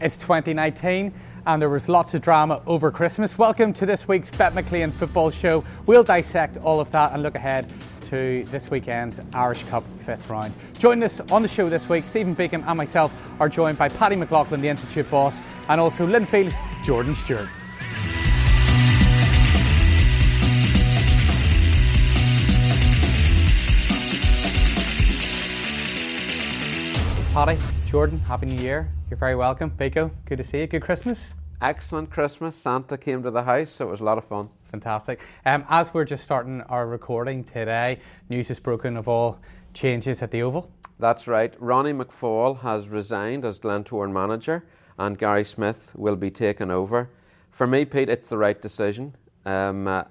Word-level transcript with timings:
It's 0.00 0.16
2019 0.16 1.12
and 1.46 1.60
there 1.60 1.68
was 1.68 1.88
lots 1.88 2.14
of 2.14 2.22
drama 2.22 2.62
over 2.66 2.92
Christmas. 2.92 3.36
Welcome 3.36 3.72
to 3.74 3.86
this 3.86 4.06
week's 4.06 4.30
Bet 4.30 4.54
McLean 4.54 4.92
football 4.92 5.30
show. 5.30 5.64
We'll 5.86 6.04
dissect 6.04 6.56
all 6.58 6.78
of 6.78 6.92
that 6.92 7.12
and 7.12 7.22
look 7.24 7.34
ahead 7.34 7.68
to 8.02 8.44
this 8.44 8.70
weekend's 8.70 9.20
Irish 9.32 9.64
Cup 9.64 9.82
fifth 9.98 10.30
round. 10.30 10.54
Joining 10.78 11.02
us 11.02 11.20
on 11.32 11.42
the 11.42 11.48
show 11.48 11.68
this 11.68 11.88
week, 11.88 12.04
Stephen 12.04 12.36
Beacom 12.36 12.64
and 12.64 12.76
myself 12.76 13.12
are 13.40 13.48
joined 13.48 13.76
by 13.76 13.88
Paddy 13.88 14.14
McLaughlin, 14.14 14.60
the 14.60 14.68
Institute 14.68 15.10
boss, 15.10 15.40
and 15.68 15.80
also 15.80 16.06
Linfield's 16.06 16.54
Jordan 16.84 17.16
Stewart. 17.16 17.48
Paddy, 27.34 27.58
Jordan, 27.88 28.18
Happy 28.18 28.44
New 28.44 28.62
Year. 28.62 28.92
You're 29.08 29.16
very 29.16 29.34
welcome. 29.34 29.70
Biko, 29.70 30.10
good 30.26 30.36
to 30.36 30.44
see 30.44 30.58
you. 30.58 30.66
Good 30.66 30.82
Christmas. 30.82 31.28
Excellent 31.62 32.10
Christmas. 32.10 32.54
Santa 32.54 32.98
came 32.98 33.22
to 33.22 33.30
the 33.30 33.42
house, 33.42 33.70
so 33.70 33.88
it 33.88 33.90
was 33.90 34.00
a 34.00 34.04
lot 34.04 34.18
of 34.18 34.24
fun. 34.24 34.50
Fantastic. 34.64 35.22
Um, 35.46 35.64
as 35.70 35.94
we're 35.94 36.04
just 36.04 36.22
starting 36.22 36.60
our 36.68 36.86
recording 36.86 37.44
today, 37.44 38.00
news 38.28 38.50
is 38.50 38.60
broken 38.60 38.98
of 38.98 39.08
all 39.08 39.38
changes 39.72 40.20
at 40.20 40.30
the 40.30 40.42
Oval. 40.42 40.70
That's 40.98 41.26
right. 41.26 41.56
Ronnie 41.58 41.94
McFall 41.94 42.60
has 42.60 42.90
resigned 42.90 43.46
as 43.46 43.58
Glentoran 43.58 44.12
manager, 44.12 44.66
and 44.98 45.16
Gary 45.16 45.46
Smith 45.46 45.90
will 45.94 46.16
be 46.16 46.30
taken 46.30 46.70
over. 46.70 47.08
For 47.52 47.66
me, 47.66 47.86
Pete, 47.86 48.10
it's 48.10 48.28
the 48.28 48.36
right 48.36 48.60
decision. 48.60 49.16
Um, 49.46 49.88
uh, 49.88 50.04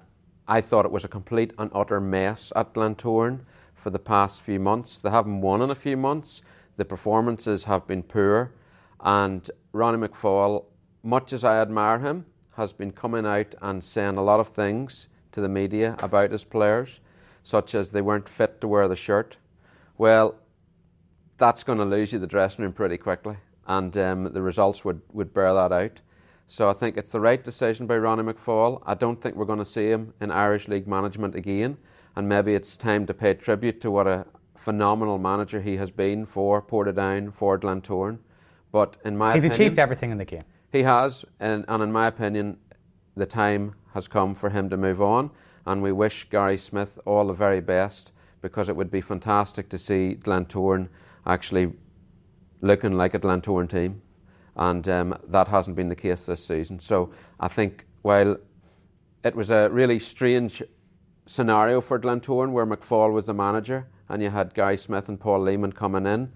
I 0.48 0.62
thought 0.62 0.84
it 0.84 0.90
was 0.90 1.04
a 1.04 1.08
complete 1.08 1.52
and 1.58 1.70
utter 1.72 2.00
mess 2.00 2.52
at 2.56 2.74
Glentoran 2.74 3.42
for 3.76 3.90
the 3.90 4.00
past 4.00 4.42
few 4.42 4.58
months. 4.58 5.00
They 5.00 5.10
haven't 5.10 5.42
won 5.42 5.62
in 5.62 5.70
a 5.70 5.76
few 5.76 5.96
months. 5.96 6.42
The 6.78 6.84
performances 6.84 7.64
have 7.64 7.86
been 7.86 8.02
poor. 8.02 8.52
And 9.00 9.48
Ronnie 9.72 10.08
McFall, 10.08 10.64
much 11.02 11.32
as 11.32 11.44
I 11.44 11.60
admire 11.60 11.98
him, 11.98 12.24
has 12.56 12.72
been 12.72 12.92
coming 12.92 13.26
out 13.26 13.54
and 13.60 13.84
saying 13.84 14.16
a 14.16 14.22
lot 14.22 14.40
of 14.40 14.48
things 14.48 15.08
to 15.32 15.40
the 15.40 15.48
media 15.48 15.96
about 16.00 16.30
his 16.30 16.44
players, 16.44 17.00
such 17.42 17.74
as 17.74 17.92
they 17.92 18.00
weren't 18.00 18.28
fit 18.28 18.60
to 18.60 18.68
wear 18.68 18.88
the 18.88 18.96
shirt. 18.96 19.36
Well, 19.98 20.36
that's 21.36 21.62
going 21.62 21.78
to 21.78 21.84
lose 21.84 22.12
you 22.12 22.18
the 22.18 22.26
dressing 22.26 22.62
room 22.62 22.72
pretty 22.72 22.96
quickly, 22.96 23.36
and 23.66 23.96
um, 23.96 24.32
the 24.32 24.42
results 24.42 24.84
would, 24.84 25.00
would 25.12 25.34
bear 25.34 25.54
that 25.54 25.72
out. 25.72 26.00
So 26.46 26.70
I 26.70 26.72
think 26.72 26.96
it's 26.96 27.12
the 27.12 27.20
right 27.20 27.42
decision 27.42 27.86
by 27.86 27.98
Ronnie 27.98 28.22
McFall. 28.22 28.82
I 28.86 28.94
don't 28.94 29.20
think 29.20 29.36
we're 29.36 29.44
going 29.44 29.58
to 29.58 29.64
see 29.64 29.90
him 29.90 30.14
in 30.20 30.30
Irish 30.30 30.66
League 30.66 30.88
management 30.88 31.34
again, 31.34 31.76
and 32.16 32.28
maybe 32.28 32.54
it's 32.54 32.76
time 32.76 33.04
to 33.06 33.14
pay 33.14 33.34
tribute 33.34 33.80
to 33.82 33.90
what 33.90 34.06
a 34.06 34.26
phenomenal 34.68 35.16
manager 35.16 35.62
he 35.62 35.78
has 35.78 35.90
been 35.90 36.26
for 36.26 36.60
Portadown, 36.60 37.32
for 37.32 37.58
Glentoran. 37.58 38.18
But 38.70 38.98
in 39.02 39.16
my 39.16 39.32
He's 39.32 39.38
opinion, 39.38 39.54
achieved 39.54 39.78
everything 39.78 40.10
in 40.10 40.18
the 40.18 40.26
game. 40.26 40.44
He 40.70 40.82
has, 40.82 41.24
and, 41.40 41.64
and 41.68 41.82
in 41.82 41.90
my 41.90 42.06
opinion, 42.06 42.58
the 43.16 43.24
time 43.24 43.74
has 43.94 44.06
come 44.06 44.34
for 44.34 44.50
him 44.50 44.68
to 44.68 44.76
move 44.76 45.00
on. 45.00 45.30
And 45.64 45.82
we 45.82 45.92
wish 45.92 46.28
Gary 46.28 46.58
Smith 46.58 46.98
all 47.06 47.28
the 47.28 47.32
very 47.32 47.62
best 47.62 48.12
because 48.42 48.68
it 48.68 48.76
would 48.76 48.90
be 48.90 49.00
fantastic 49.00 49.70
to 49.70 49.78
see 49.78 50.18
Glentoran 50.20 50.90
actually 51.24 51.72
looking 52.60 52.92
like 52.92 53.14
a 53.14 53.18
Glentoran 53.18 53.70
team. 53.70 54.02
And 54.54 54.86
um, 54.86 55.18
that 55.28 55.48
hasn't 55.48 55.76
been 55.76 55.88
the 55.88 55.96
case 55.96 56.26
this 56.26 56.44
season. 56.44 56.78
So 56.78 57.10
I 57.40 57.48
think 57.48 57.86
while 58.02 58.36
it 59.24 59.34
was 59.34 59.48
a 59.48 59.70
really 59.70 59.98
strange 59.98 60.62
scenario 61.24 61.80
for 61.80 61.98
Glentoran 61.98 62.52
where 62.52 62.66
McFall 62.66 63.14
was 63.14 63.24
the 63.24 63.34
manager 63.34 63.86
and 64.08 64.22
you 64.22 64.30
had 64.30 64.54
Gary 64.54 64.76
Smith 64.76 65.08
and 65.08 65.18
Paul 65.18 65.40
Leeman 65.40 65.74
coming 65.74 66.06
in, 66.06 66.32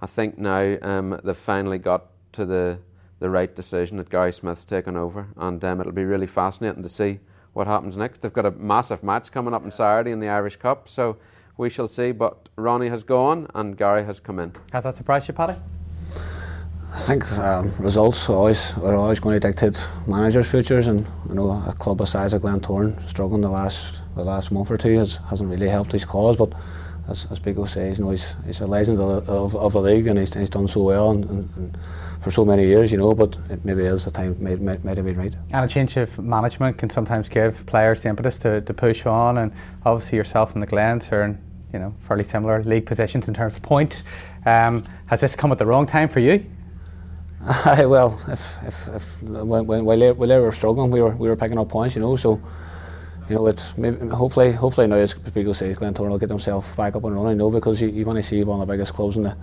I 0.00 0.06
think 0.06 0.38
now 0.38 0.76
um, 0.82 1.20
they've 1.22 1.36
finally 1.36 1.78
got 1.78 2.06
to 2.32 2.44
the, 2.44 2.78
the 3.20 3.30
right 3.30 3.54
decision 3.54 3.98
that 3.98 4.10
Gary 4.10 4.32
Smith's 4.32 4.64
taken 4.64 4.96
over, 4.96 5.28
and 5.36 5.64
um, 5.64 5.80
it'll 5.80 5.92
be 5.92 6.04
really 6.04 6.26
fascinating 6.26 6.82
to 6.82 6.88
see 6.88 7.20
what 7.52 7.66
happens 7.66 7.96
next. 7.96 8.18
They've 8.18 8.32
got 8.32 8.46
a 8.46 8.50
massive 8.52 9.02
match 9.02 9.30
coming 9.30 9.54
up 9.54 9.62
on 9.62 9.70
Saturday 9.70 10.10
in 10.10 10.20
the 10.20 10.28
Irish 10.28 10.56
Cup, 10.56 10.88
so 10.88 11.18
we 11.56 11.70
shall 11.70 11.88
see. 11.88 12.12
But 12.12 12.48
Ronnie 12.56 12.88
has 12.88 13.04
gone 13.04 13.46
and 13.54 13.76
Gary 13.76 14.04
has 14.04 14.20
come 14.20 14.38
in. 14.38 14.54
Has 14.72 14.84
that 14.84 14.96
surprised 14.96 15.28
you, 15.28 15.34
Paddy? 15.34 15.54
I 16.94 16.98
think 16.98 17.30
um, 17.38 17.72
results 17.78 18.28
always 18.28 18.74
are 18.74 18.94
always 18.94 19.18
going 19.18 19.40
to 19.40 19.40
dictate 19.40 19.82
managers' 20.06 20.50
futures, 20.50 20.88
and 20.88 21.06
you 21.26 21.34
know 21.34 21.50
a 21.66 21.72
club 21.72 21.98
the 21.98 22.04
size 22.04 22.34
of 22.34 22.42
Glentoran 22.42 23.08
struggling 23.08 23.40
the 23.40 23.48
last 23.48 24.02
the 24.14 24.22
last 24.22 24.52
month 24.52 24.70
or 24.70 24.76
two 24.76 24.98
has, 24.98 25.18
hasn't 25.30 25.48
really 25.48 25.68
helped 25.68 25.92
his 25.92 26.04
cause. 26.04 26.36
But 26.36 26.52
as, 27.12 27.26
as 27.30 27.70
says, 27.70 27.98
you 27.98 28.04
know, 28.04 28.10
he's, 28.10 28.34
he's 28.44 28.60
a 28.60 28.66
legend 28.66 28.98
of, 28.98 29.28
of, 29.28 29.54
of 29.54 29.72
the 29.72 29.80
league 29.80 30.06
and 30.06 30.18
he's, 30.18 30.34
he's 30.34 30.50
done 30.50 30.66
so 30.66 30.82
well 30.82 31.10
and, 31.10 31.24
and, 31.26 31.48
and 31.56 31.78
for 32.20 32.30
so 32.30 32.44
many 32.44 32.66
years, 32.66 32.90
you 32.90 32.98
know, 32.98 33.14
but 33.14 33.36
it 33.50 33.64
maybe 33.64 33.82
is 33.82 34.04
the 34.04 34.10
time 34.10 34.36
might, 34.42 34.60
might, 34.60 34.84
might 34.84 34.96
have 34.96 35.06
been 35.06 35.16
right. 35.16 35.36
And 35.52 35.64
a 35.64 35.68
change 35.68 35.96
of 35.96 36.18
management 36.18 36.78
can 36.78 36.90
sometimes 36.90 37.28
give 37.28 37.64
players 37.66 38.02
the 38.02 38.08
impetus 38.08 38.36
to, 38.38 38.60
to 38.60 38.74
push 38.74 39.06
on 39.06 39.38
and 39.38 39.52
obviously 39.84 40.16
yourself 40.16 40.54
and 40.54 40.62
the 40.62 40.66
Glens 40.66 41.08
are 41.12 41.22
in, 41.22 41.38
you 41.72 41.78
know, 41.78 41.94
fairly 42.06 42.24
similar 42.24 42.62
league 42.64 42.86
positions 42.86 43.28
in 43.28 43.34
terms 43.34 43.54
of 43.54 43.62
points. 43.62 44.04
Um, 44.46 44.84
has 45.06 45.20
this 45.20 45.36
come 45.36 45.52
at 45.52 45.58
the 45.58 45.66
wrong 45.66 45.86
time 45.86 46.08
for 46.08 46.20
you? 46.20 46.44
well, 47.66 48.20
if, 48.28 48.62
if, 48.64 48.88
if 48.88 49.22
when, 49.22 49.66
when, 49.66 49.84
while, 49.84 49.98
they, 49.98 50.12
while 50.12 50.28
they 50.28 50.38
were 50.38 50.52
struggling, 50.52 50.90
we 50.90 51.02
were, 51.02 51.14
we 51.16 51.28
were 51.28 51.36
picking 51.36 51.58
up 51.58 51.68
points, 51.68 51.96
you 51.96 52.02
know, 52.02 52.16
so 52.16 52.40
you 53.32 53.38
know, 53.38 53.46
it's 53.46 53.74
maybe, 53.78 54.08
hopefully, 54.08 54.52
hopefully 54.52 54.86
now 54.86 54.96
as 54.96 55.14
people 55.14 55.54
say, 55.54 55.72
Glentoran 55.72 56.10
will 56.10 56.18
get 56.18 56.28
themselves 56.28 56.70
back 56.72 56.94
up 56.94 57.04
and 57.04 57.16
running. 57.16 57.38
Know, 57.38 57.50
because 57.50 57.80
you, 57.80 57.88
you 57.88 58.04
want 58.04 58.18
to 58.18 58.22
see 58.22 58.44
one 58.44 58.60
of 58.60 58.68
the 58.68 58.70
biggest 58.70 58.92
clubs 58.92 59.16
in 59.16 59.22
the 59.22 59.34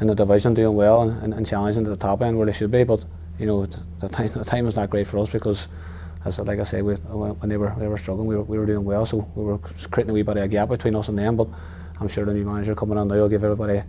in 0.00 0.06
the 0.06 0.14
division 0.14 0.54
doing 0.54 0.74
well 0.74 1.02
and, 1.02 1.22
and, 1.22 1.34
and 1.34 1.46
challenging 1.46 1.84
to 1.84 1.90
the 1.90 1.98
top 1.98 2.22
end 2.22 2.38
where 2.38 2.46
they 2.46 2.52
should 2.52 2.70
be. 2.70 2.82
But 2.84 3.04
you 3.38 3.44
know, 3.44 3.66
the 3.66 4.08
time 4.08 4.30
the 4.32 4.42
time 4.42 4.66
is 4.66 4.74
not 4.74 4.88
great 4.88 5.06
for 5.06 5.18
us 5.18 5.28
because, 5.28 5.68
as 6.24 6.38
like 6.38 6.60
I 6.60 6.64
say, 6.64 6.80
we, 6.80 6.94
when 6.94 7.50
they 7.50 7.58
were 7.58 7.74
they 7.78 7.88
were 7.88 7.98
struggling, 7.98 8.26
we 8.26 8.36
were, 8.36 8.42
we 8.44 8.58
were 8.58 8.64
doing 8.64 8.86
well, 8.86 9.04
so 9.04 9.30
we 9.34 9.44
were 9.44 9.58
creating 9.58 10.12
a 10.12 10.14
wee 10.14 10.22
bit 10.22 10.38
of 10.38 10.44
a 10.44 10.48
gap 10.48 10.70
between 10.70 10.96
us 10.96 11.08
and 11.08 11.18
them. 11.18 11.36
But 11.36 11.48
I'm 12.00 12.08
sure 12.08 12.24
the 12.24 12.32
new 12.32 12.46
manager 12.46 12.74
coming 12.74 12.96
on 12.96 13.08
now 13.08 13.16
will 13.16 13.28
give 13.28 13.44
everybody 13.44 13.82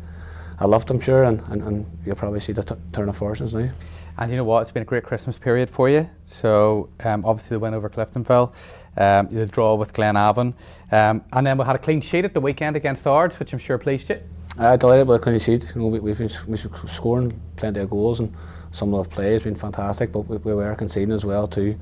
a 0.59 0.68
lift, 0.68 0.90
I'm 0.90 1.00
sure, 1.00 1.24
and, 1.24 1.41
and, 1.47 1.64
and 1.64 1.85
you'll 2.06 2.18
probably 2.18 2.41
see 2.41 2.52
the 2.52 2.64
t- 2.64 2.75
turn 2.91 3.08
of 3.08 3.16
fortunes 3.16 3.53
now. 3.53 3.69
And 4.17 4.31
you 4.31 4.38
know 4.38 4.44
what? 4.44 4.61
It's 4.63 4.72
been 4.72 4.81
a 4.81 4.85
great 4.85 5.03
Christmas 5.03 5.38
period 5.38 5.69
for 5.69 5.89
you. 5.89 6.09
So 6.25 6.89
um, 7.03 7.23
obviously 7.23 7.55
the 7.55 7.59
win 7.59 7.73
over 7.73 7.89
Cliftonville, 7.89 8.51
um, 8.97 9.28
the 9.31 9.45
draw 9.45 9.75
with 9.75 9.94
Glenavon, 9.94 10.53
um, 10.91 11.23
and 11.31 11.45
then 11.45 11.57
we 11.57 11.66
had 11.66 11.75
a 11.75 11.79
clean 11.79 12.01
sheet 12.01 12.25
at 12.25 12.33
the 12.33 12.41
weekend 12.41 12.75
against 12.75 13.05
Ards, 13.05 13.38
which 13.39 13.53
I'm 13.53 13.59
sure 13.59 13.78
pleased 13.78 14.09
you. 14.09 14.19
Uh, 14.57 14.75
delighted 14.75 15.07
with 15.07 15.22
a 15.22 15.23
clean 15.23 15.38
sheet. 15.38 15.72
You 15.75 15.81
know, 15.81 15.88
we, 15.88 16.00
we've 16.00 16.17
been 16.17 16.31
we've 16.47 16.67
scoring 16.88 17.39
plenty 17.57 17.79
of 17.79 17.91
goals 17.91 18.19
and 18.19 18.33
some 18.72 18.94
of 18.94 19.07
the 19.07 19.16
play 19.16 19.33
has 19.33 19.44
been 19.44 19.55
fantastic, 19.55 20.11
but 20.11 20.22
we, 20.22 20.38
we 20.38 20.53
were 20.55 20.73
conceding 20.75 21.11
as 21.11 21.23
well 21.23 21.47
too, 21.47 21.79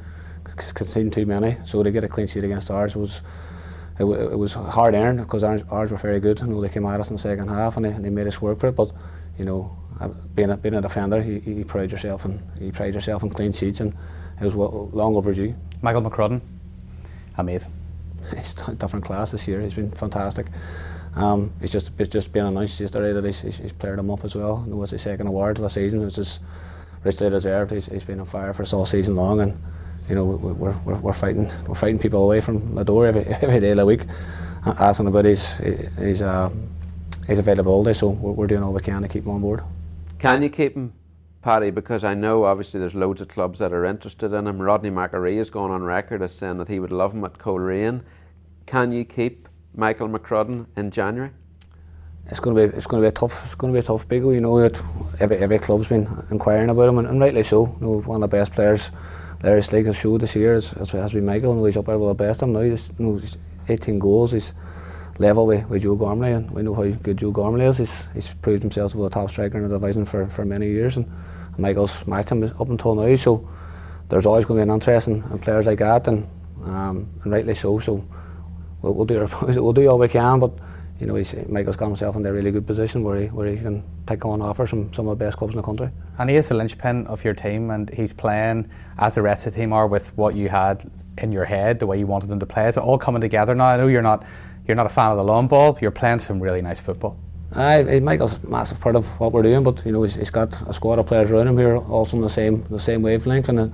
conceding 0.74 1.12
too 1.12 1.26
many. 1.26 1.58
So 1.64 1.84
to 1.84 1.92
get 1.92 2.04
a 2.04 2.10
clean 2.10 2.28
sheet 2.28 2.44
against 2.44 2.70
Ards 2.70 2.98
was 2.98 3.22
it, 3.98 4.04
it 4.04 4.38
was 4.38 4.54
hard 4.54 4.94
earned 4.94 5.20
because 5.20 5.42
ours, 5.42 5.64
ours 5.70 5.90
were 5.90 5.98
very 5.98 6.20
good. 6.20 6.42
You 6.42 6.48
know, 6.48 6.62
they 6.62 6.68
came 6.68 6.86
at 6.86 7.00
us 7.00 7.10
in 7.10 7.16
the 7.16 7.22
second 7.22 7.48
half 7.48 7.78
and 7.78 7.86
they, 7.86 7.92
and 7.92 8.04
they 8.04 8.10
made 8.10 8.28
us 8.28 8.42
work 8.42 8.60
for 8.60 8.68
it. 8.68 8.76
But 8.76 8.92
you 9.38 9.46
know, 9.46 9.78
being 10.36 10.52
a, 10.52 10.58
being 10.58 10.76
a 10.76 10.82
defender, 10.82 11.22
you, 11.22 11.42
you 11.46 11.66
pride 11.66 11.92
yourself 11.92 12.26
and 12.26 12.42
you 12.60 12.72
pride 12.72 12.94
yourself 12.94 13.24
in 13.24 13.30
clean 13.30 13.54
sheets, 13.54 13.80
and 13.80 13.94
it 14.40 14.44
was 14.44 14.56
well, 14.56 14.90
long 14.94 15.16
overdue. 15.16 15.56
Michael 15.82 16.02
McCrudden, 16.02 16.42
amazing. 17.38 17.72
He's 18.36 18.56
a 18.68 18.76
different 18.76 19.06
class 19.06 19.32
this 19.32 19.48
year. 19.48 19.62
He's 19.62 19.74
been 19.74 19.92
fantastic. 19.92 20.48
Um, 21.16 21.54
it's 21.62 21.72
just 21.72 21.92
it's 21.98 22.10
just 22.10 22.34
been 22.34 22.46
announced 22.46 22.80
yesterday 22.80 23.14
that 23.14 23.24
he's, 23.24 23.40
he's, 23.40 23.58
he's 23.58 23.72
player 23.72 23.94
of 23.94 23.98
the 23.98 24.04
month 24.04 24.26
as 24.26 24.36
well. 24.36 24.66
It 24.68 24.74
was 24.76 24.92
his 24.92 25.02
second 25.02 25.28
award 25.28 25.60
last 25.60 25.76
season, 25.76 26.04
which 26.04 26.18
is 26.18 26.40
richly 27.04 27.30
deserved. 27.30 27.72
He's, 27.72 27.86
he's 27.86 28.04
been 28.04 28.20
on 28.20 28.26
fire 28.26 28.52
for 28.54 28.64
us 28.64 28.74
all 28.74 28.86
season 28.86 29.16
long, 29.16 29.40
and 29.40 29.58
you 30.10 30.16
know 30.16 30.26
we're, 30.26 30.72
we're, 30.72 30.96
we're 30.98 31.14
fighting 31.14 31.50
we're 31.68 31.76
fighting 31.76 32.00
people 32.00 32.22
away 32.22 32.42
from 32.42 32.76
the 32.76 32.84
door 32.84 33.08
every, 33.08 33.24
every 33.42 33.62
day 33.62 33.70
of 33.70 33.78
the 33.78 33.86
week, 33.86 34.02
asking 34.66 35.08
about 35.08 35.24
his 35.24 35.54
his 35.54 36.22
uh, 36.22 36.50
his 37.28 37.40
availability. 37.40 37.98
So 37.98 38.10
we're, 38.10 38.34
we're 38.34 38.48
doing 38.48 38.64
all 38.64 38.74
we 38.74 38.82
can 38.82 39.02
to 39.02 39.08
keep 39.08 39.24
him 39.24 39.32
on 39.32 39.42
board. 39.42 39.64
Can 40.26 40.42
you 40.42 40.50
keep 40.50 40.76
him, 40.76 40.92
Paddy? 41.44 41.70
Because 41.70 42.04
I 42.04 42.16
know 42.16 42.46
obviously 42.46 42.80
there's 42.80 42.96
loads 42.96 43.22
of 43.22 43.28
clubs 43.28 43.60
that 43.60 43.72
are 43.72 43.86
interested 43.86 44.34
in 44.34 44.48
him. 44.48 44.60
Rodney 44.60 44.90
McAree 44.90 45.38
has 45.38 45.52
gone 45.52 45.70
on 45.70 45.84
record 45.84 46.24
as 46.24 46.34
saying 46.34 46.58
that 46.58 46.68
he 46.68 46.80
would 46.80 46.92
love 46.92 47.14
him 47.14 47.24
at 47.26 47.38
Coleraine. 47.38 48.02
Can 48.66 48.92
you 48.92 49.06
keep 49.06 49.48
Michael 49.76 50.10
McCrudden 50.10 50.66
in 50.78 50.90
January? 50.90 51.30
It's 52.26 52.40
going 52.40 52.56
to 52.56 52.68
be 52.68 52.76
it's 52.76 52.88
going 52.88 53.04
to 53.04 53.06
be 53.06 53.10
a 53.10 53.12
tough 53.12 53.46
it's 53.46 53.54
going 53.54 53.72
to 53.72 53.80
be 53.80 53.84
a 53.84 53.88
tough 53.88 54.08
big 54.08 54.24
you 54.24 54.42
know 54.42 54.60
that 54.68 54.82
every 55.20 55.38
every 55.38 55.60
club's 55.60 55.90
been 55.90 56.08
inquiring 56.32 56.72
about 56.72 56.90
him 56.90 56.98
and, 56.98 57.08
and 57.08 57.20
rightly 57.20 57.44
so 57.44 57.78
you 57.80 57.86
know 57.86 58.02
one 58.02 58.16
of 58.16 58.22
the 58.22 58.36
best 58.36 58.52
players 58.54 58.90
Irish 59.44 59.72
League 59.72 59.86
has 59.86 59.96
showed 59.96 60.22
this 60.22 60.36
year 60.36 60.56
has, 60.56 60.72
has 60.72 61.14
been 61.14 61.24
Michael 61.24 61.52
and 61.52 61.64
he's 61.64 61.78
up 61.78 61.86
there 61.86 62.00
with 62.00 62.18
the 62.18 62.24
best 62.24 62.40
them 62.40 62.54
now 62.54 62.62
he's, 62.62 62.90
you 62.98 63.06
know, 63.06 63.18
he's 63.18 63.38
18 63.70 64.00
goals 64.00 64.32
he's 64.32 64.54
level 65.18 65.48
with, 65.48 65.68
with 65.70 65.84
Joe 65.84 65.96
Gormley, 65.96 66.32
and 66.32 66.52
we 66.52 66.62
know 66.64 66.74
how 66.74 66.84
good 66.84 67.18
Joe 67.18 67.32
Gormley 67.32 67.66
is. 67.66 67.78
He's, 67.78 68.08
he's 68.14 68.34
proved 68.34 68.64
himself 68.64 68.92
to 68.92 68.98
be 68.98 69.04
a 69.06 69.10
top 69.10 69.30
striker 69.30 69.58
in 69.58 69.64
the 69.64 69.80
division 69.80 70.06
for, 70.06 70.28
for 70.28 70.46
many 70.46 70.68
years, 70.68 70.98
and, 70.98 71.06
and 71.06 71.60
Michael's 71.60 72.06
matched 72.08 72.32
him 72.32 72.44
up 72.44 72.70
until 72.70 72.96
now. 72.96 73.16
So 73.16 73.48
there's 74.10 74.26
always 74.26 74.46
going 74.46 74.60
to 74.60 74.66
be 74.66 74.70
an 74.70 74.74
interest 74.74 75.08
in, 75.08 75.24
in 75.32 75.40
players 75.40 75.66
like 75.66 75.80
that, 75.80 76.08
and 76.08 76.28
um, 76.64 77.10
and 77.24 77.32
rightly 77.32 77.54
so. 77.54 77.80
So 77.80 78.06
we'll, 78.82 78.94
we'll 78.94 79.06
do 79.06 79.22
our, 79.22 79.46
we'll 79.62 79.74
do 79.74 79.88
all 79.88 80.00
we 80.00 80.08
can, 80.08 80.40
but 80.40 80.52
you 81.00 81.08
know, 81.08 81.16
he's, 81.16 81.36
Michael's 81.50 81.76
got 81.76 81.88
himself 81.88 82.16
in 82.16 82.26
a 82.26 82.32
really 82.32 82.52
good 82.52 82.66
position 82.66 83.04
where 83.04 83.22
he 83.22 83.28
where 83.28 83.48
he 83.48 83.58
can 83.58 83.84
take 84.08 84.26
on 84.26 84.42
offers 84.42 84.70
from 84.70 84.94
some 84.94 85.08
of 85.08 85.18
the 85.18 85.26
best 85.26 85.38
clubs 85.38 85.54
in 85.54 85.58
the 85.58 85.64
country. 85.64 85.90
And 86.18 86.30
he 86.30 86.36
is 86.36 86.48
the 86.48 86.56
linchpin 86.56 87.08
of 87.08 87.24
your 87.24 87.34
team, 87.34 87.70
and 87.70 87.90
he's 87.90 88.14
playing 88.14 88.70
as 88.98 89.16
the 89.16 89.22
rest 89.22 89.46
of 89.46 89.54
the 89.54 89.60
team 89.60 89.74
are 89.74 89.88
with 89.88 90.16
what 90.18 90.36
you 90.36 90.50
had 90.50 90.90
in 91.18 91.32
your 91.32 91.46
head, 91.46 91.80
the 91.80 91.88
way 91.88 91.98
you 91.98 92.08
wanted 92.08 92.30
them 92.30 92.40
to 92.40 92.46
play. 92.46 92.68
It's 92.68 92.78
all 92.78 92.98
coming 92.98 93.22
together 93.22 93.56
now. 93.56 93.66
I 93.66 93.78
know 93.78 93.88
you're 93.88 94.02
not 94.02 94.26
you're 94.68 94.76
not 94.76 94.86
a 94.86 94.90
fan 94.90 95.12
of 95.12 95.18
the 95.18 95.24
long 95.24 95.48
ball, 95.48 95.78
you're 95.82 95.92
playing 95.92 96.20
some 96.20 96.40
really 96.40 96.62
nice 96.62 96.80
football. 96.80 97.18
Aye, 97.54 98.00
Michael's 98.02 98.44
a 98.44 98.48
massive 98.48 98.82
part 98.82 98.96
of 98.96 99.20
what 99.20 99.32
we're 99.32 99.44
doing, 99.44 99.64
but 99.64 99.86
you 99.86 99.92
know 99.92 100.04
he's, 100.04 100.16
he's 100.16 100.30
got 100.30 100.62
a 100.68 100.74
squad 100.74 101.00
of 101.00 101.06
players 101.06 101.32
around 101.32 101.48
him 101.48 101.58
here, 101.58 101.78
also 101.78 102.18
in 102.18 102.22
the 102.22 102.30
same 102.30 102.64
the 102.70 102.80
same 102.80 103.02
wavelength, 103.02 103.48
and 103.48 103.58
the, 103.58 103.72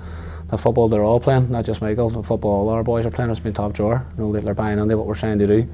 the 0.49 0.57
football 0.57 0.87
they're 0.87 1.03
all 1.03 1.19
playing, 1.19 1.49
not 1.49 1.65
just 1.65 1.81
Michael. 1.81 2.09
The 2.09 2.21
football 2.21 2.67
all 2.67 2.69
our 2.69 2.83
boys 2.83 3.05
are 3.05 3.11
playing 3.11 3.29
has 3.29 3.39
been 3.39 3.53
top 3.53 3.73
drawer. 3.73 4.05
You 4.17 4.23
know 4.23 4.39
they're 4.39 4.53
buying 4.53 4.77
into 4.77 4.97
what 4.97 5.07
we're 5.07 5.15
trying 5.15 5.39
to 5.39 5.47
do. 5.47 5.53
You 5.53 5.69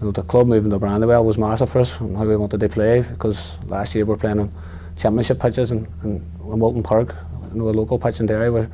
know, 0.00 0.10
the 0.10 0.22
club 0.22 0.46
moving 0.46 0.70
to 0.70 0.78
Brandywell 0.78 1.24
was 1.24 1.38
massive 1.38 1.70
for 1.70 1.80
us 1.80 2.00
and 2.00 2.16
how 2.16 2.24
we 2.24 2.36
wanted 2.36 2.60
to 2.60 2.68
play 2.68 3.02
because 3.02 3.56
last 3.66 3.94
year 3.94 4.04
we 4.04 4.10
were 4.10 4.16
playing 4.16 4.40
on 4.40 4.52
championship 4.96 5.40
pitches 5.40 5.70
in, 5.70 5.86
in, 6.02 6.16
in 6.40 6.58
Walton 6.58 6.82
Park, 6.82 7.14
you 7.52 7.58
know, 7.58 7.68
a 7.68 7.70
local 7.70 7.98
pitch 7.98 8.20
in 8.20 8.26
Derry 8.26 8.50
where 8.50 8.70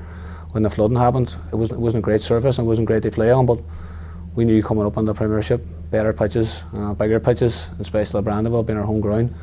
when 0.53 0.63
the 0.63 0.71
flooding 0.71 0.97
happened 0.97 1.37
it 1.53 1.57
wasn't, 1.57 1.79
it 1.79 1.83
wasn't 1.83 2.05
great 2.05 2.21
surface 2.21 2.59
and 2.59 2.67
it 2.67 2.69
wasn't 2.69 2.87
great 2.87 3.03
to 3.03 3.11
play 3.11 3.31
on 3.31 3.45
but 3.45 3.59
we 4.35 4.45
knew 4.45 4.63
coming 4.63 4.87
up 4.87 4.97
on 4.99 5.05
the 5.05 5.15
Premiership 5.15 5.65
better 5.91 6.13
pitches, 6.13 6.63
uh, 6.75 6.95
bigger 6.95 7.21
pitches, 7.21 7.69
especially 7.79 8.23
Brandywell 8.23 8.67
being 8.67 8.79
our 8.79 8.85
home 8.85 9.01
ground. 9.01 9.35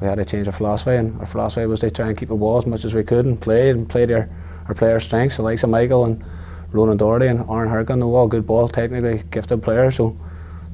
We 0.00 0.06
had 0.06 0.16
to 0.16 0.24
change 0.24 0.46
our 0.46 0.52
philosophy, 0.52 0.96
and 0.96 1.18
our 1.20 1.26
philosophy 1.26 1.66
was 1.66 1.80
to 1.80 1.90
try 1.90 2.08
and 2.08 2.16
keep 2.16 2.30
the 2.30 2.34
ball 2.34 2.58
as 2.58 2.66
much 2.66 2.84
as 2.84 2.94
we 2.94 3.04
could 3.04 3.26
and 3.26 3.40
play 3.40 3.70
and 3.70 3.88
play 3.88 4.06
their 4.06 4.30
our 4.70 4.74
players' 4.74 5.04
strengths, 5.04 5.36
the 5.36 5.42
likes 5.42 5.64
of 5.64 5.70
Michael 5.70 6.04
and 6.04 6.24
Ronan 6.70 6.96
Doherty 6.96 7.26
and 7.26 7.40
Aaron 7.50 7.68
Harkin, 7.68 7.98
they're 7.98 8.08
all 8.08 8.28
good 8.28 8.46
ball, 8.46 8.68
technically 8.68 9.24
gifted 9.30 9.62
players. 9.62 9.96
So 9.96 10.16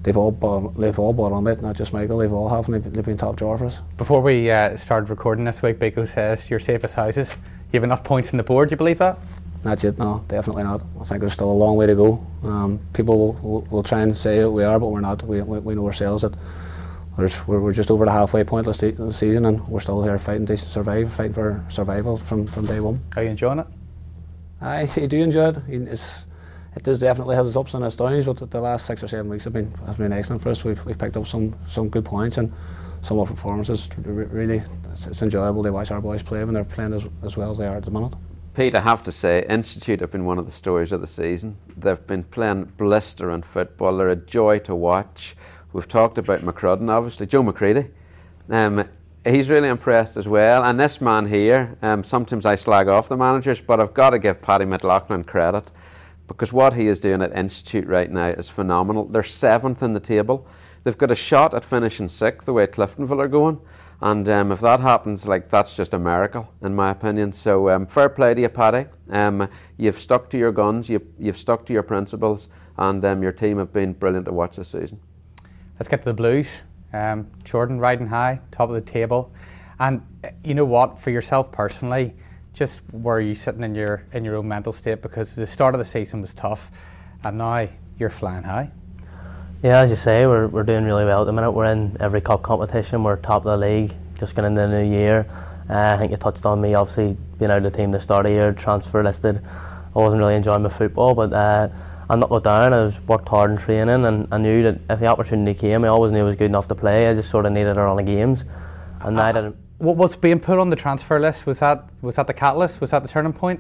they've 0.03 0.17
all 0.17 0.31
bought, 0.31 0.79
they've 0.79 0.99
all 0.99 1.15
bought 1.15 1.33
on 1.33 1.47
it, 1.47 1.63
not 1.63 1.77
just 1.77 1.95
Michael. 1.95 2.19
They've 2.19 2.33
all 2.33 2.51
have, 2.51 2.69
and 2.69 2.75
they've, 2.75 2.93
they've 2.93 3.05
been 3.05 3.17
top 3.17 3.37
drawer 3.37 3.57
for 3.57 3.67
us. 3.67 3.79
Before 3.97 4.21
we 4.21 4.51
uh, 4.51 4.77
started 4.77 5.09
recording 5.09 5.47
this 5.47 5.63
week, 5.63 5.79
Biko 5.79 6.07
says 6.07 6.51
you're 6.51 6.61
safe 6.61 6.85
as 6.85 6.93
houses. 6.93 7.31
You 7.73 7.79
have 7.79 7.85
enough 7.85 8.05
points 8.05 8.33
on 8.33 8.37
the 8.37 8.43
board. 8.43 8.71
You 8.71 8.77
believe 8.77 8.99
that? 8.99 9.19
That's 9.67 9.83
it. 9.83 9.99
No, 9.99 10.25
definitely 10.29 10.63
not. 10.63 10.81
I 11.01 11.03
think 11.03 11.19
there's 11.19 11.33
still 11.33 11.51
a 11.51 11.53
long 11.53 11.75
way 11.75 11.87
to 11.87 11.95
go. 11.97 12.25
Um, 12.45 12.79
people 12.93 13.19
will, 13.19 13.33
will, 13.33 13.61
will, 13.63 13.83
try 13.83 14.03
and 14.03 14.17
say 14.17 14.45
we 14.45 14.63
are, 14.63 14.79
but 14.79 14.87
we're 14.87 15.01
not. 15.01 15.25
We, 15.25 15.43
we, 15.43 15.59
we 15.59 15.75
know 15.75 15.85
ourselves 15.87 16.23
that 16.23 16.35
we're, 17.17 17.59
we're 17.59 17.73
just 17.73 17.91
over 17.91 18.05
the 18.05 18.13
halfway 18.13 18.45
point 18.45 18.69
of 18.69 18.79
the 18.79 19.13
season, 19.13 19.45
and 19.45 19.67
we're 19.67 19.81
still 19.81 20.05
here 20.05 20.21
fighting 20.21 20.47
to 20.47 20.57
survive, 20.57 21.13
fighting 21.13 21.33
for 21.33 21.65
survival 21.69 22.17
from, 22.17 22.47
from 22.47 22.67
day 22.67 22.79
one. 22.79 23.03
Are 23.17 23.25
you 23.25 23.31
enjoying 23.31 23.59
it? 23.59 23.67
I, 24.61 24.83
I 24.83 25.07
do 25.07 25.21
enjoy 25.21 25.49
it. 25.49 25.59
It's, 25.67 26.25
it 26.77 26.85
does 26.85 27.01
definitely 27.01 27.35
has 27.35 27.49
its 27.49 27.57
ups 27.57 27.75
and 27.75 27.85
its 27.85 27.97
downs, 27.97 28.25
but 28.25 28.49
the 28.49 28.61
last 28.61 28.87
six 28.87 29.03
or 29.03 29.09
seven 29.09 29.29
weeks 29.29 29.43
have 29.45 29.53
been 29.53 29.73
have 29.85 29.99
been 29.99 30.13
excellent 30.13 30.43
for 30.43 30.51
us. 30.51 30.63
We've, 30.63 30.87
we've 30.87 30.99
picked 30.99 31.17
up 31.17 31.27
some 31.27 31.57
some 31.67 31.89
good 31.89 32.05
points 32.05 32.39
and 32.39 32.53
some 33.03 33.19
of 33.19 33.29
our 33.29 33.35
performances. 33.35 33.91
Really, 33.99 34.63
it's, 34.93 35.09
it's 35.09 35.23
enjoyable 35.23 35.65
to 35.65 35.73
watch 35.73 35.91
our 35.91 36.01
boys 36.01 36.23
play 36.23 36.45
when 36.45 36.55
they're 36.55 36.63
playing 36.63 36.93
as, 36.93 37.05
as 37.25 37.37
well 37.37 37.51
as 37.51 37.59
they 37.59 37.67
are 37.67 37.79
at 37.79 37.85
the 37.85 37.91
minute. 37.91 38.15
Pete, 38.57 38.75
I 38.75 38.81
have 38.81 39.03
to 39.03 39.13
say, 39.13 39.45
Institute 39.51 40.01
have 40.01 40.11
been 40.11 40.25
one 40.25 40.39
of 40.39 40.47
the 40.47 40.51
stories 40.51 40.91
of 40.91 41.03
the 41.03 41.07
season. 41.07 41.59
They've 41.77 42.07
been 42.07 42.25
playing 42.25 42.73
blistering 42.79 43.43
football. 43.43 43.99
They're 43.99 44.09
a 44.09 44.17
joy 44.17 44.61
to 44.61 44.75
watch. 44.75 45.37
We've 45.75 45.87
talked 45.87 46.17
about 46.17 46.41
McCrudden, 46.41 46.89
obviously. 46.89 47.27
Joe 47.27 47.43
McCready. 47.43 47.91
Um, 48.49 48.89
he's 49.27 49.51
really 49.51 49.69
impressed 49.69 50.17
as 50.17 50.27
well. 50.27 50.65
And 50.65 50.81
this 50.81 51.03
man 51.03 51.27
here, 51.27 51.77
um, 51.83 52.03
sometimes 52.03 52.47
I 52.47 52.55
slag 52.55 52.89
off 52.89 53.11
the 53.11 53.17
managers, 53.19 53.61
but 53.61 53.79
I've 53.79 53.93
got 53.93 54.11
to 54.11 54.19
give 54.19 54.41
Paddy 54.41 54.65
McLaughlin 54.65 55.25
credit 55.25 55.71
because 56.27 56.51
what 56.51 56.73
he 56.73 56.87
is 56.87 56.99
doing 56.99 57.21
at 57.21 57.37
Institute 57.37 57.87
right 57.87 58.11
now 58.11 58.29
is 58.29 58.49
phenomenal. 58.49 59.05
They're 59.05 59.23
seventh 59.23 59.83
in 59.83 59.93
the 59.93 60.01
table. 60.01 60.49
They've 60.83 60.97
got 60.97 61.11
a 61.11 61.15
shot 61.15 61.53
at 61.53 61.63
finishing 61.63 62.09
sixth, 62.09 62.47
the 62.47 62.55
way 62.55 62.67
Cliftonville 62.67 63.21
are 63.21 63.29
going. 63.29 63.61
And 64.01 64.29
um, 64.29 64.53
if 64.53 64.61
that 64.61 64.81
happens, 64.81 65.27
like 65.27 65.49
that's 65.49 65.75
just 65.75 65.95
a 65.95 65.99
miracle, 65.99 66.53
in 66.63 66.75
my 66.75 66.91
opinion. 66.91 67.33
So 67.33 67.71
um, 67.71 67.87
fair 67.87 68.09
play 68.09 68.35
to 68.35 68.41
you, 68.41 68.49
Paddy. 68.49 68.87
Um, 69.11 69.49
you've 69.79 69.99
stuck 69.99 70.29
to 70.31 70.39
your 70.39 70.53
guns, 70.53 70.91
you've, 70.91 71.07
you've 71.19 71.39
stuck 71.39 71.65
to 71.67 71.73
your 71.73 71.83
principles, 71.83 72.49
and 72.77 73.05
um, 73.05 73.23
your 73.23 73.33
team 73.33 73.59
have 73.59 73.73
been 73.73 73.95
brilliant 73.95 74.27
to 74.27 74.33
watch 74.33 74.57
this 74.57 74.69
season. 74.69 75.01
Let's 75.79 75.89
get 75.89 76.03
to 76.03 76.11
the 76.11 76.15
Blues. 76.15 76.63
Um, 76.93 77.27
Jordan 77.45 77.79
riding 77.79 78.07
high, 78.07 78.41
top 78.51 78.69
of 78.69 78.75
the 78.75 78.81
table, 78.81 79.33
and 79.79 80.03
uh, 80.25 80.29
you 80.45 80.55
know 80.55 80.65
what? 80.65 80.99
For 80.99 81.11
yourself 81.11 81.51
personally, 81.53 82.15
just 82.53 82.81
where 82.91 83.17
are 83.17 83.21
you 83.21 83.35
sitting 83.35 83.63
in 83.63 83.75
your 83.75 84.05
in 84.13 84.25
your 84.25 84.37
own 84.37 84.49
mental 84.49 84.73
state? 84.73 85.03
Because 85.03 85.35
the 85.35 85.47
start 85.47 85.75
of 85.75 85.79
the 85.79 85.85
season 85.85 86.21
was 86.21 86.33
tough, 86.33 86.71
and 87.25 87.39
now 87.39 87.69
you're 87.99 88.11
flying 88.11 88.45
high. 88.45 88.71
Yeah, 89.67 89.81
as 89.81 89.91
you 89.91 89.97
say, 89.97 90.29
we're, 90.29 90.47
we're 90.47 90.63
doing 90.63 90.85
really 90.85 91.05
well 91.05 91.23
at 91.23 91.25
the 91.25 91.33
minute. 91.33 91.51
We're 91.51 91.65
in 91.65 91.97
every 91.99 92.21
cup 92.21 92.41
competition. 92.45 93.03
We're 93.03 93.17
top 93.17 93.45
of 93.45 93.51
the 93.51 93.57
league. 93.57 93.93
Just 94.17 94.37
getting 94.37 94.53
into 94.53 94.61
the 94.61 94.69
new 94.69 94.89
year. 94.89 95.27
Uh, 95.69 95.93
I 95.93 95.99
think 95.99 96.13
you 96.13 96.17
touched 96.17 96.47
on 96.47 96.61
me. 96.61 96.75
Obviously, 96.75 97.17
being 97.41 97.51
out 97.51 97.57
of 97.57 97.73
the 97.73 97.77
team 97.77 97.91
the 97.91 97.99
start 97.99 98.27
of 98.27 98.31
the 98.31 98.37
year, 98.37 98.53
transfer 98.53 99.03
listed. 99.03 99.45
I 99.45 99.99
wasn't 99.99 100.21
really 100.21 100.37
enjoying 100.37 100.63
my 100.63 100.69
football, 100.69 101.17
but 101.17 101.33
uh, 101.33 101.69
I'm 102.09 102.21
not 102.21 102.45
down. 102.45 102.75
I 102.75 102.85
was 102.85 103.01
worked 103.09 103.29
hard 103.29 103.51
in 103.51 103.57
training, 103.57 104.05
and 104.05 104.29
I 104.31 104.39
knew 104.39 104.63
that 104.63 104.79
if 104.89 105.01
the 105.01 105.07
opportunity 105.07 105.59
came, 105.59 105.85
I 105.85 105.89
always 105.89 106.13
knew 106.13 106.21
I 106.21 106.23
was 106.23 106.37
good 106.37 106.45
enough 106.45 106.69
to 106.69 106.77
play. 106.77 107.09
I 107.09 107.15
just 107.15 107.29
sort 107.29 107.45
of 107.45 107.51
needed 107.51 107.77
a 107.77 107.81
run 107.81 107.99
of 107.99 108.07
games, 108.07 108.45
and 109.01 109.19
uh, 109.19 109.23
I 109.25 109.33
didn't. 109.33 109.57
What 109.79 109.97
was 109.97 110.15
being 110.15 110.39
put 110.39 110.61
on 110.61 110.71
the 110.71 110.77
transfer 110.77 111.19
list? 111.19 111.45
Was 111.45 111.59
that 111.59 111.89
was 112.03 112.15
that 112.15 112.29
the 112.29 112.35
catalyst? 112.35 112.81
Was 112.81 112.93
that 112.93 113.03
the 113.03 113.09
turning 113.09 113.33
point? 113.33 113.59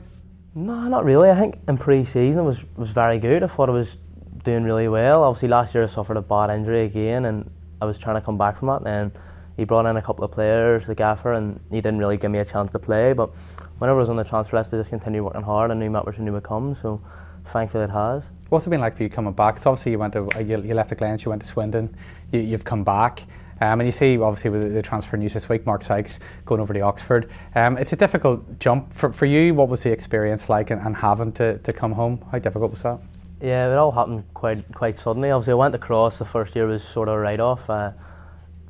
No, 0.54 0.86
not 0.86 1.04
really. 1.04 1.30
I 1.30 1.34
think 1.34 1.58
in 1.66 1.76
pre-season 1.76 2.42
it 2.42 2.44
was 2.44 2.62
was 2.76 2.90
very 2.90 3.18
good. 3.18 3.42
I 3.42 3.48
thought 3.48 3.68
it 3.68 3.72
was 3.72 3.98
doing 4.46 4.62
really 4.62 4.88
well. 4.88 5.24
Obviously, 5.24 5.48
last 5.48 5.74
year 5.74 5.84
I 5.84 5.88
suffered 5.88 6.16
a 6.16 6.22
bad 6.22 6.50
injury 6.50 6.84
again, 6.84 7.26
and 7.26 7.50
I 7.82 7.84
was 7.84 7.98
trying 7.98 8.14
to 8.14 8.22
come 8.22 8.38
back 8.38 8.56
from 8.56 8.68
that. 8.68 8.86
And 8.86 9.10
he 9.56 9.64
brought 9.64 9.86
in 9.86 9.96
a 9.96 10.02
couple 10.02 10.24
of 10.24 10.30
players, 10.30 10.86
the 10.86 10.94
gaffer, 10.94 11.32
and 11.32 11.60
he 11.70 11.76
didn't 11.76 11.98
really 11.98 12.16
give 12.16 12.30
me 12.30 12.38
a 12.38 12.44
chance 12.44 12.70
to 12.72 12.78
play. 12.78 13.12
But 13.12 13.30
whenever 13.78 13.98
I 13.98 14.02
was 14.02 14.08
on 14.08 14.16
the 14.16 14.24
transfer 14.24 14.56
list, 14.56 14.72
I 14.72 14.78
just 14.78 14.90
continued 14.90 15.24
working 15.24 15.42
hard. 15.42 15.72
I 15.72 15.74
knew 15.74 15.90
my 15.90 15.98
opportunity 15.98 16.30
would 16.30 16.44
come, 16.44 16.76
so 16.76 17.02
thankfully 17.46 17.84
it 17.84 17.90
has. 17.90 18.30
What's 18.48 18.66
it 18.66 18.70
been 18.70 18.80
like 18.80 18.96
for 18.96 19.02
you 19.02 19.08
coming 19.08 19.32
back? 19.32 19.58
So 19.58 19.70
obviously 19.70 19.92
you 19.92 19.98
went 19.98 20.12
to 20.12 20.28
you, 20.38 20.62
you 20.62 20.74
left 20.74 20.90
the 20.90 20.94
Glens, 20.94 21.24
you 21.24 21.30
went 21.30 21.42
to 21.42 21.48
Swindon, 21.48 21.94
you, 22.30 22.52
have 22.52 22.64
come 22.64 22.84
back. 22.84 23.22
Um, 23.60 23.80
and 23.80 23.88
you 23.88 23.92
see, 23.92 24.16
obviously, 24.18 24.50
with 24.50 24.74
the 24.74 24.82
transfer 24.82 25.16
news 25.16 25.32
this 25.32 25.48
week, 25.48 25.66
Mark 25.66 25.82
Sykes 25.82 26.20
going 26.44 26.60
over 26.60 26.72
to 26.72 26.80
Oxford. 26.80 27.30
Um, 27.54 27.78
it's 27.78 27.92
a 27.92 27.96
difficult 27.96 28.60
jump 28.60 28.92
for, 28.92 29.12
for 29.12 29.26
you. 29.26 29.54
What 29.54 29.68
was 29.68 29.82
the 29.82 29.90
experience 29.90 30.48
like 30.48 30.70
and, 30.70 30.80
and 30.82 30.94
having 30.94 31.32
to, 31.32 31.58
to 31.58 31.72
come 31.72 31.92
home? 31.92 32.24
How 32.30 32.38
difficult 32.38 32.70
was 32.70 32.82
that? 32.82 33.00
Yeah, 33.40 33.70
it 33.70 33.76
all 33.76 33.92
happened 33.92 34.24
quite 34.32 34.64
quite 34.74 34.96
suddenly. 34.96 35.30
Obviously, 35.30 35.52
I 35.52 35.56
went 35.56 35.74
across. 35.74 36.18
The 36.18 36.24
first 36.24 36.56
year 36.56 36.66
was 36.66 36.82
sort 36.82 37.08
of 37.08 37.18
write 37.18 37.40
off. 37.40 37.68
Uh, 37.68 37.92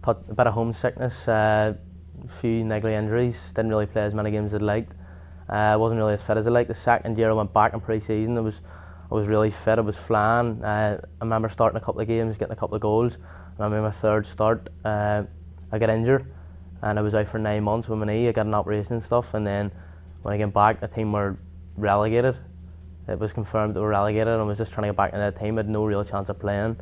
thought 0.03 0.25
a 0.29 0.35
bit 0.35 0.49
of 0.49 0.55
homesickness, 0.55 1.29
uh, 1.29 1.75
a 2.25 2.29
few 2.29 2.65
niggly 2.65 2.93
injuries. 2.93 3.39
Didn't 3.55 3.71
really 3.71 3.87
play 3.87 4.03
as 4.03 4.13
many 4.13 4.33
games 4.33 4.53
as 4.53 4.55
I'd 4.55 4.63
liked. 4.63 4.93
I 5.49 5.75
uh, 5.75 5.79
wasn't 5.79 5.99
really 5.99 6.15
as 6.15 6.23
fit 6.23 6.37
as 6.37 6.49
I 6.49 6.51
liked. 6.51 6.67
The 6.67 6.75
second 6.75 7.17
year 7.17 7.31
I 7.31 7.35
went 7.35 7.53
back 7.53 7.75
in 7.75 7.81
pre-season. 7.81 8.37
I 8.37 8.41
was 8.41 8.63
I 9.09 9.15
was 9.15 9.29
really 9.29 9.51
fit. 9.51 9.79
I 9.79 9.83
was 9.83 9.97
flying. 9.97 10.65
Uh, 10.65 11.01
I 11.21 11.25
remember 11.25 11.49
starting 11.49 11.77
a 11.77 11.85
couple 11.85 12.01
of 12.01 12.09
games, 12.09 12.37
getting 12.37 12.53
a 12.53 12.57
couple 12.57 12.75
of 12.75 12.83
goals. 12.83 13.19
I 13.59 13.63
remember 13.63 13.83
my 13.83 13.93
third 13.93 14.27
start, 14.27 14.69
uh, 14.85 15.23
I 15.71 15.79
got 15.79 15.91
injured, 15.91 16.27
and 16.83 16.99
I 16.99 17.03
was 17.03 17.15
out 17.15 17.29
for 17.29 17.39
nine 17.39 17.63
months 17.63 17.89
with 17.89 18.01
my 18.01 18.07
knee. 18.07 18.29
I 18.29 18.33
got 18.33 18.47
an 18.47 18.53
operation 18.53 18.95
and 18.95 19.03
stuff, 19.03 19.33
and 19.33 19.47
then 19.47 19.71
when 20.23 20.35
I 20.35 20.39
came 20.39 20.51
back, 20.51 20.81
the 20.81 20.89
team 20.89 21.13
were 21.13 21.39
relegated 21.77 22.37
it 23.09 23.19
was 23.19 23.33
confirmed 23.33 23.75
that 23.75 23.81
we 23.81 23.85
were 23.85 23.91
relegated 23.91 24.29
and 24.29 24.41
I 24.41 24.45
was 24.45 24.59
just 24.59 24.73
trying 24.73 24.85
to 24.85 24.89
get 24.89 24.97
back 24.97 25.13
in 25.13 25.21
the 25.21 25.31
team. 25.31 25.59
I 25.59 25.61
had 25.61 25.69
no 25.69 25.85
real 25.85 26.05
chance 26.05 26.29
of 26.29 26.39
playing. 26.39 26.77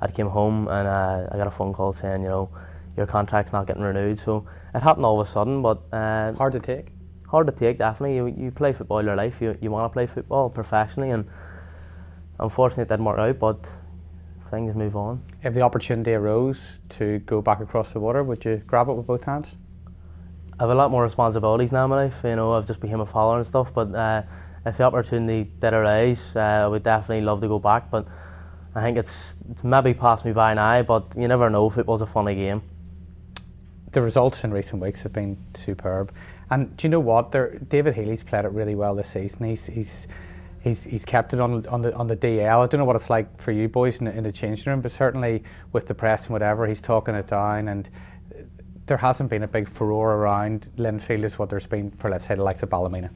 I 0.00 0.10
came 0.10 0.28
home 0.28 0.68
and 0.68 0.86
uh, 0.86 1.28
I 1.30 1.36
got 1.36 1.46
a 1.46 1.50
phone 1.50 1.72
call 1.72 1.92
saying, 1.92 2.22
you 2.22 2.28
know, 2.28 2.50
your 2.96 3.06
contract's 3.06 3.52
not 3.52 3.66
getting 3.66 3.82
renewed. 3.82 4.18
So 4.18 4.46
it 4.74 4.82
happened 4.82 5.06
all 5.06 5.20
of 5.20 5.26
a 5.26 5.30
sudden, 5.30 5.62
but 5.62 5.82
uh, 5.92 6.32
hard 6.34 6.52
to 6.52 6.60
take. 6.60 6.88
Hard 7.28 7.46
to 7.46 7.52
take, 7.52 7.78
definitely. 7.78 8.16
You, 8.16 8.26
you 8.26 8.50
play 8.50 8.72
football 8.72 9.02
your 9.04 9.16
life. 9.16 9.40
You 9.40 9.56
you 9.60 9.70
want 9.70 9.90
to 9.90 9.92
play 9.92 10.06
football 10.06 10.50
professionally, 10.50 11.10
and 11.10 11.30
unfortunately 12.40 12.82
it 12.82 12.88
didn't 12.88 13.04
work 13.04 13.18
out. 13.18 13.38
But 13.38 13.66
things 14.50 14.74
move 14.74 14.96
on. 14.96 15.22
If 15.44 15.54
the 15.54 15.60
opportunity 15.60 16.12
arose 16.12 16.80
to 16.90 17.20
go 17.20 17.40
back 17.40 17.60
across 17.60 17.92
the 17.92 18.00
water, 18.00 18.24
would 18.24 18.44
you 18.44 18.56
grab 18.66 18.88
it 18.88 18.94
with 18.94 19.06
both 19.06 19.24
hands? 19.24 19.56
I 20.58 20.64
have 20.64 20.70
a 20.70 20.74
lot 20.74 20.90
more 20.90 21.04
responsibilities 21.04 21.70
now 21.70 21.84
in 21.84 21.90
my 21.90 22.04
life. 22.04 22.20
You 22.24 22.34
know, 22.36 22.52
I've 22.52 22.66
just 22.66 22.80
become 22.80 23.00
a 23.00 23.06
father 23.06 23.38
and 23.38 23.46
stuff, 23.46 23.72
but. 23.72 23.94
Uh, 23.94 24.22
if 24.66 24.76
the 24.76 24.84
opportunity 24.84 25.50
did 25.58 25.72
arise, 25.72 26.32
uh, 26.36 26.40
I 26.40 26.66
would 26.66 26.82
definitely 26.82 27.24
love 27.24 27.40
to 27.40 27.48
go 27.48 27.58
back. 27.58 27.90
But 27.90 28.06
I 28.74 28.82
think 28.82 28.98
it's, 28.98 29.36
it's 29.50 29.64
maybe 29.64 29.94
passed 29.94 30.24
me 30.24 30.32
by 30.32 30.54
now. 30.54 30.82
But 30.82 31.14
you 31.16 31.28
never 31.28 31.48
know. 31.50 31.70
Football's 31.70 32.02
a 32.02 32.06
funny 32.06 32.34
game. 32.34 32.62
The 33.92 34.02
results 34.02 34.44
in 34.44 34.52
recent 34.52 34.80
weeks 34.80 35.02
have 35.02 35.12
been 35.12 35.36
superb, 35.54 36.12
and 36.48 36.76
do 36.76 36.86
you 36.86 36.90
know 36.90 37.00
what? 37.00 37.32
There, 37.32 37.58
David 37.58 37.94
Healy's 37.94 38.22
played 38.22 38.44
it 38.44 38.52
really 38.52 38.76
well 38.76 38.94
this 38.94 39.08
season. 39.08 39.46
He's 39.46 39.66
he's 39.66 40.06
he's, 40.60 40.84
he's 40.84 41.04
kept 41.04 41.34
it 41.34 41.40
on 41.40 41.66
on 41.66 41.82
the 41.82 41.92
on 41.96 42.06
the 42.06 42.16
DL. 42.16 42.62
I 42.62 42.66
don't 42.68 42.78
know 42.78 42.84
what 42.84 42.94
it's 42.94 43.10
like 43.10 43.40
for 43.40 43.50
you 43.50 43.68
boys 43.68 43.98
in 43.98 44.04
the, 44.04 44.12
in 44.16 44.22
the 44.22 44.30
changing 44.30 44.70
room, 44.70 44.80
but 44.80 44.92
certainly 44.92 45.42
with 45.72 45.88
the 45.88 45.94
press 45.96 46.24
and 46.24 46.30
whatever, 46.30 46.68
he's 46.68 46.80
talking 46.80 47.16
it 47.16 47.26
down 47.26 47.66
and 47.66 47.90
there 48.86 48.96
hasn't 48.96 49.30
been 49.30 49.44
a 49.44 49.48
big 49.48 49.68
furore 49.68 50.14
around 50.14 50.68
Linfield 50.76 51.24
as 51.24 51.38
what 51.38 51.48
there's 51.48 51.66
been 51.66 51.92
for 51.92 52.10
let's 52.10 52.26
say 52.26 52.34
the 52.34 52.42
likes 52.42 52.62
of 52.62 52.70
Ballymena 52.70 53.10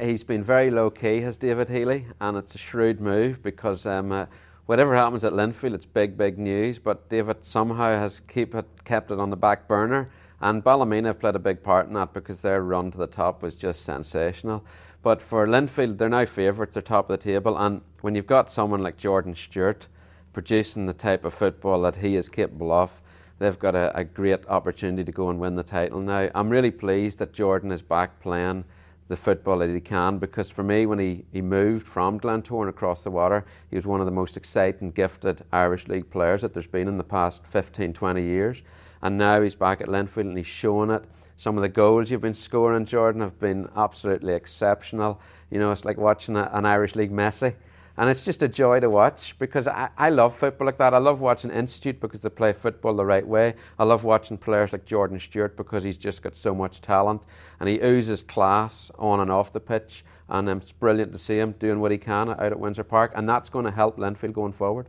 he's 0.00 0.24
been 0.24 0.42
very 0.42 0.70
low 0.70 0.90
key, 0.90 1.20
has 1.20 1.36
David 1.36 1.68
Healy, 1.68 2.06
and 2.20 2.36
it's 2.36 2.54
a 2.54 2.58
shrewd 2.58 3.00
move 3.00 3.42
because 3.42 3.86
um, 3.86 4.12
uh, 4.12 4.26
whatever 4.66 4.94
happens 4.94 5.24
at 5.24 5.32
Linfield, 5.32 5.74
it's 5.74 5.86
big, 5.86 6.16
big 6.16 6.38
news. 6.38 6.78
But 6.78 7.08
David 7.08 7.44
somehow 7.44 7.90
has 7.90 8.20
keep 8.20 8.54
it, 8.54 8.66
kept 8.84 9.10
it 9.10 9.18
on 9.18 9.30
the 9.30 9.36
back 9.36 9.68
burner. 9.68 10.08
And 10.40 10.64
Ballymena 10.64 11.08
have 11.08 11.20
played 11.20 11.36
a 11.36 11.40
big 11.40 11.62
part 11.62 11.86
in 11.88 11.94
that 11.94 12.14
because 12.14 12.40
their 12.40 12.62
run 12.62 12.90
to 12.92 12.98
the 12.98 13.06
top 13.06 13.42
was 13.42 13.56
just 13.56 13.84
sensational. 13.84 14.64
But 15.02 15.22
for 15.22 15.46
Linfield, 15.46 15.98
they're 15.98 16.08
now 16.08 16.26
favourites, 16.26 16.74
they're 16.74 16.82
top 16.82 17.10
of 17.10 17.18
the 17.18 17.24
table. 17.24 17.56
And 17.58 17.82
when 18.00 18.14
you've 18.14 18.26
got 18.26 18.50
someone 18.50 18.82
like 18.82 18.96
Jordan 18.96 19.34
Stewart 19.34 19.86
producing 20.32 20.86
the 20.86 20.94
type 20.94 21.24
of 21.24 21.34
football 21.34 21.82
that 21.82 21.96
he 21.96 22.16
is 22.16 22.28
capable 22.28 22.72
of, 22.72 23.00
they've 23.38 23.58
got 23.58 23.74
a, 23.74 23.96
a 23.96 24.04
great 24.04 24.46
opportunity 24.48 25.04
to 25.04 25.12
go 25.12 25.30
and 25.30 25.40
win 25.40 25.56
the 25.56 25.62
title 25.62 26.00
now. 26.00 26.30
I'm 26.34 26.50
really 26.50 26.70
pleased 26.70 27.18
that 27.18 27.32
Jordan 27.32 27.72
is 27.72 27.82
back 27.82 28.20
playing 28.20 28.64
the 29.10 29.16
football 29.16 29.58
that 29.58 29.68
he 29.68 29.80
can 29.80 30.18
because 30.18 30.48
for 30.50 30.62
me, 30.62 30.86
when 30.86 31.00
he, 31.00 31.24
he 31.32 31.42
moved 31.42 31.84
from 31.84 32.20
Glentoran 32.20 32.68
across 32.68 33.02
the 33.02 33.10
water, 33.10 33.44
he 33.68 33.74
was 33.74 33.84
one 33.84 33.98
of 33.98 34.06
the 34.06 34.12
most 34.12 34.36
exciting, 34.36 34.92
gifted 34.92 35.42
Irish 35.52 35.88
League 35.88 36.08
players 36.10 36.42
that 36.42 36.54
there's 36.54 36.68
been 36.68 36.86
in 36.86 36.96
the 36.96 37.02
past 37.02 37.44
15, 37.46 37.92
20 37.92 38.22
years. 38.22 38.62
And 39.02 39.18
now 39.18 39.42
he's 39.42 39.56
back 39.56 39.80
at 39.80 39.88
Linfield 39.88 40.28
and 40.28 40.36
he's 40.36 40.46
showing 40.46 40.90
it. 40.90 41.02
Some 41.36 41.58
of 41.58 41.62
the 41.62 41.68
goals 41.68 42.08
you've 42.08 42.20
been 42.20 42.34
scoring, 42.34 42.86
Jordan, 42.86 43.20
have 43.22 43.40
been 43.40 43.68
absolutely 43.74 44.32
exceptional. 44.32 45.20
You 45.50 45.58
know, 45.58 45.72
it's 45.72 45.84
like 45.84 45.98
watching 45.98 46.36
a, 46.36 46.48
an 46.52 46.64
Irish 46.64 46.94
League 46.94 47.10
Messi. 47.10 47.56
And 47.96 48.08
it's 48.08 48.24
just 48.24 48.42
a 48.42 48.48
joy 48.48 48.80
to 48.80 48.88
watch 48.88 49.38
because 49.38 49.66
I, 49.68 49.90
I 49.98 50.10
love 50.10 50.34
football 50.36 50.66
like 50.66 50.78
that. 50.78 50.94
I 50.94 50.98
love 50.98 51.20
watching 51.20 51.50
Institute 51.50 52.00
because 52.00 52.22
they 52.22 52.30
play 52.30 52.52
football 52.52 52.94
the 52.94 53.04
right 53.04 53.26
way. 53.26 53.54
I 53.78 53.84
love 53.84 54.04
watching 54.04 54.38
players 54.38 54.72
like 54.72 54.84
Jordan 54.84 55.18
Stewart 55.18 55.56
because 55.56 55.84
he's 55.84 55.98
just 55.98 56.22
got 56.22 56.34
so 56.34 56.54
much 56.54 56.80
talent 56.80 57.22
and 57.58 57.68
he 57.68 57.80
oozes 57.80 58.22
class 58.22 58.90
on 58.98 59.20
and 59.20 59.30
off 59.30 59.52
the 59.52 59.60
pitch. 59.60 60.04
And 60.28 60.48
um, 60.48 60.58
it's 60.58 60.72
brilliant 60.72 61.12
to 61.12 61.18
see 61.18 61.38
him 61.38 61.52
doing 61.58 61.80
what 61.80 61.90
he 61.90 61.98
can 61.98 62.30
out 62.30 62.40
at 62.40 62.58
Windsor 62.58 62.84
Park. 62.84 63.12
And 63.16 63.28
that's 63.28 63.48
going 63.48 63.64
to 63.64 63.70
help 63.70 63.96
Linfield 63.96 64.32
going 64.32 64.52
forward. 64.52 64.86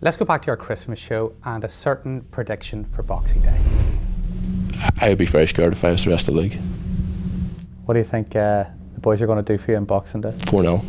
Let's 0.00 0.16
go 0.16 0.24
back 0.24 0.42
to 0.42 0.50
our 0.50 0.56
Christmas 0.56 0.98
show 0.98 1.32
and 1.44 1.62
a 1.62 1.68
certain 1.68 2.22
prediction 2.32 2.84
for 2.86 3.04
Boxing 3.04 3.40
Day. 3.42 3.56
I 5.00 5.10
would 5.10 5.18
be 5.18 5.26
very 5.26 5.46
scared 5.46 5.72
if 5.72 5.84
I 5.84 5.92
was 5.92 6.04
the 6.04 6.10
rest 6.10 6.26
of 6.26 6.34
the 6.34 6.40
league. 6.40 6.58
What 7.84 7.94
do 7.94 8.00
you 8.00 8.04
think 8.04 8.34
uh, 8.34 8.64
the 8.94 9.00
boys 9.00 9.22
are 9.22 9.26
going 9.26 9.42
to 9.44 9.52
do 9.52 9.58
for 9.58 9.70
you 9.70 9.76
in 9.76 9.84
Boxing 9.84 10.20
Day? 10.20 10.32
4 10.48 10.62
0. 10.62 10.84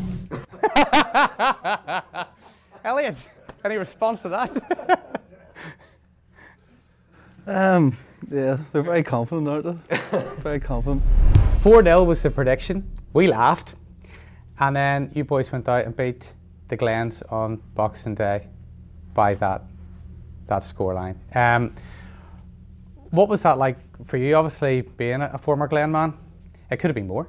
Elliot, 2.83 3.15
any 3.63 3.77
response 3.77 4.21
to 4.23 4.29
that? 4.29 5.09
Um, 7.45 7.97
yeah, 8.31 8.57
they're 8.71 8.83
very 8.83 9.03
confident, 9.03 9.47
aren't 9.47 9.89
they? 9.89 9.97
very 10.37 10.59
confident. 10.59 11.03
4 11.59 11.83
0 11.83 12.03
was 12.03 12.21
the 12.21 12.29
prediction. 12.29 12.89
We 13.13 13.27
laughed. 13.27 13.75
And 14.59 14.75
then 14.75 15.11
you 15.13 15.23
boys 15.23 15.51
went 15.51 15.67
out 15.67 15.85
and 15.85 15.95
beat 15.95 16.33
the 16.69 16.77
Glens 16.77 17.21
on 17.29 17.57
Boxing 17.75 18.15
Day 18.15 18.47
by 19.13 19.33
that 19.35 19.63
that 20.47 20.61
scoreline. 20.63 21.15
Um, 21.35 21.71
what 23.09 23.29
was 23.29 23.41
that 23.43 23.57
like 23.57 23.77
for 24.05 24.17
you? 24.17 24.35
Obviously, 24.35 24.81
being 24.81 25.21
a, 25.21 25.31
a 25.33 25.37
former 25.37 25.67
Glen 25.67 25.91
man, 25.91 26.13
it 26.69 26.77
could 26.77 26.89
have 26.89 26.95
been 26.95 27.07
more. 27.07 27.27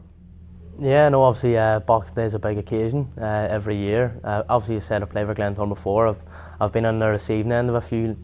Yeah, 0.81 1.09
no, 1.09 1.23
obviously 1.23 1.57
uh, 1.57 1.81
Boxing 1.81 2.16
Day 2.16 2.25
is 2.25 2.35
a 2.35 2.38
big 2.38 2.59
occasion 2.59 3.09
uh, 3.16 3.47
every 3.49 3.76
year. 3.76 4.19
Uh, 4.25 4.43
obviously, 4.49 4.75
you 4.75 4.81
said 4.81 5.02
I've 5.02 5.11
played 5.11 5.26
for 5.26 5.35
Glentoran 5.35 5.69
before. 5.69 6.09
I've, 6.09 6.19
I've 6.61 6.73
been 6.73 6.85
on 6.85 6.99
the 6.99 7.07
receiving 7.07 7.52
end 7.52 7.69
of 7.69 7.76
a 7.76 7.81
few 7.81 8.16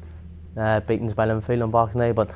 uh, 0.57 0.81
beatings 0.81 1.15
by 1.15 1.29
Linfield 1.29 1.63
on 1.63 1.71
Boxing 1.71 2.01
Day, 2.01 2.11
but 2.11 2.31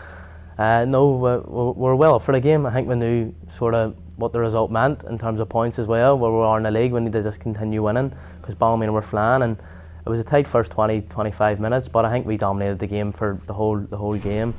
uh, 0.57 0.85
no, 0.85 1.11
we're, 1.11 1.41
we're 1.41 1.95
well 1.97 2.21
for 2.21 2.31
the 2.31 2.39
game. 2.39 2.65
I 2.65 2.73
think 2.73 2.87
we 2.87 2.95
knew 2.95 3.35
sort 3.51 3.75
of 3.75 3.97
what 4.15 4.33
the 4.33 4.39
result 4.39 4.71
meant 4.71 5.03
in 5.03 5.19
terms 5.19 5.41
of 5.41 5.49
points 5.49 5.81
as 5.81 5.89
well, 5.89 6.17
where 6.17 6.31
we 6.31 6.39
are 6.39 6.59
in 6.59 6.63
the 6.63 6.71
league. 6.71 6.93
We 6.93 7.01
need 7.01 7.13
to 7.13 7.23
just 7.23 7.41
continue 7.41 7.83
winning 7.83 8.15
because 8.41 8.55
Ballymena 8.55 8.93
were 8.93 9.03
flying 9.03 9.43
and 9.43 9.59
it 10.07 10.09
was 10.09 10.21
a 10.21 10.25
tight 10.25 10.47
first 10.47 10.71
20, 10.71 11.01
25 11.03 11.59
minutes, 11.59 11.89
but 11.89 12.05
I 12.05 12.11
think 12.11 12.25
we 12.25 12.37
dominated 12.37 12.79
the 12.79 12.87
game 12.87 13.11
for 13.11 13.41
the 13.47 13.55
whole 13.55 13.81
the 13.81 13.97
whole 13.97 14.17
game. 14.17 14.55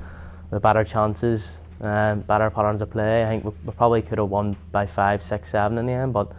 With 0.52 0.62
better 0.62 0.84
chances, 0.84 1.48
um, 1.82 2.22
better 2.22 2.50
patterns 2.50 2.82
of 2.82 2.90
play. 2.90 3.24
I 3.24 3.28
think 3.28 3.44
we, 3.44 3.52
we, 3.66 3.72
probably 3.74 4.02
could 4.02 4.18
have 4.18 4.30
won 4.30 4.56
by 4.72 4.86
five, 4.86 5.22
six, 5.22 5.52
seven 5.52 5.78
in 5.78 5.86
the 5.86 5.94
end, 5.94 6.14
but 6.14 6.32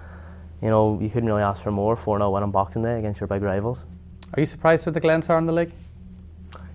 you 0.62 0.68
know 0.68 0.98
you 1.00 1.08
couldn't 1.08 1.28
really 1.28 1.42
ask 1.42 1.62
for 1.62 1.70
more. 1.70 1.96
4 1.96 2.18
0 2.18 2.30
win 2.30 2.42
on 2.42 2.50
Boxing 2.50 2.82
Day 2.82 2.98
against 2.98 3.20
your 3.20 3.26
big 3.26 3.42
rivals. 3.42 3.84
Are 4.34 4.40
you 4.40 4.46
surprised 4.46 4.86
with 4.86 4.94
the 4.94 5.00
Glens 5.00 5.28
are 5.28 5.38
in 5.38 5.46
the 5.46 5.52
league? 5.52 5.72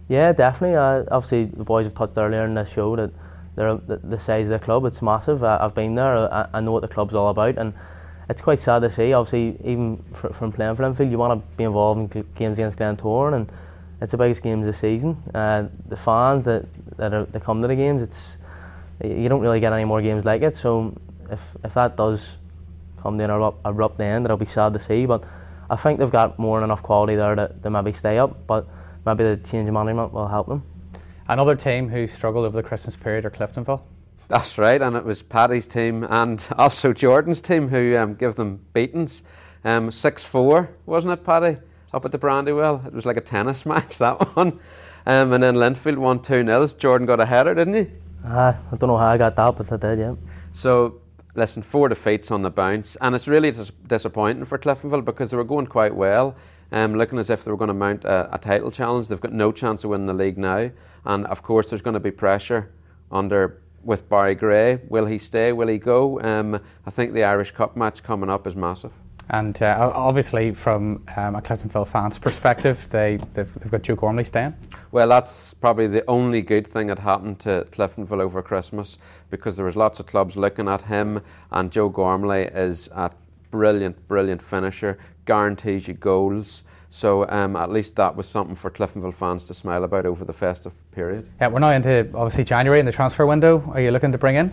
Yeah, 0.08 0.34
definitely. 0.34 0.76
Uh, 0.76 1.04
obviously, 1.12 1.46
the 1.46 1.64
boys 1.64 1.86
have 1.86 1.96
touched 1.96 2.18
earlier 2.18 2.46
in 2.46 2.54
the 2.54 2.66
show 2.66 2.96
that 2.96 3.12
they're 3.56 3.76
the, 3.76 3.98
the 3.98 4.20
size 4.20 4.48
of 4.48 4.60
the 4.60 4.60
club. 4.60 4.86
It's 4.86 5.02
massive. 5.02 5.44
I, 5.44 5.58
have 5.60 5.76
been 5.76 5.96
there. 5.96 6.32
I, 6.32 6.48
I, 6.54 6.60
know 6.62 6.72
what 6.72 6.82
the 6.82 6.88
club's 6.88 7.16
all 7.16 7.30
about, 7.30 7.58
and 7.58 7.74
it's 8.30 8.42
quite 8.42 8.60
sad 8.60 8.80
to 8.80 8.90
see. 8.90 9.14
Obviously, 9.14 9.58
even 9.64 10.04
fr- 10.14 10.30
from 10.30 10.52
playing 10.52 10.76
for 10.76 10.84
Linfield, 10.84 11.12
you 11.12 11.18
want 11.18 11.40
to 11.40 11.58
be 11.58 11.64
involved 11.64 12.16
in 12.16 12.26
games 12.36 12.58
against 12.58 12.78
Glentoran, 12.78 13.36
and 13.36 13.52
it's 14.02 14.12
the 14.12 14.18
biggest 14.18 14.42
games 14.42 14.68
of 14.68 14.74
the 14.74 14.80
season. 14.80 15.22
Uh, 15.34 15.68
the 15.88 15.98
fans 15.98 16.46
that 16.46 16.66
that, 16.98 17.14
are, 17.14 17.26
that 17.26 17.44
come 17.44 17.62
to 17.62 17.68
the 17.68 17.76
games, 17.76 18.02
it's 18.02 18.38
you 19.04 19.30
don't 19.30 19.42
really 19.42 19.60
get 19.60 19.74
any 19.74 19.86
more 19.86 20.02
games 20.02 20.26
like 20.26 20.42
it. 20.42 20.56
So 20.56 20.96
if 21.30 21.42
if 21.64 21.74
that 21.74 21.98
does 21.98 22.38
come 23.02 23.18
to 23.18 23.24
an 23.24 23.30
abrupt, 23.30 23.60
abrupt 23.66 24.00
end, 24.00 24.26
it'll 24.26 24.38
be 24.38 24.46
sad 24.46 24.74
to 24.74 24.80
see. 24.80 25.06
But 25.06 25.24
I 25.70 25.76
think 25.76 26.00
they've 26.00 26.12
got 26.12 26.38
more 26.38 26.60
than 26.60 26.66
enough 26.66 26.84
quality 26.84 27.16
there 27.16 27.36
to, 27.36 27.54
to 27.64 27.70
maybe 27.70 27.94
stay 27.94 28.18
up. 28.18 28.46
But 28.48 28.68
maybe 29.06 29.24
the 29.24 29.38
change 29.38 29.68
of 29.68 29.74
management 29.74 30.14
will 30.14 30.28
help 30.28 30.48
them. 30.48 30.64
Another 31.28 31.56
team 31.56 31.90
who 31.90 32.08
struggled 32.08 32.46
over 32.46 32.58
the 32.58 32.68
Christmas 32.68 32.96
period 32.96 33.26
are 33.26 33.32
Cliftonville. 33.32 33.82
That's 34.28 34.58
right, 34.58 34.82
and 34.82 34.96
it 34.96 35.04
was 35.04 35.22
Paddy's 35.22 35.68
team 35.68 36.06
and 36.10 36.46
also 36.58 36.94
Jordan's 36.94 37.42
team 37.42 37.68
who 37.68 37.98
um, 37.98 38.16
give 38.16 38.36
them 38.36 38.60
beatings. 38.74 39.24
Um, 39.64 39.92
6 39.92 40.24
4, 40.24 40.70
wasn't 40.86 41.14
it, 41.14 41.24
Paddy? 41.24 41.58
Up 41.94 42.06
at 42.06 42.12
the 42.12 42.18
Brandywell. 42.18 42.86
It 42.86 42.94
was 42.94 43.06
like 43.06 43.18
a 43.18 43.22
tennis 43.22 43.66
match, 43.66 43.98
that 43.98 44.20
one. 44.36 44.60
Um, 45.06 45.34
and 45.34 45.44
then 45.44 45.56
Linfield 45.56 45.98
won 45.98 46.22
2 46.22 46.46
0. 46.46 46.68
Jordan 46.78 47.08
got 47.08 47.20
a 47.20 47.26
header, 47.26 47.54
didn't 47.54 47.74
he? 47.74 47.92
Uh, 48.26 48.54
I 48.72 48.76
don't 48.76 48.88
know 48.88 48.98
how 48.98 49.08
I 49.08 49.18
got 49.18 49.36
that, 49.36 49.58
but 49.58 49.72
I 49.72 49.78
did, 49.78 50.00
yeah. 50.00 50.16
So, 50.52 51.02
listen, 51.36 51.64
four 51.64 51.90
defeats 51.90 52.32
on 52.32 52.42
the 52.42 52.50
bounce. 52.50 52.96
And 53.02 53.16
it's 53.16 53.28
really 53.28 53.52
dis- 53.52 53.72
disappointing 53.88 54.46
for 54.46 54.58
Cliftonville 54.58 55.06
because 55.06 55.32
they 55.32 55.38
were 55.38 55.44
going 55.44 55.68
quite 55.68 55.96
well, 55.96 56.36
um, 56.72 56.96
looking 56.96 57.20
as 57.20 57.30
if 57.30 57.44
they 57.44 57.52
were 57.52 57.58
going 57.58 57.70
to 57.70 57.74
mount 57.74 58.06
a, 58.06 58.34
a 58.34 58.38
title 58.38 58.72
challenge. 58.72 59.08
They've 59.08 59.20
got 59.20 59.34
no 59.34 59.52
chance 59.52 59.84
of 59.84 59.90
winning 59.90 60.08
the 60.08 60.14
league 60.14 60.38
now. 60.38 60.72
And 61.06 61.26
of 61.28 61.42
course, 61.42 61.70
there's 61.70 61.82
going 61.82 61.96
to 61.96 62.00
be 62.00 62.12
pressure 62.12 62.72
under 63.12 63.62
with 63.84 64.08
Barry 64.08 64.36
Gray. 64.36 64.80
Will 64.88 65.08
he 65.08 65.18
stay? 65.18 65.52
Will 65.52 65.68
he 65.68 65.80
go? 65.80 66.22
Um, 66.22 66.60
I 66.86 66.92
think 66.92 67.14
the 67.14 67.24
Irish 67.24 67.52
Cup 67.52 67.76
match 67.76 68.04
coming 68.04 68.30
up 68.30 68.46
is 68.46 68.56
massive. 68.56 68.94
And 69.32 69.62
uh, 69.62 69.92
obviously, 69.96 70.54
from 70.54 71.04
um, 71.16 71.36
a 71.36 71.42
Cliftonville 71.42 71.88
fans' 71.88 72.20
perspective, 72.20 72.86
they, 72.92 73.18
they've, 73.34 73.54
they've, 73.60 73.72
got 73.72 73.82
Joe 73.82 73.96
Gormley 73.96 74.26
staying. 74.26 74.54
Well, 74.92 75.08
that's 75.08 75.54
probably 75.54 75.88
the 75.88 76.04
only 76.10 76.42
good 76.42 76.68
thing 76.68 76.88
that 76.88 77.00
happened 77.00 77.40
to 77.40 77.66
Cliftonville 77.72 78.20
over 78.20 78.42
Christmas 78.42 78.98
because 79.30 79.56
there 79.56 79.66
was 79.66 79.78
lots 79.78 80.02
of 80.02 80.06
clubs 80.06 80.36
looking 80.36 80.68
at 80.68 80.82
him, 80.82 81.22
and 81.50 81.72
Joe 81.72 81.88
Gormley 81.88 82.44
is 82.54 82.90
a 82.94 83.10
brilliant, 83.52 84.06
brilliant 84.10 84.42
finisher, 84.42 84.98
guarantees 85.26 85.88
you 85.88 85.94
goals. 85.94 86.64
So 86.90 87.26
um, 87.30 87.56
at 87.56 87.72
least 87.72 87.96
that 87.96 88.14
was 88.14 88.28
something 88.28 88.56
for 88.56 88.70
Cliftonville 88.70 89.14
fans 89.14 89.46
to 89.46 89.54
smile 89.54 89.86
about 89.86 90.06
over 90.06 90.26
the 90.26 90.34
festive 90.34 90.74
period. 90.92 91.26
Yeah, 91.40 91.48
we're 91.48 91.60
now 91.60 91.72
into 91.72 92.10
obviously 92.14 92.44
January 92.44 92.82
in 92.82 92.86
the 92.86 92.92
transfer 92.92 93.26
window. 93.26 93.64
Are 93.74 93.80
you 93.80 93.92
looking 93.92 94.12
to 94.12 94.18
bring 94.18 94.36
in? 94.36 94.52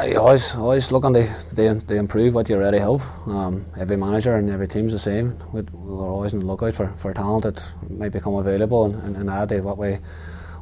I 0.00 0.12
always 0.12 0.54
always 0.54 0.92
looking 0.92 1.12
to, 1.14 1.26
to, 1.56 1.80
to 1.80 1.94
improve 1.96 2.32
what 2.32 2.48
you 2.48 2.54
already 2.54 2.78
have. 2.78 3.04
Um, 3.26 3.66
every 3.76 3.96
manager 3.96 4.36
and 4.36 4.48
every 4.48 4.68
team's 4.68 4.92
the 4.92 4.98
same. 5.00 5.36
We, 5.52 5.62
we're 5.72 6.06
always 6.06 6.32
on 6.32 6.38
the 6.38 6.46
lookout 6.46 6.74
for, 6.74 6.92
for 6.96 7.12
talent 7.12 7.42
that 7.42 7.60
might 7.90 8.12
become 8.12 8.34
available 8.36 8.84
and, 8.84 8.94
and, 9.02 9.16
and 9.16 9.28
add 9.28 9.48
to 9.48 9.60
what 9.60 9.76
we 9.76 9.98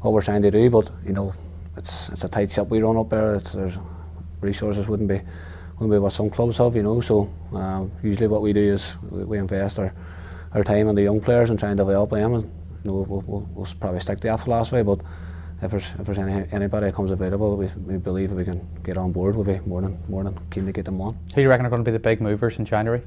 what 0.00 0.14
we're 0.14 0.22
trying 0.22 0.40
to 0.40 0.50
do. 0.50 0.70
But 0.70 0.90
you 1.04 1.12
know, 1.12 1.34
it's 1.76 2.08
it's 2.08 2.24
a 2.24 2.30
tight 2.30 2.50
ship 2.50 2.68
we 2.68 2.80
run 2.80 2.96
up 2.96 3.10
there. 3.10 3.34
It's, 3.34 3.52
there's 3.52 3.76
resources 4.40 4.88
wouldn't 4.88 5.10
be 5.10 5.20
wouldn't 5.74 5.90
be 5.90 5.98
what 5.98 6.14
some 6.14 6.30
clubs 6.30 6.56
have. 6.56 6.74
You 6.74 6.84
know, 6.84 7.02
so 7.02 7.30
um, 7.52 7.92
usually 8.02 8.28
what 8.28 8.40
we 8.40 8.54
do 8.54 8.72
is 8.72 8.96
we, 9.10 9.24
we 9.24 9.38
invest 9.38 9.78
our 9.78 9.92
our 10.54 10.64
time 10.64 10.88
in 10.88 10.94
the 10.94 11.02
young 11.02 11.20
players 11.20 11.50
and 11.50 11.58
trying 11.58 11.76
to 11.76 11.82
develop 11.82 12.08
them. 12.08 12.32
And 12.32 12.44
you 12.84 12.90
know, 12.90 13.04
we'll, 13.06 13.20
we'll, 13.26 13.50
we'll 13.52 13.68
probably 13.80 14.00
stick 14.00 14.18
to 14.20 14.28
that 14.28 14.40
philosophy, 14.40 14.82
but 14.82 15.00
if 15.62 15.70
there's 15.70 15.90
if 15.98 16.06
there's 16.06 16.18
any, 16.18 16.46
anybody 16.52 16.86
that 16.86 16.94
comes 16.94 17.10
available, 17.10 17.56
we, 17.56 17.66
we 17.86 17.96
believe 17.96 18.32
we 18.32 18.44
can 18.44 18.66
get 18.82 18.98
on 18.98 19.12
board, 19.12 19.36
we'll 19.36 19.44
be 19.44 19.60
more 19.66 19.80
than 19.80 19.98
more 20.08 20.24
than 20.24 20.38
keen 20.50 20.66
to 20.66 20.72
get 20.72 20.84
them 20.84 21.00
on. 21.00 21.14
Who 21.14 21.36
do 21.36 21.42
you 21.42 21.48
reckon 21.48 21.66
are 21.66 21.70
going 21.70 21.82
to 21.82 21.88
be 21.88 21.92
the 21.92 21.98
big 21.98 22.20
movers 22.20 22.58
in 22.58 22.64
January, 22.64 23.02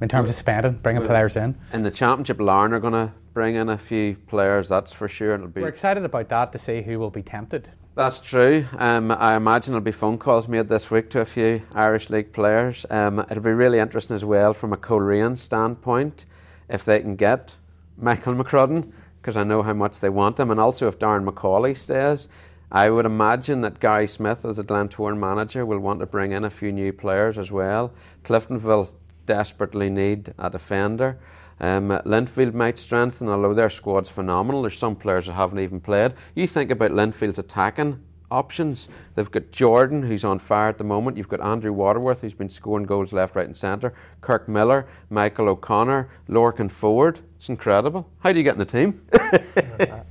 in 0.00 0.08
terms 0.08 0.28
of 0.28 0.36
spending, 0.36 0.74
bringing 0.74 1.02
well, 1.02 1.08
players 1.08 1.36
in? 1.36 1.56
In 1.72 1.82
the 1.82 1.90
championship, 1.90 2.40
Larne 2.40 2.72
are 2.72 2.80
going 2.80 2.92
to 2.92 3.12
bring 3.32 3.54
in 3.54 3.68
a 3.68 3.78
few 3.78 4.16
players. 4.26 4.68
That's 4.68 4.92
for 4.92 5.08
sure. 5.08 5.34
It'll 5.34 5.48
be. 5.48 5.62
We're 5.62 5.68
excited 5.68 6.04
about 6.04 6.28
that 6.28 6.52
to 6.52 6.58
see 6.58 6.82
who 6.82 6.98
will 6.98 7.10
be 7.10 7.22
tempted. 7.22 7.70
That's 7.94 8.20
true. 8.20 8.66
Um, 8.76 9.10
I 9.10 9.36
imagine 9.36 9.72
there'll 9.72 9.82
be 9.82 9.90
phone 9.90 10.18
calls 10.18 10.48
made 10.48 10.68
this 10.68 10.90
week 10.90 11.08
to 11.10 11.20
a 11.20 11.24
few 11.24 11.62
Irish 11.72 12.10
League 12.10 12.30
players. 12.30 12.84
Um, 12.90 13.20
it'll 13.20 13.42
be 13.42 13.52
really 13.52 13.78
interesting 13.78 14.14
as 14.14 14.22
well 14.22 14.52
from 14.52 14.74
a 14.74 14.76
Coleraine 14.76 15.38
standpoint 15.38 16.26
if 16.68 16.84
they 16.84 17.00
can 17.00 17.16
get 17.16 17.56
Michael 17.96 18.34
McCrudden 18.34 18.92
because 19.26 19.36
I 19.36 19.42
know 19.42 19.64
how 19.64 19.72
much 19.72 19.98
they 19.98 20.08
want 20.08 20.38
him. 20.38 20.52
And 20.52 20.60
also, 20.60 20.86
if 20.86 21.00
Darren 21.00 21.28
McCauley 21.28 21.76
stays, 21.76 22.28
I 22.70 22.90
would 22.90 23.06
imagine 23.06 23.60
that 23.62 23.80
Gary 23.80 24.06
Smith, 24.06 24.44
as 24.44 24.60
a 24.60 24.62
Glentoran 24.62 25.18
manager, 25.18 25.66
will 25.66 25.80
want 25.80 25.98
to 25.98 26.06
bring 26.06 26.30
in 26.30 26.44
a 26.44 26.50
few 26.50 26.70
new 26.70 26.92
players 26.92 27.36
as 27.36 27.50
well. 27.50 27.92
Cliftonville 28.22 28.92
desperately 29.26 29.90
need 29.90 30.32
a 30.38 30.48
defender. 30.48 31.18
Um, 31.58 31.88
Linfield 31.88 32.54
might 32.54 32.78
strengthen, 32.78 33.28
although 33.28 33.52
their 33.52 33.68
squad's 33.68 34.10
phenomenal. 34.10 34.62
There's 34.62 34.78
some 34.78 34.94
players 34.94 35.26
that 35.26 35.32
haven't 35.32 35.58
even 35.58 35.80
played. 35.80 36.14
You 36.36 36.46
think 36.46 36.70
about 36.70 36.92
Linfield's 36.92 37.40
attacking 37.40 38.00
options. 38.30 38.88
They've 39.14 39.30
got 39.30 39.50
Jordan, 39.50 40.02
who's 40.02 40.24
on 40.24 40.38
fire 40.38 40.68
at 40.68 40.78
the 40.78 40.84
moment. 40.84 41.16
You've 41.16 41.28
got 41.28 41.40
Andrew 41.40 41.72
Waterworth, 41.72 42.20
who's 42.20 42.34
been 42.34 42.50
scoring 42.50 42.86
goals 42.86 43.12
left, 43.12 43.36
right, 43.36 43.46
and 43.46 43.56
centre. 43.56 43.92
Kirk 44.20 44.48
Millar, 44.48 44.86
Michael 45.10 45.48
O'Connor, 45.48 46.08
Lorcan 46.28 46.70
Ford. 46.70 47.20
It's 47.36 47.48
incredible. 47.48 48.08
How 48.20 48.32
do 48.32 48.38
you 48.38 48.44
get 48.44 48.54
in 48.54 48.58
the 48.58 48.64
team? 48.64 49.00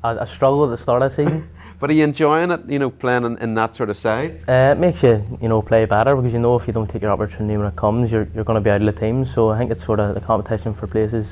I, 0.03 0.19
I 0.19 0.25
struggled 0.25 0.69
at 0.69 0.77
the 0.77 0.81
start 0.81 1.01
of 1.01 1.11
the 1.11 1.15
season. 1.15 1.47
but 1.79 1.89
are 1.89 1.93
you 1.93 2.03
enjoying 2.03 2.51
it, 2.51 2.61
you 2.69 2.79
know, 2.79 2.89
playing 2.89 3.25
in, 3.25 3.37
in 3.39 3.55
that 3.55 3.75
sort 3.75 3.89
of 3.89 3.97
side? 3.97 4.43
Uh, 4.47 4.73
it 4.75 4.79
makes 4.79 5.03
you, 5.03 5.25
you 5.41 5.49
know, 5.49 5.61
play 5.61 5.85
better 5.85 6.15
because 6.15 6.33
you 6.33 6.39
know 6.39 6.55
if 6.55 6.67
you 6.67 6.73
don't 6.73 6.89
take 6.89 7.01
your 7.01 7.11
opportunity 7.11 7.57
when 7.57 7.67
it 7.67 7.75
comes, 7.75 8.11
you're, 8.11 8.27
you're 8.33 8.43
going 8.43 8.55
to 8.55 8.61
be 8.61 8.69
out 8.69 8.81
of 8.81 8.85
the 8.93 8.99
team. 8.99 9.25
So 9.25 9.49
I 9.49 9.57
think 9.57 9.71
it's 9.71 9.83
sort 9.83 9.99
of 9.99 10.15
the 10.15 10.21
competition 10.21 10.73
for 10.73 10.87
places 10.87 11.27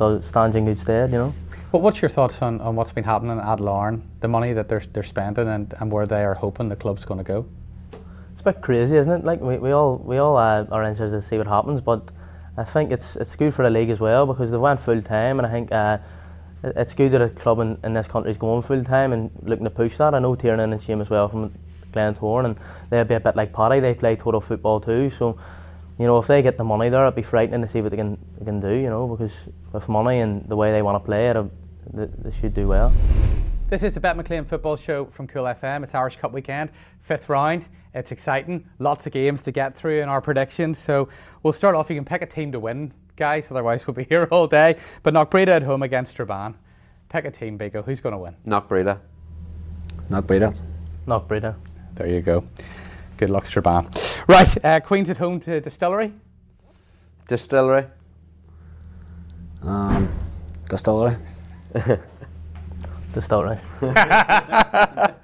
does, 0.00 0.24
stands 0.26 0.56
in 0.56 0.64
good 0.64 0.78
stead, 0.78 1.12
you 1.12 1.18
know. 1.18 1.34
Well, 1.72 1.82
what's 1.82 2.02
your 2.02 2.08
thoughts 2.08 2.42
on, 2.42 2.60
on 2.60 2.74
what's 2.74 2.90
been 2.90 3.04
happening 3.04 3.38
at 3.38 3.60
Larne, 3.60 4.02
the 4.18 4.26
money 4.26 4.52
that 4.54 4.68
they're, 4.68 4.82
they're 4.92 5.04
spending 5.04 5.46
and, 5.46 5.72
and 5.78 5.92
where 5.92 6.04
they 6.04 6.24
are 6.24 6.34
hoping 6.34 6.68
the 6.68 6.74
club's 6.74 7.04
going 7.04 7.18
to 7.18 7.24
go? 7.24 7.46
It's 8.32 8.40
a 8.40 8.44
bit 8.44 8.60
crazy, 8.60 8.96
isn't 8.96 9.12
it? 9.12 9.24
Like 9.24 9.40
we, 9.40 9.56
we 9.56 9.70
all 9.70 9.98
we 9.98 10.16
all 10.18 10.36
uh, 10.36 10.64
are 10.72 10.82
interested 10.82 11.20
to 11.20 11.22
see 11.22 11.38
what 11.38 11.46
happens, 11.46 11.80
but 11.80 12.10
I 12.56 12.64
think 12.64 12.90
it's 12.90 13.14
it's 13.14 13.36
good 13.36 13.54
for 13.54 13.62
the 13.62 13.70
league 13.70 13.90
as 13.90 14.00
well 14.00 14.26
because 14.26 14.50
they 14.50 14.56
went 14.56 14.80
full 14.80 15.00
time, 15.00 15.38
and 15.38 15.46
I 15.46 15.50
think 15.50 15.70
uh, 15.70 15.98
it's 16.64 16.92
good 16.94 17.12
that 17.12 17.22
a 17.22 17.28
club 17.28 17.60
in, 17.60 17.78
in 17.84 17.94
this 17.94 18.08
country 18.08 18.32
is 18.32 18.38
going 18.38 18.62
full 18.62 18.82
time 18.82 19.12
and 19.12 19.30
looking 19.42 19.64
to 19.64 19.70
push 19.70 19.96
that. 19.98 20.12
I 20.14 20.18
know 20.18 20.34
Tiernan 20.34 20.72
and 20.72 20.82
Shane 20.82 21.00
as 21.00 21.10
well 21.10 21.28
from 21.28 21.52
Glen 21.92 22.14
Glentoran, 22.14 22.46
and 22.46 22.56
they'll 22.88 23.04
be 23.04 23.14
a 23.14 23.20
bit 23.20 23.36
like 23.36 23.52
Paddy. 23.52 23.78
They 23.78 23.94
play 23.94 24.16
total 24.16 24.40
football 24.40 24.80
too, 24.80 25.08
so 25.08 25.38
you 26.00 26.06
know 26.06 26.18
if 26.18 26.26
they 26.26 26.42
get 26.42 26.58
the 26.58 26.64
money 26.64 26.88
there, 26.88 27.04
it'd 27.04 27.14
be 27.14 27.22
frightening 27.22 27.60
to 27.62 27.68
see 27.68 27.80
what 27.80 27.90
they 27.90 27.96
can 27.96 28.18
they 28.38 28.44
can 28.44 28.58
do. 28.58 28.72
You 28.72 28.88
know 28.88 29.06
because 29.06 29.46
with 29.72 29.88
money 29.88 30.18
and 30.18 30.48
the 30.48 30.56
way 30.56 30.72
they 30.72 30.82
want 30.82 31.00
to 31.00 31.06
play 31.06 31.28
it, 31.28 31.36
they, 31.92 32.06
they 32.06 32.32
should 32.32 32.54
do 32.54 32.68
well. 32.68 32.92
This 33.68 33.82
is 33.82 33.94
the 33.94 34.00
Bet 34.00 34.16
McLean 34.16 34.44
Football 34.44 34.76
Show 34.76 35.06
from 35.06 35.26
Cool 35.26 35.44
FM. 35.44 35.84
It's 35.84 35.94
Irish 35.94 36.16
Cup 36.16 36.32
weekend, 36.32 36.70
fifth 37.02 37.28
round. 37.28 37.66
It's 37.94 38.12
exciting. 38.12 38.68
Lots 38.78 39.06
of 39.06 39.12
games 39.12 39.42
to 39.42 39.52
get 39.52 39.76
through 39.76 40.00
in 40.00 40.08
our 40.08 40.20
predictions. 40.20 40.78
So 40.78 41.08
we'll 41.42 41.52
start 41.52 41.74
off. 41.74 41.88
You 41.88 41.96
can 41.96 42.04
pick 42.04 42.22
a 42.22 42.26
team 42.26 42.52
to 42.52 42.60
win, 42.60 42.92
guys. 43.16 43.50
Otherwise, 43.50 43.86
we'll 43.86 43.94
be 43.94 44.04
here 44.08 44.28
all 44.30 44.46
day. 44.46 44.76
But 45.02 45.14
Knockbreda 45.14 45.48
at 45.48 45.62
home 45.62 45.82
against 45.82 46.16
Strabane. 46.16 46.54
Pick 47.08 47.24
a 47.24 47.30
team, 47.30 47.58
Biko. 47.58 47.84
Who's 47.84 48.00
going 48.00 48.12
to 48.12 48.18
win? 48.18 48.36
Knockbreda. 48.46 48.98
Knockbreda. 50.10 50.56
Knockbreda. 51.06 51.54
There 51.94 52.06
you 52.08 52.20
go. 52.20 52.44
Good 53.16 53.30
luck, 53.30 53.44
Strabane. 53.46 53.88
Right, 54.28 54.64
uh, 54.64 54.80
Queen's 54.80 55.10
at 55.10 55.18
home 55.18 55.40
to 55.40 55.60
Distillery. 55.60 56.12
Distillery. 57.28 57.86
Um, 59.62 60.08
distillery. 60.68 61.16
Distillery. 63.12 63.58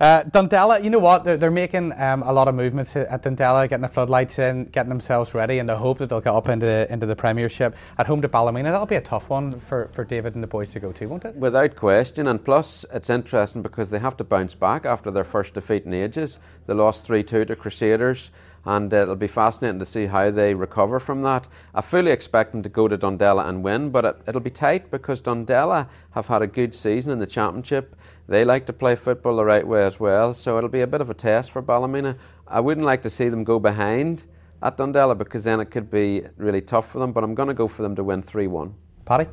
Uh, 0.00 0.22
Dundela, 0.22 0.82
you 0.82 0.90
know 0.90 1.00
what? 1.00 1.24
They're, 1.24 1.36
they're 1.36 1.50
making 1.50 1.92
um, 2.00 2.22
a 2.22 2.32
lot 2.32 2.46
of 2.46 2.54
movements 2.54 2.94
at 2.94 3.22
Dundela, 3.24 3.68
getting 3.68 3.82
the 3.82 3.88
floodlights 3.88 4.38
in, 4.38 4.66
getting 4.66 4.88
themselves 4.88 5.34
ready, 5.34 5.58
and 5.58 5.68
the 5.68 5.76
hope 5.76 5.98
that 5.98 6.08
they'll 6.08 6.20
get 6.20 6.34
up 6.34 6.48
into 6.48 6.66
the, 6.66 6.86
into 6.88 7.04
the 7.04 7.16
Premiership. 7.16 7.74
At 7.98 8.06
home 8.06 8.22
to 8.22 8.28
Ballymena, 8.28 8.70
that'll 8.70 8.86
be 8.86 8.94
a 8.94 9.00
tough 9.00 9.28
one 9.28 9.58
for, 9.58 9.90
for 9.92 10.04
David 10.04 10.34
and 10.34 10.42
the 10.42 10.46
boys 10.46 10.70
to 10.70 10.80
go 10.80 10.92
to, 10.92 11.06
won't 11.06 11.24
it? 11.24 11.34
Without 11.34 11.74
question, 11.74 12.28
and 12.28 12.44
plus 12.44 12.86
it's 12.92 13.10
interesting 13.10 13.60
because 13.60 13.90
they 13.90 13.98
have 13.98 14.16
to 14.18 14.24
bounce 14.24 14.54
back 14.54 14.86
after 14.86 15.10
their 15.10 15.24
first 15.24 15.54
defeat 15.54 15.84
in 15.84 15.92
ages. 15.92 16.38
They 16.66 16.74
lost 16.74 17.04
3 17.04 17.24
2 17.24 17.46
to 17.46 17.56
Crusaders 17.56 18.30
and 18.68 18.92
uh, 18.92 18.98
it'll 18.98 19.16
be 19.16 19.26
fascinating 19.26 19.78
to 19.78 19.86
see 19.86 20.04
how 20.04 20.30
they 20.30 20.52
recover 20.52 21.00
from 21.00 21.22
that. 21.22 21.48
I 21.74 21.80
fully 21.80 22.10
expect 22.10 22.52
them 22.52 22.62
to 22.62 22.68
go 22.68 22.86
to 22.86 22.98
Dundela 22.98 23.48
and 23.48 23.64
win, 23.64 23.88
but 23.88 24.04
it, 24.26 24.34
will 24.34 24.40
be 24.40 24.50
tight 24.50 24.90
because 24.90 25.22
Dundela 25.22 25.88
have 26.10 26.26
had 26.26 26.42
a 26.42 26.46
good 26.46 26.74
season 26.74 27.10
in 27.10 27.18
the 27.18 27.26
championship. 27.26 27.96
They 28.28 28.44
like 28.44 28.66
to 28.66 28.74
play 28.74 28.94
football 28.94 29.36
the 29.36 29.44
right 29.46 29.66
way 29.66 29.86
as 29.86 29.98
well, 29.98 30.34
so 30.34 30.58
it'll 30.58 30.68
be 30.68 30.82
a 30.82 30.86
bit 30.86 31.00
of 31.00 31.08
a 31.08 31.14
test 31.14 31.50
for 31.50 31.62
Ballymena. 31.62 32.18
I 32.46 32.60
wouldn't 32.60 32.84
like 32.84 33.00
to 33.02 33.10
see 33.10 33.30
them 33.30 33.42
go 33.42 33.58
behind 33.58 34.24
at 34.62 34.76
Dundela 34.76 35.16
because 35.16 35.44
then 35.44 35.60
it 35.60 35.70
could 35.70 35.90
be 35.90 36.24
really 36.36 36.60
tough 36.60 36.90
for 36.90 36.98
them, 36.98 37.12
but 37.12 37.24
I'm 37.24 37.34
going 37.34 37.48
to 37.48 37.54
go 37.54 37.68
for 37.68 37.80
them 37.80 37.96
to 37.96 38.04
win 38.04 38.20
3 38.20 38.48
1. 38.48 38.74
Paddy? 39.06 39.28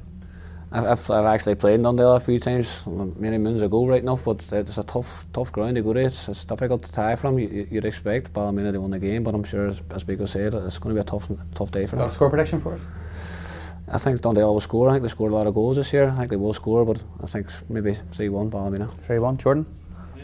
I've, 0.75 1.09
I've 1.09 1.25
actually 1.25 1.55
played 1.55 1.75
in 1.75 1.83
Dundela 1.83 2.17
a 2.17 2.19
few 2.19 2.39
times, 2.39 2.83
many 2.85 3.37
moons 3.37 3.61
ago, 3.61 3.85
right 3.85 4.01
enough. 4.01 4.23
But 4.25 4.43
it's 4.51 4.77
a 4.77 4.83
tough, 4.83 5.25
tough 5.33 5.51
ground 5.51 5.75
to 5.75 5.81
go 5.81 5.93
to. 5.93 5.99
It's, 5.99 6.27
it's 6.27 6.43
difficult 6.43 6.83
to 6.83 6.91
tie 6.91 7.15
from. 7.15 7.39
You, 7.39 7.67
would 7.71 7.85
expect 7.85 8.33
Ballymena 8.33 8.71
to 8.73 8.81
win 8.81 8.91
the 8.91 8.99
game, 8.99 9.23
but 9.23 9.33
I'm 9.33 9.43
sure, 9.43 9.67
as, 9.67 9.81
as 9.91 10.03
Biko 10.03 10.27
said, 10.27 10.53
it's 10.53 10.77
going 10.77 10.95
to 10.95 11.01
be 11.01 11.07
a 11.07 11.09
tough, 11.09 11.29
tough 11.53 11.71
day 11.71 11.85
for 11.85 11.95
them. 11.95 12.09
Score 12.09 12.29
prediction 12.29 12.59
for 12.59 12.73
us? 12.73 12.81
I 13.87 13.97
think 13.99 14.21
Dundela 14.21 14.53
will 14.53 14.61
score. 14.61 14.89
I 14.89 14.93
think 14.93 15.03
they 15.03 15.09
scored 15.09 15.31
a 15.31 15.35
lot 15.35 15.47
of 15.47 15.53
goals 15.53 15.77
this 15.77 15.93
year. 15.93 16.09
I 16.09 16.17
think 16.17 16.31
they 16.31 16.35
will 16.35 16.53
score, 16.53 16.85
but 16.85 17.03
I 17.21 17.27
think 17.27 17.47
maybe 17.69 17.93
3 18.11 18.29
1 18.29 18.49
Ballymena. 18.49 18.89
3 19.05 19.19
1. 19.19 19.37
Jordan? 19.37 19.65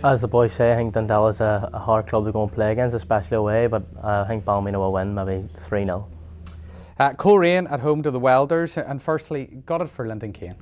As 0.04 0.20
the 0.20 0.28
boys 0.28 0.52
say, 0.52 0.74
I 0.74 0.76
think 0.76 0.96
Dundela 0.96 1.30
is 1.30 1.42
a, 1.42 1.70
a 1.72 1.78
hard 1.78 2.08
club 2.08 2.26
to 2.26 2.32
go 2.32 2.44
and 2.44 2.52
play 2.52 2.72
against, 2.72 2.96
especially 2.96 3.38
away, 3.38 3.68
but 3.68 3.84
uh, 4.04 4.24
I 4.26 4.28
think 4.28 4.44
Ballymena 4.44 4.80
will 4.80 4.92
win 4.92 5.14
maybe 5.14 5.48
3 5.60 5.86
0. 5.86 6.08
Uh, 7.02 7.14
Coleraine 7.16 7.66
at 7.66 7.80
home 7.80 8.04
to 8.04 8.12
the 8.12 8.20
Welders, 8.20 8.78
and 8.78 9.02
firstly, 9.02 9.46
got 9.66 9.82
it 9.82 9.90
for 9.90 10.06
Lyndon 10.06 10.32
Kane. 10.32 10.54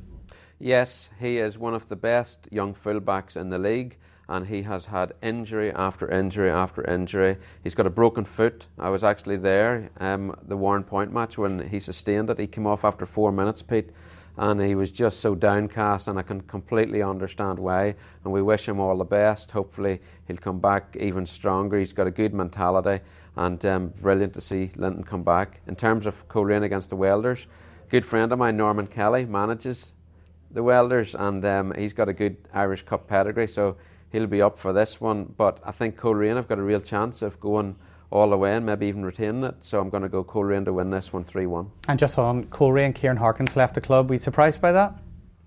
Yes, 0.58 1.10
he 1.20 1.38
is 1.38 1.58
one 1.58 1.74
of 1.74 1.90
the 1.90 1.98
best 1.98 2.48
young 2.50 2.74
fullbacks 2.74 3.36
in 3.36 3.50
the 3.50 3.60
league, 3.60 3.98
and 4.30 4.48
he 4.48 4.62
has 4.62 4.86
had 4.86 5.12
injury 5.22 5.70
after 5.74 6.10
injury 6.10 6.50
after 6.50 6.90
injury. 6.90 7.36
He's 7.62 7.76
got 7.76 7.88
a 7.88 7.90
broken 7.90 8.24
foot. 8.24 8.68
I 8.78 8.90
was 8.90 9.04
actually 9.04 9.36
there, 9.36 9.90
um, 10.00 10.34
the 10.48 10.56
Warrenpoint 10.56 11.12
match, 11.12 11.38
when 11.38 11.68
he 11.68 11.82
sustained 11.82 12.30
it. 12.30 12.40
He 12.40 12.48
came 12.48 12.66
off 12.66 12.86
after 12.86 13.06
four 13.06 13.34
minutes, 13.34 13.62
Pete, 13.62 13.90
and 14.40 14.62
he 14.62 14.74
was 14.74 14.90
just 14.90 15.20
so 15.20 15.36
downcast, 15.36 16.08
and 16.08 16.18
I 16.18 16.22
can 16.22 16.40
completely 16.40 17.04
understand 17.04 17.60
why. 17.60 17.94
And 18.24 18.32
we 18.32 18.42
wish 18.42 18.70
him 18.70 18.80
all 18.80 18.98
the 18.98 19.04
best. 19.04 19.52
Hopefully, 19.52 20.00
he'll 20.28 20.38
come 20.38 20.60
back 20.60 20.96
even 20.98 21.26
stronger. 21.26 21.78
He's 21.78 21.92
got 21.92 22.08
a 22.08 22.12
good 22.12 22.34
mentality, 22.34 23.04
and 23.36 23.64
um, 23.66 23.94
brilliant 24.02 24.34
to 24.36 24.42
see 24.42 24.72
Lyndon 24.78 25.04
come 25.04 25.24
back. 25.24 25.60
In 25.68 25.76
terms 25.76 26.06
of 26.06 26.26
Coleraine 26.30 26.64
against 26.64 26.90
the 26.90 26.96
Welders, 26.96 27.48
good 27.90 28.06
friend 28.06 28.32
of 28.32 28.40
mine, 28.40 28.56
Norman 28.56 28.88
Kelly, 28.88 29.26
manages 29.26 29.92
the 30.52 30.64
Welders, 30.64 31.16
and 31.16 31.44
um, 31.44 31.74
he's 31.78 31.92
got 31.92 32.08
a 32.08 32.14
good 32.14 32.38
Irish 32.54 32.84
Cup 32.84 33.10
pedigree, 33.10 33.48
so 33.48 33.76
he'll 34.10 34.26
be 34.26 34.42
up 34.42 34.58
for 34.58 34.72
this 34.72 35.02
one. 35.02 35.26
But 35.36 35.60
I 35.66 35.74
think 35.74 35.98
Coleraine 35.98 36.38
have 36.38 36.48
got 36.48 36.60
a 36.60 36.64
real 36.64 36.80
chance 36.80 37.22
of 37.22 37.42
going 37.42 37.76
all 38.12 38.30
the 38.30 38.38
way 38.38 38.56
and 38.56 38.66
maybe 38.66 38.88
even 38.88 39.06
retaining 39.06 39.44
it. 39.44 39.56
So 39.62 39.80
I'm 39.80 39.90
going 39.90 40.04
to 40.04 40.10
go 40.10 40.24
Coleraine 40.24 40.66
to 40.66 40.74
win 40.74 40.90
this 40.90 41.14
one 41.14 41.24
3 41.24 41.46
1. 41.46 41.72
And 41.88 42.00
just 42.00 42.18
on 42.18 42.46
Coleraine, 42.46 42.94
Ciaron 42.94 43.18
Harkins 43.18 43.56
left 43.56 43.76
the 43.76 43.82
club. 43.82 44.10
Were 44.10 44.16
you 44.16 44.20
surprised 44.20 44.62
by 44.62 44.72
that? 44.72 44.96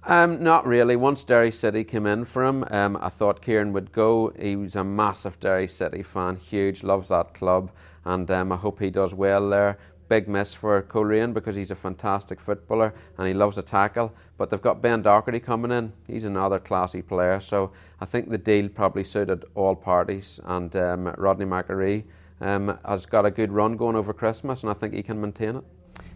Um, 0.05 0.43
not 0.43 0.67
really. 0.67 0.97
Once 0.97 1.23
Derry 1.23 1.53
City 1.53 1.85
came 1.85 2.07
in 2.07 2.25
for 2.25 2.45
him, 2.45 2.65
um, 2.71 2.99
I 3.01 3.09
thought 3.09 3.43
Ciaron 3.43 3.73
would 3.73 3.93
go. 3.93 4.33
He 4.39 4.57
was 4.57 4.75
a 4.75 4.83
massive 4.83 5.39
Derry 5.39 5.69
City 5.69 6.03
fan, 6.03 6.37
huge, 6.37 6.83
loves 6.83 7.11
that 7.11 7.35
club, 7.35 7.71
and 8.05 8.29
um, 8.33 8.51
I 8.51 8.57
hope 8.57 8.81
he 8.81 8.91
does 8.91 9.15
well 9.15 9.49
there 9.49 9.79
big 10.13 10.29
miss 10.29 10.53
for 10.53 10.83
Coleraine 10.83 11.33
because 11.33 11.55
he's 11.55 11.71
a 11.71 11.75
fantastic 11.75 12.39
footballer 12.39 12.93
and 13.17 13.27
he 13.27 13.33
loves 13.33 13.57
a 13.57 13.63
tackle. 13.63 14.13
But 14.37 14.51
they've 14.51 14.61
got 14.61 14.83
Ben 14.83 15.01
Doherty 15.01 15.41
coming 15.41 15.71
in. 15.71 15.91
He's 16.07 16.27
another 16.27 16.59
classy 16.59 17.01
player. 17.01 17.41
So 17.41 17.73
I 17.99 18.05
think 18.05 18.29
the 18.29 18.37
deal 18.37 18.69
probably 18.69 19.05
suited 19.05 19.47
all 19.55 19.75
parties. 19.75 20.39
And 20.45 20.77
um, 20.77 21.15
Rodney 21.17 21.47
McAree 21.47 22.05
um, 22.43 22.79
has 22.85 23.07
got 23.07 23.25
a 23.25 23.31
good 23.31 23.53
run 23.53 23.77
going 23.77 23.97
over 23.97 24.13
Christmas 24.13 24.63
and 24.63 24.71
I 24.71 24.75
think 24.75 24.93
he 24.93 25.03
can 25.03 25.21
maintain 25.21 25.57
it. 25.57 25.65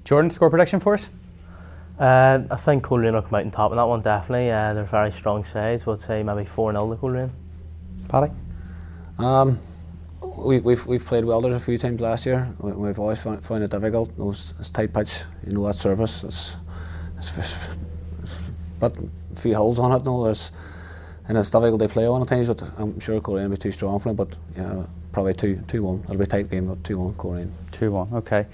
Jordan, 0.05 0.31
score 0.31 0.51
prediction 0.51 0.81
for 0.81 0.95
us? 0.95 1.09
Uh, 1.99 2.41
I 2.51 2.57
think 2.57 2.85
Coleraine 2.85 3.15
will 3.15 3.23
come 3.23 3.37
out 3.37 3.45
on 3.45 3.51
top 3.51 3.71
in 3.71 3.77
that 3.77 3.85
one, 3.85 4.03
definitely. 4.03 4.51
Uh, 4.51 4.75
they're 4.75 4.85
very 4.85 5.11
strong 5.11 5.45
sides. 5.45 5.85
So 5.85 5.93
I'd 5.93 6.01
say 6.01 6.23
maybe 6.23 6.45
4 6.45 6.73
0 6.73 6.91
to 6.91 6.97
Coleraine. 6.97 7.31
Paddy? 8.09 8.33
Um, 9.19 9.59
we, 10.21 10.61
we've 10.61 10.87
we've 10.87 11.05
played 11.05 11.25
Welders 11.25 11.55
a 11.55 11.61
few 11.61 11.79
times 11.79 12.01
last 12.01 12.27
year. 12.27 12.53
We, 12.59 12.73
we've 12.73 12.99
always 12.99 13.23
found, 13.23 13.43
found 13.45 13.65
it 13.65 13.71
difficult. 13.71 14.11
You 14.19 14.25
know, 14.25 14.31
it's, 14.31 14.53
it's 14.59 14.69
tight 14.69 14.93
pitch. 14.93 15.21
You 15.47 15.55
know 15.55 15.67
that 15.67 15.77
surface. 15.77 16.23
It's, 16.25 16.57
it's, 17.19 17.39
it's, 17.39 17.69
it's 18.23 18.43
but 18.79 18.95
a 19.35 19.41
few 19.41 19.55
holes 19.55 19.79
on 19.79 19.93
it. 19.93 20.05
No, 20.05 20.25
there's 20.25 20.51
and 21.29 21.39
it's 21.39 21.51
difficult 21.51 21.81
to 21.81 21.89
play 21.89 22.07
on 22.07 22.23
at 22.23 22.29
times. 22.29 22.49
But 22.49 22.63
I'm 22.77 23.01
sure 23.01 23.21
Coleraine 23.21 23.49
will 23.49 23.57
be 23.57 23.63
too 23.63 23.73
strong 23.73 23.99
for 23.99 24.13
them. 24.13 24.17
But 24.17 24.37
yeah, 24.55 24.83
probably 25.17 25.33
two 25.33 25.59
two 25.67 25.83
one. 25.83 26.03
It'll 26.05 26.19
be 26.19 26.25
a 26.25 26.27
tight 26.27 26.51
game, 26.51 26.67
but 26.67 26.85
two 26.85 26.99
one 26.99 27.15
Coleraine. 27.15 27.51
Two 27.73 27.91
one. 27.91 28.13
Okay. 28.13 28.45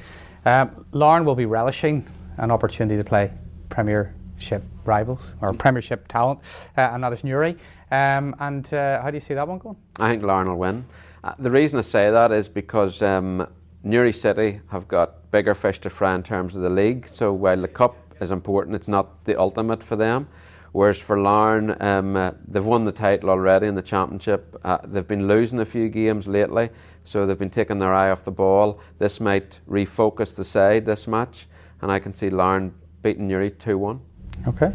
Um, 0.46 0.86
Larne 0.92 1.24
will 1.24 1.34
be 1.34 1.44
relishing 1.44 2.06
an 2.36 2.52
opportunity 2.52 2.96
to 2.96 3.02
play 3.02 3.32
Premiership 3.68 4.62
rivals 4.84 5.32
or 5.40 5.52
Premiership 5.54 6.06
talent, 6.06 6.38
uh, 6.78 6.82
and 6.92 7.02
that 7.02 7.12
is 7.12 7.24
Newry. 7.24 7.56
Um, 7.90 8.36
and 8.38 8.72
uh, 8.72 9.02
how 9.02 9.10
do 9.10 9.16
you 9.16 9.20
see 9.20 9.34
that 9.34 9.48
one 9.48 9.58
going? 9.58 9.74
I 9.98 10.10
think 10.10 10.22
Larne 10.22 10.46
will 10.46 10.56
win. 10.56 10.84
Uh, 11.24 11.34
the 11.36 11.50
reason 11.50 11.80
I 11.80 11.82
say 11.82 12.12
that 12.12 12.30
is 12.30 12.48
because 12.48 13.02
um, 13.02 13.44
Newry 13.82 14.12
City 14.12 14.60
have 14.68 14.86
got 14.86 15.32
bigger 15.32 15.56
fish 15.56 15.80
to 15.80 15.90
fry 15.90 16.14
in 16.14 16.22
terms 16.22 16.54
of 16.54 16.62
the 16.62 16.70
league. 16.70 17.08
So 17.08 17.32
while 17.32 17.60
the 17.60 17.66
cup 17.66 17.96
is 18.20 18.30
important, 18.30 18.76
it's 18.76 18.86
not 18.86 19.24
the 19.24 19.36
ultimate 19.36 19.82
for 19.82 19.96
them. 19.96 20.28
Whereas 20.72 20.98
for 20.98 21.18
Larne, 21.18 21.76
um, 21.80 22.16
uh, 22.16 22.32
they've 22.48 22.64
won 22.64 22.86
the 22.86 22.92
title 22.92 23.28
already 23.28 23.66
in 23.66 23.74
the 23.74 23.82
championship. 23.82 24.56
Uh, 24.64 24.78
they've 24.84 25.06
been 25.06 25.28
losing 25.28 25.60
a 25.60 25.66
few 25.66 25.90
games 25.90 26.26
lately, 26.26 26.70
so 27.04 27.26
they've 27.26 27.38
been 27.38 27.50
taking 27.50 27.78
their 27.78 27.92
eye 27.92 28.10
off 28.10 28.24
the 28.24 28.30
ball. 28.30 28.80
This 28.98 29.20
might 29.20 29.60
refocus 29.68 30.34
the 30.34 30.44
side 30.44 30.86
this 30.86 31.06
match, 31.06 31.46
and 31.82 31.92
I 31.92 31.98
can 31.98 32.14
see 32.14 32.30
Larne 32.30 32.72
beating 33.02 33.28
Newry 33.28 33.50
2 33.50 33.76
1. 33.76 34.00
Okay. 34.48 34.72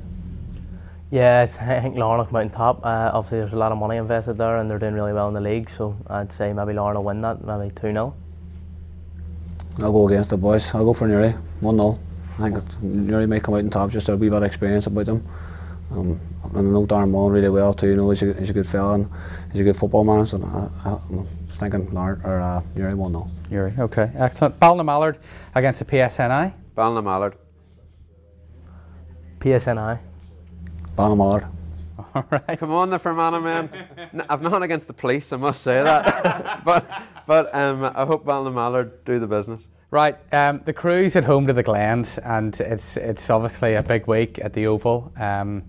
Yeah, 1.10 1.44
it's, 1.44 1.58
I 1.58 1.80
think 1.80 1.96
Larne 1.96 2.20
will 2.20 2.26
come 2.26 2.36
out 2.36 2.44
on 2.44 2.50
top. 2.52 2.86
Uh, 2.86 3.12
obviously, 3.14 3.40
there's 3.40 3.54
a 3.54 3.58
lot 3.58 3.72
of 3.72 3.80
money 3.80 3.98
invested 3.98 4.38
there, 4.38 4.58
and 4.58 4.70
they're 4.70 4.78
doing 4.78 4.94
really 4.94 5.14
well 5.14 5.30
in 5.30 5.34
the 5.34 5.42
league. 5.42 5.68
So 5.68 5.98
I'd 6.08 6.32
say 6.32 6.54
maybe 6.54 6.74
Larne 6.74 6.96
will 6.96 7.06
win 7.06 7.22
that, 7.22 7.44
maybe 7.44 7.74
two 7.74 7.92
0 7.92 8.14
I'll 9.80 9.92
go 9.92 10.08
against 10.08 10.30
the 10.30 10.38
boys. 10.38 10.74
I'll 10.76 10.86
go 10.86 10.94
for 10.94 11.08
Newry, 11.08 11.32
1 11.62 11.76
0. 11.76 12.00
I 12.38 12.42
think 12.44 12.56
that 12.56 12.84
Newry 12.84 13.26
may 13.26 13.40
come 13.40 13.56
out 13.56 13.60
on 13.60 13.70
top, 13.72 13.90
just 13.90 14.10
a 14.10 14.16
wee 14.16 14.30
bit 14.30 14.38
of 14.38 14.44
experience 14.44 14.86
about 14.86 15.08
them. 15.08 15.28
Um, 15.92 16.20
and 16.44 16.58
I 16.58 16.62
know 16.62 16.86
Darren 16.86 17.12
Mullen 17.12 17.34
really 17.34 17.50
well 17.50 17.74
too. 17.74 17.88
You 17.88 17.96
know, 17.96 18.10
he's 18.10 18.24
a, 18.24 18.34
he's 18.34 18.50
a 18.50 18.54
good 18.54 18.68
fella 18.68 18.96
and 18.96 19.10
he's 19.52 19.62
a 19.62 19.64
good 19.64 19.76
football 19.76 20.04
man. 20.04 20.26
So 20.26 20.42
I, 20.44 20.90
I, 20.90 20.94
I'm 21.10 21.28
thinking 21.50 21.92
Larne 21.94 22.22
or 22.24 22.40
uh, 22.40 22.62
Newry 22.76 22.94
1 22.94 23.12
0. 23.12 23.30
Newry. 23.50 23.74
Okay. 23.80 24.12
Excellent. 24.16 24.60
Ballina 24.60 25.16
against 25.56 25.80
the 25.80 25.86
PSNI. 25.86 26.54
Ballinamallard. 26.76 27.34
PSNI. 29.40 30.00
Ballina 30.96 31.52
All 32.16 32.26
right. 32.30 32.60
Come 32.60 32.72
on, 32.72 32.90
the 32.90 33.00
Fermanagh 33.00 33.40
man. 33.40 34.24
I've 34.30 34.42
nothing 34.42 34.64
against 34.64 34.88
the 34.88 34.94
police, 34.94 35.32
I 35.34 35.38
must 35.38 35.62
say 35.62 35.82
that. 35.84 36.62
but 36.66 36.86
but 37.26 37.54
um, 37.56 37.84
I 37.84 38.06
hope 38.06 38.26
Ballinamallard 38.26 38.92
do 39.06 39.20
the 39.20 39.28
business. 39.28 39.68
Right, 39.90 40.18
um, 40.34 40.62
the 40.66 40.74
Crues 40.74 41.16
at 41.16 41.24
home 41.24 41.48
to 41.48 41.54
the 41.54 41.64
Glens, 41.64 42.18
and 42.20 42.60
it's 42.60 42.98
it's 42.98 43.30
obviously 43.30 43.76
a 43.76 43.84
big 43.84 44.06
week 44.06 44.38
at 44.40 44.54
the 44.54 44.68
Oval. 44.68 45.14
Um, 45.18 45.64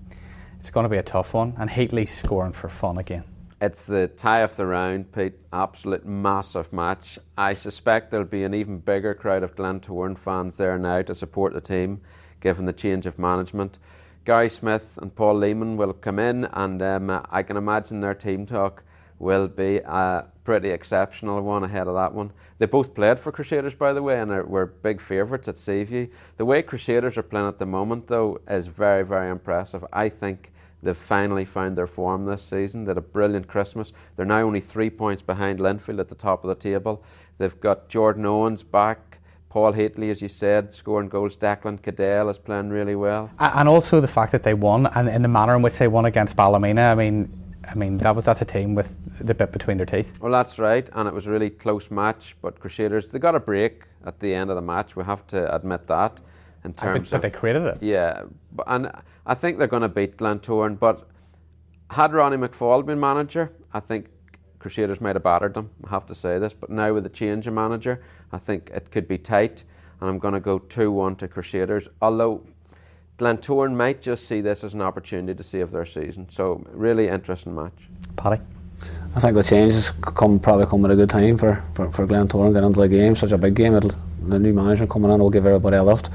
it's 0.59 0.71
going 0.71 0.85
to 0.85 0.91
be 0.91 0.97
a 0.97 1.03
tough 1.03 1.35
one, 1.35 1.55
and 1.59 1.71
Heatley's 1.71 2.15
scoring 2.15 2.53
for 2.53 2.69
fun 2.69 2.99
again. 2.99 3.25
It's 3.61 3.87
the 3.87 4.07
tie 4.07 4.41
of 4.41 4.55
the 4.55 4.67
round, 4.67 5.13
Pete. 5.13 5.35
Absolute 5.53 6.07
massive 6.07 6.73
match. 6.73 7.19
I 7.37 7.55
suspect 7.55 8.11
there'll 8.11 8.27
be 8.27 8.45
an 8.45 8.55
even 8.55 8.79
bigger 8.79 9.15
crowd 9.15 9.43
of 9.43 9.57
Glentoran 9.57 10.17
fans 10.17 10.57
there 10.57 10.79
now 10.79 11.03
to 11.03 11.15
support 11.15 11.55
the 11.55 11.61
team, 11.61 12.01
given 12.41 12.67
the 12.67 12.73
change 12.73 13.05
of 13.07 13.19
management. 13.19 13.79
Gary 14.25 14.49
Smith 14.49 14.99
and 15.03 15.15
Paul 15.15 15.37
Leeman 15.37 15.77
will 15.77 15.93
come 15.93 16.19
in, 16.19 16.45
and 16.53 16.81
um, 16.83 17.23
I 17.31 17.43
can 17.43 17.57
imagine 17.57 18.01
their 18.01 18.15
team 18.15 18.47
talk 18.47 18.85
will 19.19 19.49
be 19.49 19.79
a 19.79 20.25
pretty 20.45 20.71
exceptional 20.71 21.41
one 21.43 21.65
ahead 21.65 21.89
of 21.89 21.95
that 21.95 22.15
one. 22.15 22.33
They 22.59 22.67
both 22.67 22.95
played 22.95 23.19
for 23.19 23.33
Crusaders, 23.33 23.75
by 23.75 23.93
the 23.93 24.03
way, 24.03 24.21
and 24.21 24.31
are, 24.31 24.45
were 24.45 24.67
big 24.67 25.01
favourites 25.01 25.49
at 25.49 25.59
Seaview. 25.59 26.09
The 26.37 26.45
way 26.45 26.63
Crusaders 26.63 27.19
are 27.19 27.23
playing 27.23 27.49
at 27.49 27.59
the 27.59 27.67
moment, 27.67 28.07
though, 28.07 28.41
is 28.49 28.67
very, 28.67 29.05
very 29.05 29.31
impressive. 29.31 29.85
I 29.93 30.09
think 30.09 30.53
they've 30.83 30.97
finally 30.97 31.45
found 31.45 31.77
their 31.77 31.87
form 31.87 32.25
this 32.25 32.43
season. 32.43 32.85
They 32.85 32.91
had 32.91 32.99
a 32.99 33.03
brilliant 33.03 33.49
Christmas. 33.49 33.93
They're 34.17 34.27
now 34.27 34.41
only 34.41 34.61
three 34.61 34.91
points 34.91 35.23
behind 35.23 35.59
Linfield 35.59 36.01
at 36.01 36.09
the 36.09 36.15
top 36.15 36.45
of 36.45 36.49
the 36.49 36.55
table. 36.55 37.03
They've 37.39 37.61
got 37.61 37.89
Jordan 37.89 38.27
Owens 38.27 38.63
back. 38.63 39.19
Paul 39.51 39.73
Heatley, 39.73 40.11
as 40.11 40.21
you 40.21 40.29
said, 40.29 40.75
scoring 40.75 41.09
goals. 41.09 41.37
Declan 41.37 41.83
Caddell 41.83 42.29
is 42.29 42.39
playing 42.39 42.69
really 42.69 42.95
well. 42.95 43.31
And 43.39 43.69
also 43.69 44.01
the 44.01 44.09
fact 44.09 44.31
that 44.33 44.43
they 44.43 44.55
won, 44.55 44.87
and 44.87 45.09
in 45.09 45.23
the 45.23 45.29
manner 45.29 45.57
in 45.57 45.63
which 45.63 45.79
they 45.79 45.89
won 45.89 46.05
against 46.05 46.37
Ballymena. 46.37 46.83
I 46.83 46.95
mean, 46.95 47.48
I 47.71 47.75
mean 47.75 47.99
that 47.99 48.15
was 48.17 48.25
that's 48.25 48.43
a 48.43 48.45
team 48.45 48.75
with 48.75 48.95
the 49.21 49.35
bit 49.35 49.53
between 49.53 49.77
their 49.77 49.87
teeth. 49.87 50.21
Well, 50.21 50.33
that's 50.33 50.59
right, 50.59 50.89
and 50.93 51.09
it 51.09 51.15
was 51.15 51.27
a 51.27 51.31
really 51.31 51.51
close 51.51 51.91
match. 51.91 52.37
But 52.41 52.61
Crusaders 52.61 53.13
they 53.13 53.19
got 53.19 53.35
a 53.35 53.41
break 53.41 53.85
at 54.05 54.21
the 54.21 54.35
end 54.35 54.51
of 54.51 54.57
the 54.57 54.63
match. 54.63 54.97
We 54.97 55.05
have 55.05 55.27
to 55.29 55.55
admit 55.55 55.87
that. 55.87 56.21
In 56.65 56.73
terms 56.75 57.11
but, 57.11 57.17
of 57.17 57.23
but 57.23 57.23
they 57.23 57.39
created 57.39 57.63
it. 57.63 57.79
Yeah, 57.81 58.25
and 58.67 58.91
I 59.27 59.35
think 59.35 59.59
they're 59.59 59.69
going 59.69 59.83
to 59.83 59.89
beat 59.89 60.17
Glentoran. 60.17 60.79
But 60.79 61.09
had 61.91 62.13
Ronnie 62.13 62.37
McFall 62.37 62.85
been 62.85 62.99
manager, 62.99 63.53
I 63.73 63.81
think 63.81 64.09
Crusaders 64.59 65.01
might 65.01 65.15
have 65.15 65.23
battered 65.23 65.55
them. 65.55 65.71
I 65.85 65.91
have 65.91 66.07
to 66.07 66.15
say 66.15 66.39
this, 66.39 66.53
but 66.55 66.69
now 66.69 66.93
with 66.93 67.05
the 67.05 67.11
change 67.11 67.47
of 67.47 67.55
manager, 67.55 68.03
I 68.33 68.39
think 68.39 68.71
it 68.75 68.91
could 68.91 69.07
be 69.07 69.19
tight. 69.19 69.65
And 70.01 70.11
I'm 70.11 70.19
going 70.19 70.35
to 70.35 70.41
go 70.41 70.59
2 70.59 70.91
1 70.91 71.17
to 71.17 71.29
Crusaders. 71.29 71.89
Although 72.03 72.45
Glentoran 73.19 73.75
might 73.75 74.01
just 74.01 74.27
see 74.29 74.41
this 74.41 74.63
as 74.63 74.75
an 74.75 74.81
opportunity 74.81 75.35
to 75.35 75.43
save 75.43 75.73
their 75.73 75.85
season. 75.85 76.29
So, 76.29 76.65
really 76.71 77.09
interesting 77.09 77.55
match. 77.55 77.73
Paddy? 78.17 78.41
I 79.17 79.19
think 79.19 79.35
the 79.35 79.43
changes 79.43 79.91
come 79.91 80.39
probably 80.39 80.67
come 80.67 80.85
at 80.85 80.93
a 80.93 80.97
good 80.97 81.11
time 81.11 81.37
for, 81.37 81.65
for, 81.75 81.91
for 81.91 82.07
Glentoran 82.07 82.53
getting 82.53 82.69
into 82.69 82.81
the 82.81 82.89
game, 82.89 83.17
such 83.17 83.33
a 83.33 83.39
big 83.39 83.55
game. 83.55 83.75
It'll, 83.75 83.91
the 84.23 84.39
new 84.39 84.53
manager 84.53 84.87
coming 84.87 85.11
in 85.11 85.19
will 85.19 85.31
give 85.31 85.47
everybody 85.47 85.77
a 85.77 85.83
lift. 85.83 86.11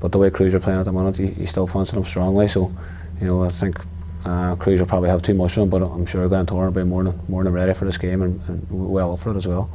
But 0.00 0.12
the 0.12 0.18
way 0.18 0.30
Crews 0.30 0.54
are 0.54 0.60
playing 0.60 0.78
at 0.78 0.86
the 0.86 0.92
moment, 0.92 1.18
he, 1.18 1.28
you 1.32 1.46
still 1.46 1.66
fancy 1.66 1.94
them 1.94 2.06
strongly. 2.06 2.48
So, 2.48 2.72
you 3.20 3.26
know, 3.26 3.44
I 3.44 3.50
think 3.50 3.78
uh, 4.24 4.56
Crews 4.56 4.80
will 4.80 4.86
probably 4.86 5.10
have 5.10 5.20
too 5.20 5.34
much 5.34 5.58
of 5.58 5.68
them, 5.68 5.68
but 5.68 5.82
I'm 5.82 6.06
sure 6.06 6.26
Glentoran 6.26 6.66
will 6.66 6.70
be 6.70 6.84
more 6.84 7.04
than, 7.04 7.20
more 7.28 7.44
than 7.44 7.52
ready 7.52 7.74
for 7.74 7.84
this 7.84 7.98
game 7.98 8.22
and, 8.22 8.40
and 8.48 8.66
well 8.70 9.12
up 9.12 9.18
for 9.18 9.32
it 9.32 9.36
as 9.36 9.46
well. 9.46 9.70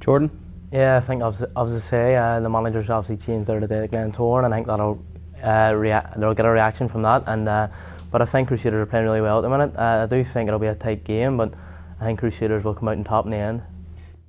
Jordan? 0.00 0.30
Yeah, 0.72 0.98
I 0.98 1.00
think, 1.00 1.22
as 1.22 1.42
I 1.56 1.78
say, 1.78 2.16
uh, 2.16 2.40
the 2.40 2.50
managers 2.50 2.90
obviously 2.90 3.24
changed 3.24 3.48
there 3.48 3.60
today 3.60 3.84
at 3.84 3.90
Glentoran, 3.90 4.44
and 4.44 4.52
I 4.52 4.58
think 4.58 4.66
that'll 4.66 5.02
uh, 5.42 5.72
rea- 5.74 6.06
they'll 6.16 6.34
get 6.34 6.46
a 6.46 6.50
reaction 6.50 6.88
from 6.88 7.02
that. 7.02 7.24
And 7.26 7.48
uh, 7.48 7.68
but 8.10 8.22
I 8.22 8.24
think 8.24 8.48
Crusaders 8.48 8.80
are 8.80 8.86
playing 8.86 9.04
really 9.04 9.20
well 9.20 9.38
at 9.38 9.42
the 9.42 9.50
minute. 9.50 9.76
Uh, 9.76 10.04
I 10.04 10.06
do 10.06 10.24
think 10.24 10.48
it'll 10.48 10.58
be 10.58 10.66
a 10.66 10.74
tight 10.74 11.04
game, 11.04 11.36
but 11.36 11.52
I 12.00 12.04
think 12.04 12.20
Crusaders 12.20 12.64
will 12.64 12.74
come 12.74 12.88
out 12.88 12.96
on 12.96 13.04
top 13.04 13.24
in 13.24 13.32
the 13.32 13.36
end. 13.36 13.62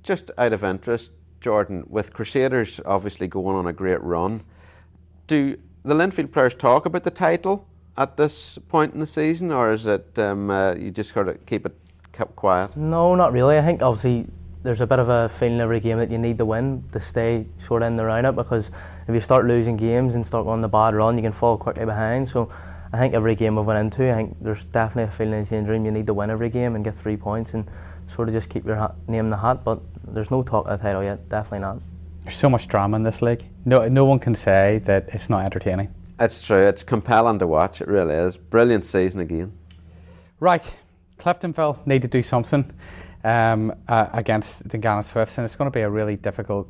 Just 0.02 0.30
out 0.38 0.52
of 0.52 0.64
interest, 0.64 1.12
Jordan, 1.40 1.84
with 1.88 2.12
Crusaders 2.12 2.80
obviously 2.84 3.26
going 3.26 3.56
on 3.56 3.66
a 3.66 3.72
great 3.72 4.02
run, 4.02 4.44
do 5.26 5.56
the 5.84 5.94
Linfield 5.94 6.32
players 6.32 6.54
talk 6.54 6.86
about 6.86 7.04
the 7.04 7.10
title 7.10 7.66
at 7.96 8.16
this 8.16 8.58
point 8.68 8.94
in 8.94 9.00
the 9.00 9.06
season, 9.06 9.52
or 9.52 9.72
is 9.72 9.86
it 9.86 10.18
um, 10.18 10.50
uh, 10.50 10.74
you 10.74 10.90
just 10.90 11.14
got 11.14 11.24
to 11.24 11.34
keep 11.34 11.66
it 11.66 11.74
kept 12.12 12.36
quiet? 12.36 12.76
No, 12.76 13.14
not 13.14 13.32
really. 13.32 13.58
I 13.58 13.62
think 13.62 13.82
obviously 13.82 14.26
there's 14.62 14.80
a 14.80 14.86
bit 14.86 14.98
of 14.98 15.08
a 15.08 15.28
feeling 15.28 15.60
every 15.60 15.80
game 15.80 15.98
that 15.98 16.10
you 16.10 16.18
need 16.18 16.38
to 16.38 16.44
win 16.44 16.84
to 16.92 17.00
stay 17.00 17.46
sort 17.66 17.82
of 17.82 17.88
in 17.88 17.96
the 17.96 18.04
roundup 18.04 18.36
because 18.36 18.70
if 19.08 19.14
you 19.14 19.20
start 19.20 19.46
losing 19.46 19.76
games 19.76 20.14
and 20.14 20.26
start 20.26 20.46
on 20.46 20.60
the 20.60 20.68
bad 20.68 20.94
run, 20.94 21.16
you 21.16 21.22
can 21.22 21.32
fall 21.32 21.56
quickly 21.56 21.84
behind. 21.84 22.28
So 22.28 22.50
I 22.92 22.98
think 22.98 23.14
every 23.14 23.34
game 23.34 23.56
we've 23.56 23.66
went 23.66 23.78
into, 23.78 24.10
I 24.10 24.16
think 24.16 24.36
there's 24.40 24.64
definitely 24.64 25.04
a 25.04 25.10
feeling 25.10 25.46
in 25.50 25.64
the 25.64 25.68
dream 25.68 25.84
you 25.84 25.90
need 25.90 26.06
to 26.06 26.14
win 26.14 26.30
every 26.30 26.48
game 26.48 26.74
and 26.74 26.84
get 26.84 26.98
three 26.98 27.16
points 27.16 27.54
and 27.54 27.68
sort 28.14 28.28
of 28.28 28.34
just 28.34 28.48
keep 28.48 28.66
your 28.66 28.76
hat, 28.76 28.94
name 29.08 29.26
in 29.26 29.30
the 29.30 29.36
hat. 29.36 29.64
But 29.64 29.80
there's 30.06 30.30
no 30.30 30.42
talk 30.42 30.66
of 30.66 30.78
the 30.78 30.82
title 30.82 31.02
yet, 31.02 31.28
definitely 31.28 31.60
not. 31.60 31.80
There's 32.24 32.36
so 32.36 32.50
much 32.50 32.68
drama 32.68 32.96
in 32.96 33.02
this 33.02 33.22
league. 33.22 33.44
No, 33.64 33.86
no 33.88 34.04
one 34.04 34.18
can 34.18 34.34
say 34.34 34.80
that 34.84 35.08
it's 35.08 35.30
not 35.30 35.44
entertaining. 35.44 35.94
It's 36.18 36.42
true. 36.42 36.66
It's 36.66 36.82
compelling 36.82 37.38
to 37.38 37.46
watch. 37.46 37.80
It 37.80 37.88
really 37.88 38.14
is. 38.14 38.36
Brilliant 38.36 38.84
season 38.84 39.20
again. 39.20 39.52
Right, 40.38 40.62
Cliftonville 41.18 41.86
need 41.86 42.02
to 42.02 42.08
do 42.08 42.22
something 42.22 42.70
um, 43.24 43.74
uh, 43.88 44.08
against 44.12 44.66
Dungannon 44.68 45.04
Swifts, 45.04 45.38
and 45.38 45.44
it's 45.44 45.56
going 45.56 45.70
to 45.70 45.74
be 45.74 45.82
a 45.82 45.90
really 45.90 46.16
difficult 46.16 46.68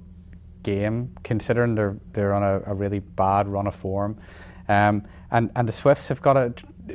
game 0.62 1.14
considering 1.22 1.74
they're 1.74 1.96
they're 2.12 2.34
on 2.34 2.42
a, 2.42 2.62
a 2.66 2.74
really 2.74 3.00
bad 3.00 3.48
run 3.48 3.66
of 3.66 3.74
form, 3.74 4.18
um, 4.68 5.02
and 5.30 5.50
and 5.56 5.68
the 5.68 5.72
Swifts 5.72 6.08
have 6.08 6.22
got 6.22 6.34
to 6.34 6.54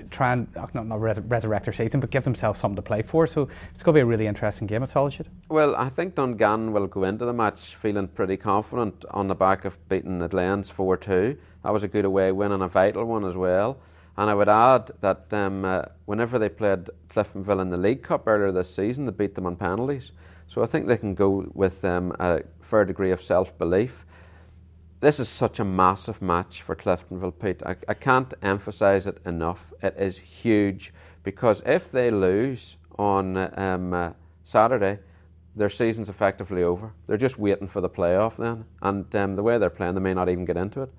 try 0.10 0.34
and 0.34 0.48
not, 0.56 0.74
not 0.74 1.00
res- 1.00 1.20
resurrect 1.20 1.66
their 1.66 1.74
season, 1.74 2.00
but 2.02 2.10
give 2.10 2.26
themselves 2.26 2.60
something 2.60 2.76
to 2.76 2.82
play 2.82 3.02
for. 3.02 3.26
So 3.28 3.48
it's 3.74 3.82
going 3.82 3.94
to 3.94 3.98
be 3.98 4.02
a 4.02 4.06
really 4.06 4.28
interesting 4.28 4.68
game 4.68 4.84
at 4.84 4.90
Solitude. 4.90 5.30
Well, 5.48 5.74
I 5.76 5.88
think 5.88 6.16
Dungannon 6.16 6.74
will 6.74 6.88
go 6.88 7.04
into 7.04 7.24
the 7.24 7.32
match 7.34 7.76
feeling 7.76 8.10
pretty 8.10 8.36
confident 8.36 9.06
on 9.12 9.28
the 9.30 9.36
back 9.36 9.64
of 9.64 9.78
beating 9.88 10.20
Glens 10.28 10.70
four 10.70 10.98
two. 10.98 11.38
That 11.64 11.72
was 11.72 11.84
a 11.84 11.88
good 11.88 12.06
away 12.06 12.32
win 12.32 12.52
and 12.52 12.62
a 12.62 12.68
vital 12.68 13.06
one 13.06 13.26
as 13.26 13.36
well. 13.36 13.80
And 14.18 14.30
I 14.30 14.34
would 14.34 14.48
add 14.48 14.92
that 15.02 15.34
um, 15.34 15.66
uh, 15.66 15.84
whenever 16.06 16.40
they 16.40 16.48
played 16.48 16.90
Cliftonville 17.10 17.62
in 17.62 17.70
the 17.70 17.78
League 17.78 18.02
Cup 18.02 18.28
earlier 18.28 18.52
this 18.52 18.74
season, 18.74 19.06
they 19.06 19.12
beat 19.12 19.36
them 19.36 19.46
on 19.46 19.58
penalties. 19.58 20.14
So 20.48 20.64
I 20.64 20.68
think 20.68 20.88
they 20.88 20.98
can 20.98 21.16
go 21.16 21.50
with 21.54 21.84
um, 21.84 22.16
a 22.20 22.42
fair 22.66 22.86
degree 22.86 23.12
of 23.12 23.22
self 23.22 23.58
belief. 23.58 24.06
This 25.00 25.20
is 25.20 25.30
such 25.30 25.60
a 25.60 25.64
massive 25.64 26.22
match 26.22 26.62
for 26.62 26.76
Cliftonville, 26.76 27.40
Pete. 27.40 27.62
I, 27.64 27.76
I 27.88 27.94
can't 27.94 28.34
emphasise 28.42 29.08
it 29.08 29.20
enough. 29.26 29.72
It 29.84 29.96
is 29.98 30.18
huge 30.18 30.94
because 31.24 31.62
if 31.66 31.92
they 31.92 32.10
lose 32.10 32.78
on 32.98 33.38
um, 33.60 33.94
uh, 33.94 34.12
Saturday, 34.44 35.00
their 35.56 35.70
season's 35.70 36.10
effectively 36.10 36.64
over. 36.64 36.92
They're 37.08 37.18
just 37.18 37.38
waiting 37.38 37.68
for 37.68 37.82
the 37.82 37.90
playoff 37.90 38.38
then. 38.38 38.66
And 38.82 39.14
um, 39.16 39.36
the 39.36 39.44
way 39.44 39.58
they're 39.58 39.70
playing, 39.70 39.96
they 39.96 40.02
may 40.02 40.14
not 40.14 40.30
even 40.30 40.46
get 40.46 40.58
into 40.58 40.82
it. 40.82 40.92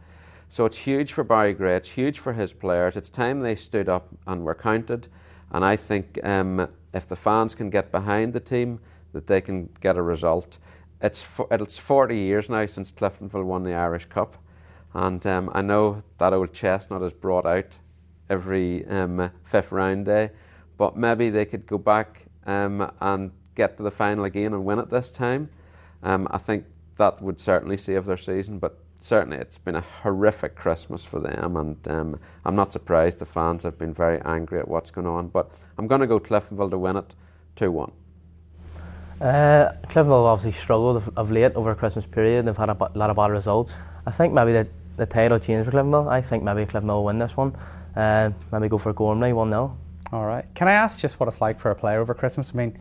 So 0.49 0.65
it's 0.65 0.77
huge 0.77 1.13
for 1.13 1.25
Barry 1.25 1.55
Gray, 1.55 1.77
it's 1.77 1.91
huge 1.91 2.21
for 2.21 2.33
his 2.33 2.53
players. 2.53 2.97
It's 2.97 3.11
time 3.11 3.41
they 3.41 3.57
stood 3.57 3.89
up 3.89 4.09
and 4.27 4.45
were 4.45 4.55
counted. 4.55 5.09
And 5.51 5.65
I 5.65 5.77
think 5.77 6.21
um, 6.25 6.69
if 6.95 7.09
the 7.09 7.17
fans 7.17 7.55
can 7.55 7.71
get 7.71 7.91
behind 7.91 8.33
the 8.33 8.41
team, 8.41 8.79
that 9.13 9.27
they 9.27 9.41
can 9.41 9.69
get 9.81 9.97
a 9.97 10.03
result. 10.03 10.59
It's, 11.01 11.27
it's 11.51 11.79
40 11.79 12.17
years 12.17 12.49
now 12.49 12.67
since 12.67 12.91
Cliftonville 12.91 13.45
won 13.45 13.63
the 13.63 13.75
Irish 13.75 14.07
Cup. 14.07 14.37
And 14.95 15.27
um, 15.27 15.51
I 15.53 15.61
know 15.63 16.03
that 16.19 16.33
old 16.33 16.53
chestnut 16.55 17.03
is 17.03 17.13
brought 17.13 17.45
out 17.45 17.79
every 18.31 18.87
um, 18.87 19.31
fifth 19.45 19.73
round 19.73 20.07
day, 20.07 20.31
but 20.79 20.97
maybe 20.97 21.31
they 21.31 21.45
could 21.45 21.67
go 21.67 21.79
back 21.79 22.25
um, 22.47 22.91
and 23.01 23.31
get 23.55 23.77
to 23.77 23.83
the 23.83 23.91
final 23.91 24.25
again 24.25 24.55
and 24.55 24.65
win 24.65 24.79
it 24.79 24.91
this 24.91 25.13
time. 25.13 25.51
Um, 26.03 26.27
I 26.31 26.39
think 26.39 26.65
that 26.97 27.21
would 27.21 27.41
certainly 27.41 27.77
save 27.77 28.07
their 28.07 28.17
season, 28.17 28.59
but 28.59 28.79
certainly 28.99 29.37
it's 29.37 29.59
been 29.59 29.77
a 29.77 29.81
horrific 29.81 30.55
Christmas 30.55 31.05
for 31.05 31.21
them, 31.21 31.57
and 31.57 31.89
um, 31.89 32.21
I'm 32.45 32.57
not 32.57 32.73
surprised 32.73 33.19
the 33.19 33.27
fans 33.27 33.63
have 33.65 33.79
been 33.79 33.93
very 33.93 34.21
angry 34.23 34.59
at 34.59 34.69
what's 34.69 34.91
going 34.91 35.07
on. 35.07 35.29
But 35.29 35.51
I'm 35.79 35.87
going 35.87 36.01
to 36.01 36.07
go 36.07 36.19
Cliftonville 36.21 36.71
to 36.71 36.79
win 36.79 36.97
it 36.97 37.15
2 37.57 37.71
1. 37.71 37.93
Uh, 39.21 39.73
Cliftonville 39.89 40.27
obviously 40.27 40.53
struggled 40.53 40.99
of, 40.99 41.11
of 41.17 41.31
late 41.31 41.55
over 41.55 41.71
a 41.71 41.75
Christmas 41.75 42.05
period. 42.05 42.47
They've 42.47 42.57
had 42.57 42.69
a 42.69 42.75
b- 42.75 42.87
lot 42.95 43.09
of 43.09 43.17
bad 43.17 43.31
results. 43.31 43.73
I 44.05 44.11
think 44.11 44.35
maybe 44.35 44.53
that 44.53 44.69
the 44.99 45.07
title 45.07 45.39
change 45.39 45.65
for 45.65 45.73
Cliftonville. 45.73 46.09
I 46.09 46.21
think 46.21 46.43
maybe 46.43 46.67
Cliftonville 46.67 46.87
will 46.89 47.05
win 47.05 47.19
this 47.19 47.37
one. 47.37 47.57
Uh, 47.97 48.31
maybe 48.53 48.69
go 48.69 48.77
for 48.77 48.93
Gormley 48.93 49.33
1 49.33 49.49
0. 49.49 49.77
All 50.13 50.27
right. 50.27 50.45
Can 50.55 50.69
I 50.69 50.73
ask 50.73 50.99
just 50.99 51.19
what 51.19 51.29
it's 51.31 51.41
like 51.41 51.59
for 51.59 51.71
a 51.71 51.75
player 51.75 52.01
over 52.01 52.13
Christmas? 52.13 52.51
I 52.53 52.57
mean, 52.57 52.79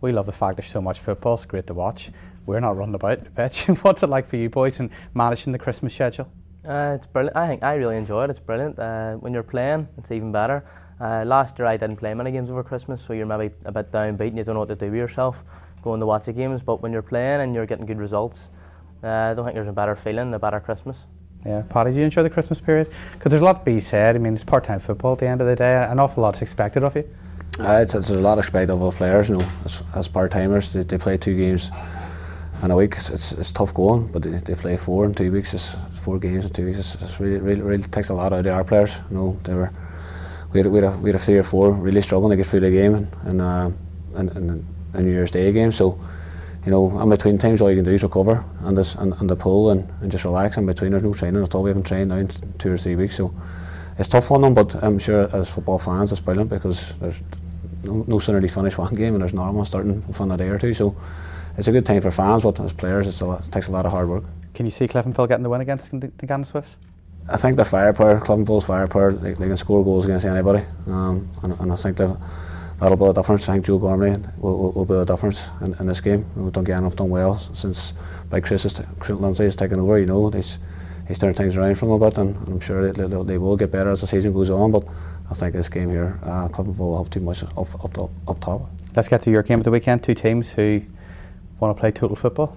we 0.00 0.12
love 0.12 0.26
the 0.26 0.32
fact 0.32 0.56
there's 0.56 0.68
so 0.68 0.80
much 0.80 1.00
football. 1.00 1.34
It's 1.34 1.44
great 1.44 1.66
to 1.66 1.74
watch. 1.74 2.10
We're 2.46 2.60
not 2.60 2.76
running 2.76 2.94
about 2.94 3.24
the 3.24 3.30
pitch. 3.48 3.64
What's 3.82 4.04
it 4.04 4.08
like 4.08 4.28
for 4.28 4.36
you 4.36 4.48
boys 4.48 4.78
and 4.78 4.90
managing 5.12 5.52
the 5.52 5.58
Christmas 5.58 5.92
schedule? 5.92 6.28
Uh, 6.66 6.92
it's 6.94 7.08
brilliant. 7.08 7.36
I 7.36 7.48
think 7.48 7.64
I 7.64 7.74
really 7.74 7.96
enjoy 7.96 8.24
it. 8.24 8.30
It's 8.30 8.38
brilliant. 8.38 8.78
Uh, 8.78 9.14
when 9.14 9.34
you're 9.34 9.42
playing, 9.42 9.88
it's 9.98 10.12
even 10.12 10.30
better. 10.30 10.64
Uh, 11.00 11.24
last 11.26 11.58
year 11.58 11.66
I 11.66 11.76
didn't 11.76 11.96
play 11.96 12.14
many 12.14 12.30
games 12.30 12.48
over 12.48 12.62
Christmas, 12.62 13.04
so 13.04 13.12
you're 13.12 13.26
maybe 13.26 13.52
a 13.64 13.72
bit 13.72 13.90
downbeat 13.90 14.28
and 14.28 14.38
you 14.38 14.44
don't 14.44 14.54
know 14.54 14.60
what 14.60 14.68
to 14.68 14.76
do 14.76 14.86
with 14.86 14.94
yourself 14.94 15.42
going 15.84 16.00
to 16.00 16.06
watch 16.06 16.24
the 16.24 16.32
games. 16.32 16.62
But 16.62 16.82
when 16.82 16.92
you're 16.92 17.02
playing 17.02 17.42
and 17.42 17.54
you're 17.54 17.66
getting 17.66 17.86
good 17.86 17.98
results, 17.98 18.48
uh, 19.04 19.08
I 19.08 19.34
don't 19.34 19.44
think 19.44 19.54
there's 19.54 19.68
a 19.68 19.72
better 19.72 19.94
feeling, 19.94 20.34
a 20.34 20.38
better 20.38 20.58
Christmas. 20.58 20.96
Yeah, 21.46 21.62
Paddy, 21.68 21.92
do 21.92 21.98
you 21.98 22.04
enjoy 22.04 22.22
the 22.22 22.30
Christmas 22.30 22.58
period? 22.58 22.90
Because 23.12 23.30
there's 23.30 23.42
a 23.42 23.44
lot 23.44 23.58
to 23.60 23.64
be 23.64 23.78
said. 23.78 24.16
I 24.16 24.18
mean, 24.18 24.34
it's 24.34 24.44
part-time 24.44 24.80
football 24.80 25.12
at 25.12 25.18
the 25.18 25.28
end 25.28 25.42
of 25.42 25.46
the 25.46 25.54
day. 25.54 25.74
An 25.76 26.00
awful 26.00 26.22
lot's 26.22 26.40
expected 26.40 26.82
of 26.82 26.96
you. 26.96 27.06
Uh, 27.60 27.82
it's, 27.82 27.94
it's, 27.94 28.08
there's 28.08 28.18
a 28.18 28.22
lot 28.22 28.38
expected 28.38 28.72
of 28.72 28.82
our 28.82 28.90
players, 28.90 29.28
you 29.28 29.36
know, 29.36 29.48
as, 29.64 29.82
as 29.94 30.08
part-timers. 30.08 30.72
They, 30.72 30.84
they 30.84 30.96
play 30.96 31.18
two 31.18 31.36
games 31.36 31.70
in 32.62 32.70
a 32.70 32.76
week. 32.76 32.94
It's, 32.96 33.10
it's, 33.10 33.32
it's 33.32 33.52
tough 33.52 33.74
going, 33.74 34.06
but 34.06 34.22
they, 34.22 34.38
they 34.38 34.54
play 34.54 34.78
four 34.78 35.04
in 35.04 35.14
two 35.14 35.30
weeks. 35.30 35.52
It's 35.52 35.76
four 36.00 36.18
games 36.18 36.46
in 36.46 36.50
two 36.50 36.64
weeks. 36.64 36.78
It's, 36.78 36.94
it's 36.94 37.20
really, 37.20 37.38
really, 37.38 37.60
really 37.60 37.82
takes 37.82 38.08
a 38.08 38.14
lot 38.14 38.32
out 38.32 38.46
of 38.46 38.54
our 38.54 38.64
players. 38.64 38.94
You 39.10 39.16
know, 39.16 39.40
they 39.44 39.52
were 39.52 39.70
we 40.54 40.60
had, 40.60 40.66
we 40.68 40.80
had, 40.80 40.92
a, 40.92 40.96
we 40.98 41.10
had 41.10 41.16
a 41.16 41.22
three 41.22 41.36
or 41.36 41.42
four 41.42 41.72
really 41.72 42.00
struggling 42.00 42.30
to 42.30 42.36
get 42.36 42.46
through 42.46 42.60
the 42.60 42.70
game 42.70 42.94
and 42.94 43.08
and, 43.24 43.42
uh, 43.42 43.70
and, 44.16 44.30
and, 44.36 44.73
New 45.02 45.10
Year's 45.10 45.30
Day 45.30 45.52
game. 45.52 45.72
So 45.72 45.98
you 46.64 46.70
know, 46.70 46.98
in 47.00 47.10
between 47.10 47.36
times, 47.36 47.60
all 47.60 47.70
you 47.70 47.76
can 47.76 47.84
do 47.84 47.92
is 47.92 48.02
recover 48.02 48.42
and, 48.62 48.78
this, 48.78 48.94
and, 48.94 49.12
and 49.20 49.28
the 49.28 49.36
pull 49.36 49.70
and, 49.70 49.86
and 50.00 50.10
just 50.10 50.24
relax 50.24 50.56
in 50.56 50.64
between. 50.64 50.92
There's 50.92 51.02
no 51.02 51.12
training 51.12 51.42
at 51.42 51.54
all. 51.54 51.62
We 51.62 51.70
haven't 51.70 51.84
trained 51.84 52.08
now 52.08 52.16
in 52.16 52.28
two 52.58 52.72
or 52.72 52.78
three 52.78 52.96
weeks, 52.96 53.16
so 53.16 53.34
it's 53.98 54.08
tough 54.08 54.30
on 54.30 54.40
them. 54.40 54.54
But 54.54 54.82
I'm 54.82 54.98
sure 54.98 55.28
as 55.36 55.50
football 55.50 55.78
fans, 55.78 56.10
it's 56.10 56.22
brilliant 56.22 56.48
because 56.48 56.94
there's 57.00 57.20
no, 57.82 58.04
no 58.06 58.18
sooner 58.18 58.40
they 58.40 58.48
finish 58.48 58.78
one 58.78 58.94
game 58.94 59.14
and 59.14 59.20
there's 59.20 59.32
another 59.32 59.52
one 59.52 59.66
starting 59.66 60.06
within 60.06 60.30
a 60.30 60.38
day 60.38 60.48
or 60.48 60.58
two. 60.58 60.72
So 60.72 60.96
it's 61.58 61.68
a 61.68 61.72
good 61.72 61.84
time 61.84 62.00
for 62.00 62.10
fans, 62.10 62.42
but 62.42 62.58
as 62.60 62.72
players, 62.72 63.06
it's 63.08 63.20
a 63.20 63.26
lot, 63.26 63.44
it 63.44 63.52
takes 63.52 63.68
a 63.68 63.72
lot 63.72 63.84
of 63.84 63.92
hard 63.92 64.08
work. 64.08 64.24
Can 64.54 64.64
you 64.64 64.72
see 64.72 64.86
Cliftonville 64.88 65.28
getting 65.28 65.42
the 65.42 65.50
win 65.50 65.60
against 65.60 65.90
the 65.90 66.08
Gannon 66.26 66.46
Swifts? 66.46 66.76
I 67.28 67.36
think 67.36 67.56
they're 67.56 67.64
firepower. 67.64 68.20
Cliftonville's 68.20 68.66
firepower. 68.66 69.12
They, 69.12 69.34
they 69.34 69.48
can 69.48 69.56
score 69.58 69.84
goals 69.84 70.04
against 70.06 70.24
anybody, 70.24 70.64
um, 70.86 71.28
and, 71.42 71.58
and 71.60 71.72
I 71.72 71.76
think 71.76 71.96
they've 71.96 72.16
that'll 72.78 72.96
be 72.96 73.04
a 73.04 73.12
difference. 73.12 73.48
I 73.48 73.54
think 73.54 73.66
Joe 73.66 73.78
Gormley 73.78 74.16
will, 74.38 74.58
will, 74.58 74.72
will 74.72 74.84
be 74.84 74.94
a 74.94 75.04
difference 75.04 75.42
in, 75.60 75.74
in 75.74 75.86
this 75.86 76.00
game. 76.00 76.26
You 76.36 76.42
know, 76.42 76.50
Dungannon 76.50 76.84
have 76.84 76.96
done 76.96 77.10
well 77.10 77.38
since 77.54 77.92
by 78.30 78.40
Kris, 78.40 78.64
has 78.64 78.80
Kris 78.98 79.18
Lindsay 79.18 79.44
has 79.44 79.56
taken 79.56 79.80
over. 79.80 79.98
You 79.98 80.06
know, 80.06 80.30
he's, 80.30 80.58
he's 81.06 81.18
turned 81.18 81.36
things 81.36 81.56
around 81.56 81.76
from 81.76 81.90
a 81.90 81.98
bit, 81.98 82.18
and, 82.18 82.36
and 82.36 82.48
I'm 82.48 82.60
sure 82.60 82.90
they, 82.92 83.06
they, 83.06 83.22
they, 83.22 83.38
will 83.38 83.56
get 83.56 83.70
better 83.70 83.90
as 83.90 84.00
the 84.00 84.06
season 84.06 84.32
goes 84.32 84.50
on. 84.50 84.72
But 84.72 84.84
I 85.30 85.34
think 85.34 85.54
this 85.54 85.68
game 85.68 85.90
here, 85.90 86.18
uh, 86.24 86.48
Cliftonville 86.48 86.78
will 86.78 86.98
have 86.98 87.10
too 87.10 87.20
much 87.20 87.42
up, 87.42 87.58
up, 87.58 87.98
up, 87.98 88.10
up 88.28 88.40
top. 88.40 88.70
Let's 88.96 89.08
get 89.08 89.22
to 89.22 89.30
your 89.30 89.42
game 89.42 89.58
of 89.58 89.64
the 89.64 89.70
weekend. 89.70 90.02
Two 90.02 90.14
teams 90.14 90.50
who 90.50 90.82
want 91.60 91.76
to 91.76 91.80
play 91.80 91.90
total 91.90 92.16
football. 92.16 92.56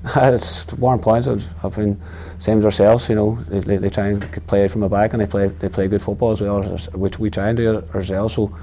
it's 0.16 0.64
Warrenpoint. 0.66 1.44
I've 1.64 1.74
been 1.74 2.00
same 2.38 2.58
as 2.58 2.64
ourselves. 2.64 3.08
You 3.08 3.16
know, 3.16 3.38
they, 3.48 3.60
they, 3.60 3.76
they, 3.78 3.90
try 3.90 4.08
and 4.08 4.46
play 4.46 4.64
it 4.64 4.70
from 4.70 4.82
the 4.82 4.88
back, 4.88 5.12
and 5.12 5.20
they 5.20 5.26
play 5.26 5.48
they 5.48 5.68
play 5.68 5.88
good 5.88 6.00
football 6.00 6.30
as 6.30 6.40
well, 6.40 6.62
which 6.94 7.18
we 7.18 7.30
try 7.30 7.48
and 7.48 7.56
do 7.56 7.82
ourselves. 7.94 8.34
So 8.34 8.56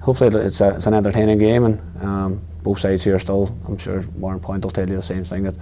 hopefully 0.00 0.36
it's, 0.46 0.60
a, 0.60 0.76
it's 0.76 0.86
an 0.86 0.94
entertaining 0.94 1.38
game 1.38 1.64
and 1.64 2.02
um, 2.02 2.40
both 2.62 2.78
sides 2.80 3.04
here 3.04 3.14
are 3.14 3.18
still 3.18 3.56
I'm 3.66 3.78
sure 3.78 4.02
Warrenpoint 4.02 4.62
will 4.62 4.70
tell 4.70 4.88
you 4.88 4.96
the 4.96 5.02
same 5.02 5.24
thing 5.24 5.44
that 5.44 5.54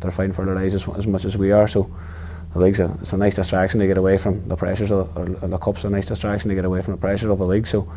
they're 0.00 0.10
fighting 0.10 0.32
for 0.32 0.44
their 0.44 0.54
lives 0.54 0.74
as, 0.74 0.88
as 0.96 1.06
much 1.06 1.24
as 1.24 1.36
we 1.36 1.52
are. 1.52 1.68
So 1.68 1.90
the 2.52 2.58
league's 2.58 2.80
a, 2.80 2.96
it's 3.00 3.12
a 3.12 3.16
nice 3.16 3.34
distraction 3.34 3.80
to 3.80 3.86
get 3.86 3.96
away 3.96 4.18
from 4.18 4.46
the 4.48 4.56
pressures 4.56 4.90
of, 4.90 5.16
or 5.16 5.48
the 5.48 5.58
cup's 5.58 5.84
a 5.84 5.90
nice 5.90 6.06
distraction 6.06 6.48
to 6.50 6.54
get 6.54 6.64
away 6.64 6.82
from 6.82 6.92
the 6.92 7.00
pressure 7.00 7.30
of 7.30 7.38
the 7.38 7.46
league. 7.46 7.66
So 7.66 7.90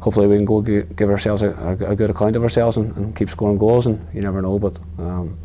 hopefully 0.00 0.26
we 0.26 0.36
can 0.36 0.44
go 0.44 0.60
give, 0.60 0.94
give 0.94 1.10
ourselves 1.10 1.42
a, 1.42 1.50
a, 1.86 1.96
good 1.96 2.10
account 2.10 2.36
of 2.36 2.42
ourselves 2.42 2.76
and, 2.76 2.96
and, 2.96 3.16
keep 3.16 3.30
scoring 3.30 3.58
goals 3.58 3.86
and 3.86 4.06
you 4.14 4.20
never 4.20 4.40
know 4.40 4.58
but 4.58 4.78
um, 4.98 5.36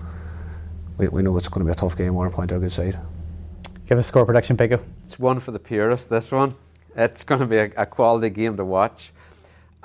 we, 0.98 1.08
we 1.08 1.22
know 1.22 1.36
it's 1.38 1.48
going 1.48 1.66
to 1.66 1.66
be 1.66 1.72
a 1.72 1.76
tough 1.76 1.98
game 1.98 2.14
Warrenpoint 2.14 2.52
are 2.52 2.58
a 2.58 2.60
good 2.60 2.72
side. 2.72 3.00
Give 3.88 3.98
us 3.98 4.06
a 4.06 4.08
score 4.08 4.26
prediction 4.26 4.56
Biko. 4.56 4.80
It's 5.04 5.18
one 5.18 5.40
for 5.40 5.52
the 5.52 5.60
purists 5.60 6.08
this 6.08 6.32
one. 6.32 6.56
It's 6.96 7.24
going 7.24 7.42
to 7.42 7.48
be 7.48 7.58
a, 7.58 7.72
a 7.78 7.86
quality 7.86 8.30
game 8.30 8.58
to 8.58 8.66
watch 8.66 9.12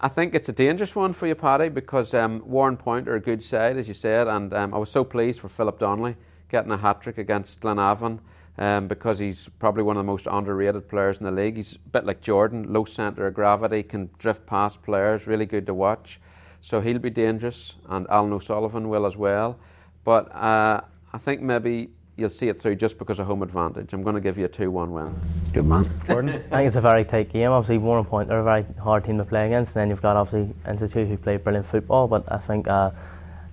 I 0.01 0.07
think 0.07 0.33
it's 0.33 0.49
a 0.49 0.53
dangerous 0.53 0.95
one 0.95 1.13
for 1.13 1.27
you, 1.27 1.35
Paddy, 1.35 1.69
because 1.69 2.15
um, 2.15 2.41
Warrenpoint 2.43 3.09
are 3.09 3.17
a 3.17 3.21
good 3.21 3.43
side, 3.43 3.77
as 3.77 3.89
you 3.89 3.95
said, 3.95 4.29
and 4.29 4.55
um, 4.55 4.73
I 4.73 4.79
was 4.79 4.91
so 4.93 5.03
pleased 5.03 5.41
for 5.41 5.49
Philip 5.49 5.81
Donnelly 5.81 6.15
getting 6.49 6.71
a 6.71 6.77
hat 6.77 7.03
trick 7.03 7.19
against 7.19 7.61
Glenavon 7.61 8.21
um, 8.59 8.87
because 8.87 9.19
he's 9.19 9.49
probably 9.59 9.83
one 9.83 9.97
of 9.97 10.01
the 10.01 10.13
most 10.13 10.29
underrated 10.31 10.89
players 10.89 11.19
in 11.19 11.25
the 11.25 11.33
league. 11.33 11.57
He's 11.57 11.75
a 11.75 11.89
bit 11.91 12.07
like 12.07 12.21
Jordan, 12.21 12.73
low 12.73 12.85
centre 12.85 13.27
of 13.27 13.35
gravity, 13.35 13.83
can 13.83 14.09
drift 14.19 14.47
past 14.47 14.85
players, 14.85 15.27
really 15.27 15.47
good 15.47 15.67
to 15.67 15.75
watch. 15.75 16.21
So 16.61 16.81
he'll 16.81 17.01
be 17.01 17.11
dangerous, 17.11 17.75
and 17.89 18.07
Alan 18.09 18.33
O'Sullivan 18.33 18.89
will 18.89 19.05
as 19.05 19.17
well. 19.17 19.59
But 20.05 20.33
uh, 20.33 20.83
I 21.13 21.19
think 21.19 21.41
maybe 21.41 21.91
you'll 22.19 22.29
see 22.29 22.49
it 22.49 22.61
through 22.61 22.75
just 22.75 22.99
because 22.99 23.21
of 23.21 23.27
home 23.27 23.43
advantage. 23.43 23.93
I'm 23.93 24.03
going 24.03 24.17
to 24.17 24.21
give 24.21 24.37
you 24.37 24.45
a 24.45 24.49
2 24.49 24.71
1 24.71 24.93
win. 24.93 25.15
Good 25.53 25.65
man. 25.65 25.89
Jordan? 26.07 26.31
I 26.51 26.57
think 26.57 26.67
it's 26.67 26.77
a 26.77 26.81
very 26.81 27.05
tight 27.05 27.33
game. 27.33 27.51
Obviously, 27.51 27.79
Warrenpoint, 27.79 28.27
they're 28.27 28.41
a 28.41 28.45
very 28.45 28.67
hard 28.83 29.05
team 29.05 29.19
to 29.19 29.25
play 29.25 29.47
against. 29.47 29.75
And 29.75 29.83
then 29.83 29.91
you've 29.91 30.03
got 30.03 30.17
obviously 30.17 30.53
Institute 30.69 31.09
who 31.09 31.17
play 31.17 31.37
brilliant 31.37 31.67
football, 31.67 32.09
but 32.09 32.31
I 32.31 32.39
think 32.39 32.67
uh, 32.67 32.91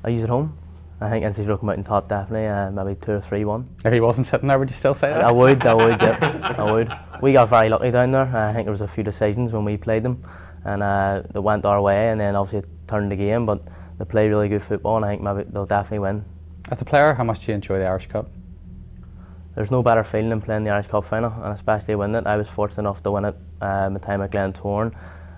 I 0.03 0.09
use 0.09 0.23
at 0.23 0.29
home. 0.29 0.57
I 0.99 1.09
think 1.09 1.25
Institute 1.25 1.49
will 1.49 1.57
come 1.57 1.69
out 1.69 1.77
in 1.77 1.83
top 1.83 2.09
definitely, 2.09 2.47
uh, 2.47 2.71
maybe 2.71 2.99
2 2.99 3.11
or 3.11 3.21
3 3.21 3.45
1. 3.45 3.69
If 3.85 3.93
he 3.93 3.99
wasn't 3.99 4.27
sitting 4.27 4.47
there, 4.47 4.57
would 4.57 4.69
you 4.69 4.75
still 4.75 4.93
say 4.93 5.09
that? 5.09 5.23
I 5.23 5.31
would, 5.31 5.65
I 5.65 5.73
would, 5.73 6.01
yeah. 6.01 6.55
I 6.57 6.71
would. 6.71 6.91
We 7.21 7.33
got 7.33 7.49
very 7.49 7.69
lucky 7.69 7.91
down 7.91 8.11
there. 8.11 8.35
I 8.35 8.51
think 8.53 8.65
there 8.65 8.71
was 8.71 8.81
a 8.81 8.87
few 8.87 9.03
decisions 9.03 9.51
when 9.51 9.65
we 9.65 9.77
played 9.77 10.03
them, 10.03 10.23
and 10.63 10.81
uh, 10.81 11.21
they 11.31 11.39
went 11.39 11.65
our 11.65 11.81
way, 11.81 12.09
and 12.09 12.19
then 12.19 12.35
obviously 12.35 12.59
it 12.59 12.87
turned 12.87 13.11
the 13.11 13.15
game, 13.15 13.45
but 13.45 13.61
they 13.99 14.05
play 14.05 14.27
really 14.29 14.47
good 14.49 14.63
football, 14.63 14.95
and 14.95 15.05
I 15.05 15.09
think 15.09 15.21
maybe 15.21 15.43
they'll 15.49 15.65
definitely 15.65 15.99
win. 15.99 16.25
As 16.71 16.81
a 16.81 16.85
player, 16.85 17.13
how 17.13 17.23
much 17.23 17.45
do 17.45 17.51
you 17.51 17.55
enjoy 17.55 17.77
the 17.77 17.85
Irish 17.85 18.07
Cup? 18.07 18.31
There's 19.55 19.71
no 19.71 19.81
better 19.81 20.03
feeling 20.03 20.29
than 20.29 20.41
playing 20.41 20.65
the 20.65 20.69
Irish 20.69 20.87
Cup 20.87 21.05
final, 21.05 21.31
and 21.43 21.53
especially 21.53 21.95
winning 21.95 22.17
it. 22.17 22.27
I 22.27 22.37
was 22.37 22.49
fortunate 22.49 22.81
enough 22.81 23.01
to 23.03 23.11
win 23.11 23.25
it 23.25 23.35
uh, 23.61 23.89
my 23.89 23.99
time 23.99 24.21
at 24.21 24.31
Glen 24.31 24.53
Glentoran, 24.53 24.93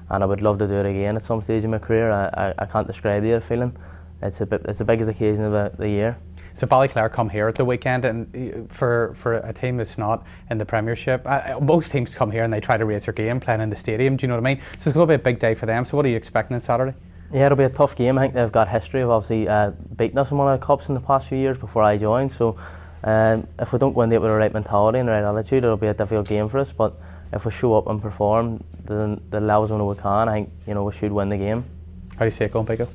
and 0.09 0.23
I 0.23 0.25
would 0.25 0.41
love 0.41 0.57
to 0.59 0.67
do 0.67 0.75
it 0.75 0.85
again 0.85 1.15
at 1.15 1.23
some 1.23 1.41
stage 1.41 1.63
in 1.63 1.71
my 1.71 1.79
career. 1.79 2.11
I, 2.11 2.47
I, 2.47 2.53
I 2.59 2.65
can't 2.65 2.87
describe 2.87 3.23
the 3.23 3.39
feeling. 3.39 3.75
It's 4.21 4.41
a 4.41 4.47
bit, 4.47 4.63
it's 4.65 4.79
the 4.79 4.85
biggest 4.85 5.09
occasion 5.09 5.45
of 5.45 5.51
the, 5.51 5.71
the 5.77 5.87
year. 5.87 6.17
So 6.55 6.65
Ballyclare 6.65 7.11
come 7.11 7.29
here 7.29 7.47
at 7.47 7.53
the 7.53 7.65
weekend, 7.65 8.03
and 8.03 8.35
uh, 8.35 8.73
for 8.73 9.13
for 9.15 9.35
a 9.35 9.53
team 9.53 9.77
that's 9.77 9.99
not 9.99 10.25
in 10.49 10.57
the 10.57 10.65
Premiership, 10.65 11.21
uh, 11.25 11.59
most 11.61 11.91
teams 11.91 12.15
come 12.15 12.31
here 12.31 12.43
and 12.43 12.51
they 12.51 12.59
try 12.59 12.77
to 12.77 12.85
raise 12.85 13.05
their 13.05 13.13
game 13.13 13.39
playing 13.39 13.61
in 13.61 13.69
the 13.69 13.75
stadium. 13.75 14.17
Do 14.17 14.23
you 14.23 14.29
know 14.29 14.35
what 14.35 14.47
I 14.47 14.55
mean? 14.55 14.61
So 14.79 14.89
it's 14.89 14.95
going 14.95 15.07
to 15.07 15.11
be 15.11 15.21
a 15.21 15.23
big 15.23 15.39
day 15.39 15.53
for 15.53 15.67
them. 15.67 15.85
So 15.85 15.95
what 15.95 16.05
are 16.07 16.09
you 16.09 16.17
expecting 16.17 16.55
on 16.55 16.63
Saturday? 16.63 16.95
Yeah, 17.31 17.45
it'll 17.45 17.57
be 17.57 17.65
a 17.65 17.69
tough 17.69 17.95
game. 17.95 18.17
I 18.17 18.21
think 18.21 18.33
they've 18.33 18.51
got 18.51 18.69
history 18.69 19.01
of 19.01 19.11
obviously 19.11 19.47
uh, 19.47 19.71
beating 19.97 20.17
us 20.17 20.31
in 20.31 20.37
one 20.37 20.51
of 20.51 20.59
the 20.59 20.65
cups 20.65 20.87
in 20.87 20.95
the 20.95 21.01
past 21.01 21.27
few 21.27 21.37
years 21.37 21.59
before 21.59 21.83
I 21.83 21.97
joined. 21.97 22.31
So 22.31 22.57
um, 23.03 23.47
if 23.59 23.73
we 23.73 23.79
don't 23.79 23.93
go 23.93 24.01
in 24.01 24.09
there 24.09 24.19
with 24.19 24.29
the 24.29 24.35
right 24.35 24.53
mentality 24.53 24.99
and 24.99 25.07
the 25.07 25.13
right 25.13 25.23
attitude, 25.23 25.63
it'll 25.63 25.77
be 25.77 25.87
a 25.87 25.93
difficult 25.93 26.27
game 26.27 26.49
for 26.49 26.59
us. 26.59 26.71
But 26.71 26.93
if 27.33 27.45
we 27.45 27.51
show 27.51 27.75
up 27.75 27.87
and 27.87 28.01
perform 28.01 28.63
the, 28.85 29.19
the 29.29 29.39
levels 29.39 29.71
when 29.71 29.85
we 29.85 29.95
can, 29.95 30.29
I 30.29 30.33
think 30.33 30.51
you 30.65 30.73
know 30.73 30.83
we 30.83 30.91
should 30.91 31.11
win 31.11 31.29
the 31.29 31.37
game. 31.37 31.65
How 32.13 32.19
do 32.19 32.25
you 32.25 32.31
see 32.31 32.45
it 32.45 32.51
going, 32.51 32.65
Biko? 32.65 32.87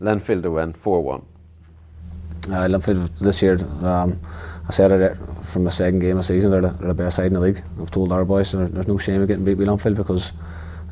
Linfield 0.00 0.42
to 0.42 0.50
win 0.50 0.72
4 0.72 1.02
1. 1.02 1.22
Uh, 2.46 2.50
Linfield 2.68 3.18
this 3.18 3.42
year, 3.42 3.58
um, 3.82 4.20
I 4.68 4.70
said 4.70 4.92
it 4.92 5.16
from 5.42 5.64
the 5.64 5.70
second 5.70 6.00
game 6.00 6.18
of 6.18 6.26
the 6.26 6.34
season, 6.34 6.50
they're 6.50 6.60
the, 6.60 6.68
they're 6.68 6.88
the 6.88 6.94
best 6.94 7.16
side 7.16 7.26
in 7.26 7.34
the 7.34 7.40
league. 7.40 7.62
I've 7.80 7.90
told 7.90 8.12
our 8.12 8.24
boys 8.24 8.52
there's, 8.52 8.70
there's 8.70 8.88
no 8.88 8.98
shame 8.98 9.20
in 9.22 9.26
getting 9.26 9.44
beat 9.44 9.54
by 9.54 9.64
Linfield 9.64 9.96
because, 9.96 10.32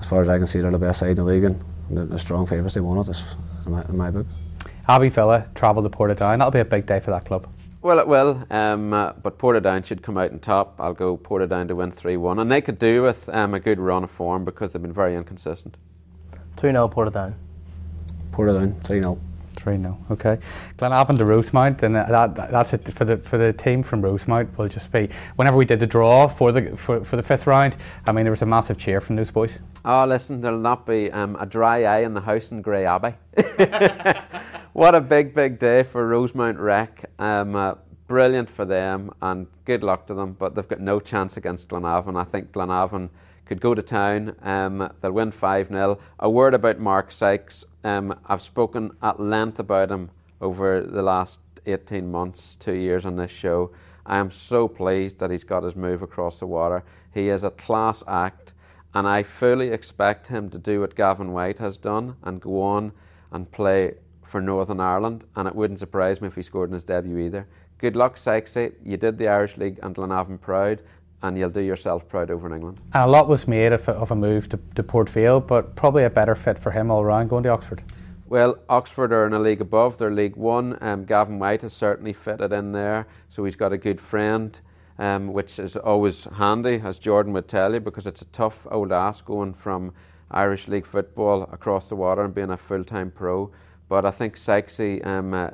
as 0.01 0.09
far 0.09 0.21
as 0.21 0.29
I 0.29 0.38
can 0.38 0.47
see, 0.47 0.61
they're 0.61 0.71
the 0.71 0.79
best 0.79 1.01
side 1.01 1.11
in 1.11 1.16
the 1.16 1.25
league 1.25 1.45
and 1.45 1.62
the, 1.90 2.05
the 2.05 2.19
strong 2.19 2.47
favourites. 2.47 2.75
They 2.75 2.81
won 2.81 2.99
it, 2.99 3.25
in 3.64 3.73
my, 3.73 3.85
in 3.85 3.97
my 3.97 4.11
book. 4.11 4.27
Abbey 4.88 5.09
Villa 5.09 5.47
travel 5.55 5.83
to 5.83 5.88
Portadown. 5.88 6.38
That'll 6.38 6.51
be 6.51 6.61
a 6.61 6.64
big 6.64 6.87
day 6.87 7.01
for 7.01 7.11
that 7.11 7.25
club. 7.25 7.49
Well, 7.87 8.01
it 8.01 8.09
will, 8.09 8.44
um, 8.51 8.92
uh, 8.92 9.12
but 9.12 9.38
Portadown 9.38 9.85
should 9.85 10.03
come 10.03 10.18
out 10.18 10.33
on 10.33 10.40
top. 10.40 10.75
I'll 10.81 10.92
go 10.92 11.16
Portadown 11.16 11.68
to 11.68 11.77
win 11.77 11.92
3 11.92 12.16
1. 12.16 12.40
And 12.40 12.51
they 12.51 12.61
could 12.61 12.81
do 12.81 13.03
with 13.03 13.29
um, 13.29 13.55
a 13.55 13.61
good 13.61 13.79
run 13.79 14.03
of 14.03 14.11
form 14.11 14.44
because 14.44 14.72
they've 14.72 14.83
been 14.83 14.92
very 14.92 15.14
inconsistent. 15.14 15.77
2 16.57 16.72
0 16.72 16.88
Portadown. 16.88 17.35
Portadown, 18.33 18.83
3 18.83 19.03
0. 19.03 19.20
3 19.57 19.79
0. 19.79 19.99
Okay. 20.11 20.38
Glenavon 20.77 21.19
to 21.19 21.25
Rosemount, 21.25 21.83
and 21.83 21.95
that, 21.95 22.35
that's 22.35 22.73
it 22.73 22.83
for 22.95 23.05
the 23.05 23.16
for 23.16 23.38
the 23.38 23.53
team 23.53 23.83
from 23.83 24.03
Rosemount. 24.03 24.57
Will 24.57 24.69
just 24.69 24.90
be 24.92 25.09
whenever 25.37 25.57
we 25.57 25.64
did 25.64 25.81
the 25.81 25.87
draw 25.87 26.29
for 26.29 26.53
the 26.53 26.77
for, 26.77 27.05
for 27.05 27.16
the 27.16 27.23
fifth 27.23 27.47
round. 27.47 27.77
I 28.07 28.12
mean, 28.12 28.25
there 28.25 28.33
was 28.33 28.42
a 28.42 28.47
massive 28.47 28.79
cheer 28.79 29.01
from 29.01 29.16
those 29.16 29.31
boys. 29.31 29.59
Oh, 29.85 30.05
listen, 30.05 30.40
there'll 30.40 30.59
not 30.59 30.87
be 30.87 31.11
um, 31.12 31.37
a 31.40 31.47
dry 31.47 31.85
eye 31.85 32.01
in 32.01 32.14
the 32.14 32.21
house 32.21 32.51
in 32.51 32.62
Greyabbey. 32.62 33.14
what 34.73 34.95
a 34.95 35.01
big, 35.01 35.35
big 35.35 35.59
day 35.59 35.83
for 35.83 36.07
Rosemount 36.07 36.59
Rec. 36.59 37.11
Um, 37.19 37.55
uh, 37.57 37.75
brilliant 38.07 38.51
for 38.51 38.64
them, 38.64 39.11
and 39.23 39.47
good 39.64 39.83
luck 39.83 40.07
to 40.07 40.14
them. 40.14 40.33
But 40.33 40.55
they've 40.55 40.69
got 40.69 40.81
no 40.81 41.01
chance 41.01 41.37
against 41.37 41.69
Glenavon. 41.69 42.19
I 42.21 42.25
think 42.25 42.53
Glenavon 42.53 43.11
could 43.47 43.61
go 43.61 43.75
to 43.75 43.83
town. 43.83 44.37
Um, 44.43 44.93
they'll 45.01 45.13
win 45.13 45.31
5 45.31 45.69
0. 45.69 45.99
A 46.19 46.29
word 46.31 46.55
about 46.55 46.79
Mark 46.79 47.11
Sykes. 47.11 47.65
Um, 47.85 48.19
I've 48.27 48.43
spoken 48.43 48.91
at 49.03 49.21
length 49.21 49.59
about 49.59 49.91
him 49.91 50.11
over 50.41 50.83
the 50.83 51.03
last 51.03 51.41
18 51.67 52.11
months, 52.11 52.57
two 52.57 52.75
years 52.75 53.07
on 53.07 53.17
this 53.17 53.31
show. 53.31 53.71
I 54.05 54.19
am 54.19 54.31
so 54.31 54.69
pleased 54.69 55.19
that 55.19 55.31
he's 55.31 55.45
got 55.45 55.63
his 55.63 55.77
move 55.77 56.03
across 56.03 56.39
the 56.39 56.47
water. 56.47 56.85
He 57.13 57.29
is 57.29 57.45
a 57.45 57.51
class 57.51 58.05
act, 58.07 58.55
and 58.95 59.07
I 59.07 59.23
fully 59.23 59.71
expect 59.71 60.27
him 60.29 60.49
to 60.51 60.59
do 60.59 60.81
what 60.81 60.95
Gavin 60.95 61.33
Whyte 61.33 61.59
has 61.59 61.77
done 61.77 62.17
and 62.23 62.41
go 62.41 62.61
on 62.61 62.93
and 63.33 63.51
play 63.51 63.95
for 64.23 64.41
Northern 64.41 64.81
Ireland. 64.81 65.25
And 65.35 65.49
it 65.49 65.55
wouldn't 65.55 65.81
surprise 65.81 66.21
me 66.21 66.29
if 66.29 66.37
he 66.37 66.43
scored 66.43 66.71
in 66.71 66.75
his 66.75 66.85
debut 66.85 67.19
either. 67.19 67.47
Good 67.79 67.97
luck, 67.97 68.17
Sykesy. 68.17 68.75
You 68.85 68.97
did 68.97 69.19
the 69.19 69.29
Irish 69.29 69.57
League 69.57 69.79
and 69.83 69.95
Glenavon 69.95 70.41
proud, 70.41 70.83
and 71.27 71.37
you'll 71.37 71.51
do 71.51 71.61
yourself 71.61 72.09
proud 72.09 72.31
over 72.31 72.47
in 72.47 72.55
England. 72.55 72.79
And 72.95 73.03
a 73.03 73.07
lot 73.07 73.29
was 73.29 73.47
made 73.49 73.73
of, 73.73 73.87
a- 73.89 73.93
of 73.93 74.11
a 74.11 74.17
move 74.17 74.49
to, 74.51 74.59
to 74.75 74.83
Port 74.83 75.11
Vale, 75.11 75.41
but 75.41 75.75
probably 75.77 76.05
a 76.05 76.11
better 76.11 76.35
fit 76.35 76.59
for 76.59 76.71
him 76.71 76.91
all 76.91 77.05
round 77.05 77.31
going 77.31 77.43
to 77.45 77.51
Oxford. 77.51 77.83
Well, 78.29 78.59
Oxford 78.69 79.12
are 79.12 79.27
in 79.27 79.33
a 79.35 79.39
league 79.39 79.61
above. 79.61 79.99
They're 79.99 80.11
League 80.11 80.37
One. 80.37 80.79
Um, 80.81 81.05
Gavin 81.05 81.39
Whyte 81.39 81.62
has 81.62 81.73
certainly 81.73 82.12
fitted 82.12 82.53
in 82.53 82.73
there, 82.73 83.07
so 83.29 83.45
he's 83.45 83.57
got 83.57 83.73
a 83.73 83.79
good 83.79 84.01
friend, 84.01 84.59
um, 84.99 85.33
which 85.33 85.59
is 85.59 85.77
always 85.77 86.25
handy, 86.25 86.81
as 86.83 86.99
Jordan 86.99 87.33
would 87.35 87.47
tell 87.49 87.73
you, 87.73 87.81
because 87.81 88.07
it's 88.07 88.23
a 88.23 88.27
tough 88.27 88.67
old 88.71 88.93
ask 88.93 89.25
going 89.25 89.55
from 89.55 89.93
Irish 90.31 90.67
League 90.67 90.87
football 90.87 91.45
across 91.53 91.89
the 91.89 91.95
water 91.95 92.25
and 92.25 92.35
being 92.35 92.51
a 92.51 92.57
full-time 92.57 93.12
pro. 93.12 93.51
But 93.89 94.05
I 94.05 94.11
think 94.11 94.35
Sykesy, 94.35 95.07
um, 95.07 95.33
uh, 95.33 95.51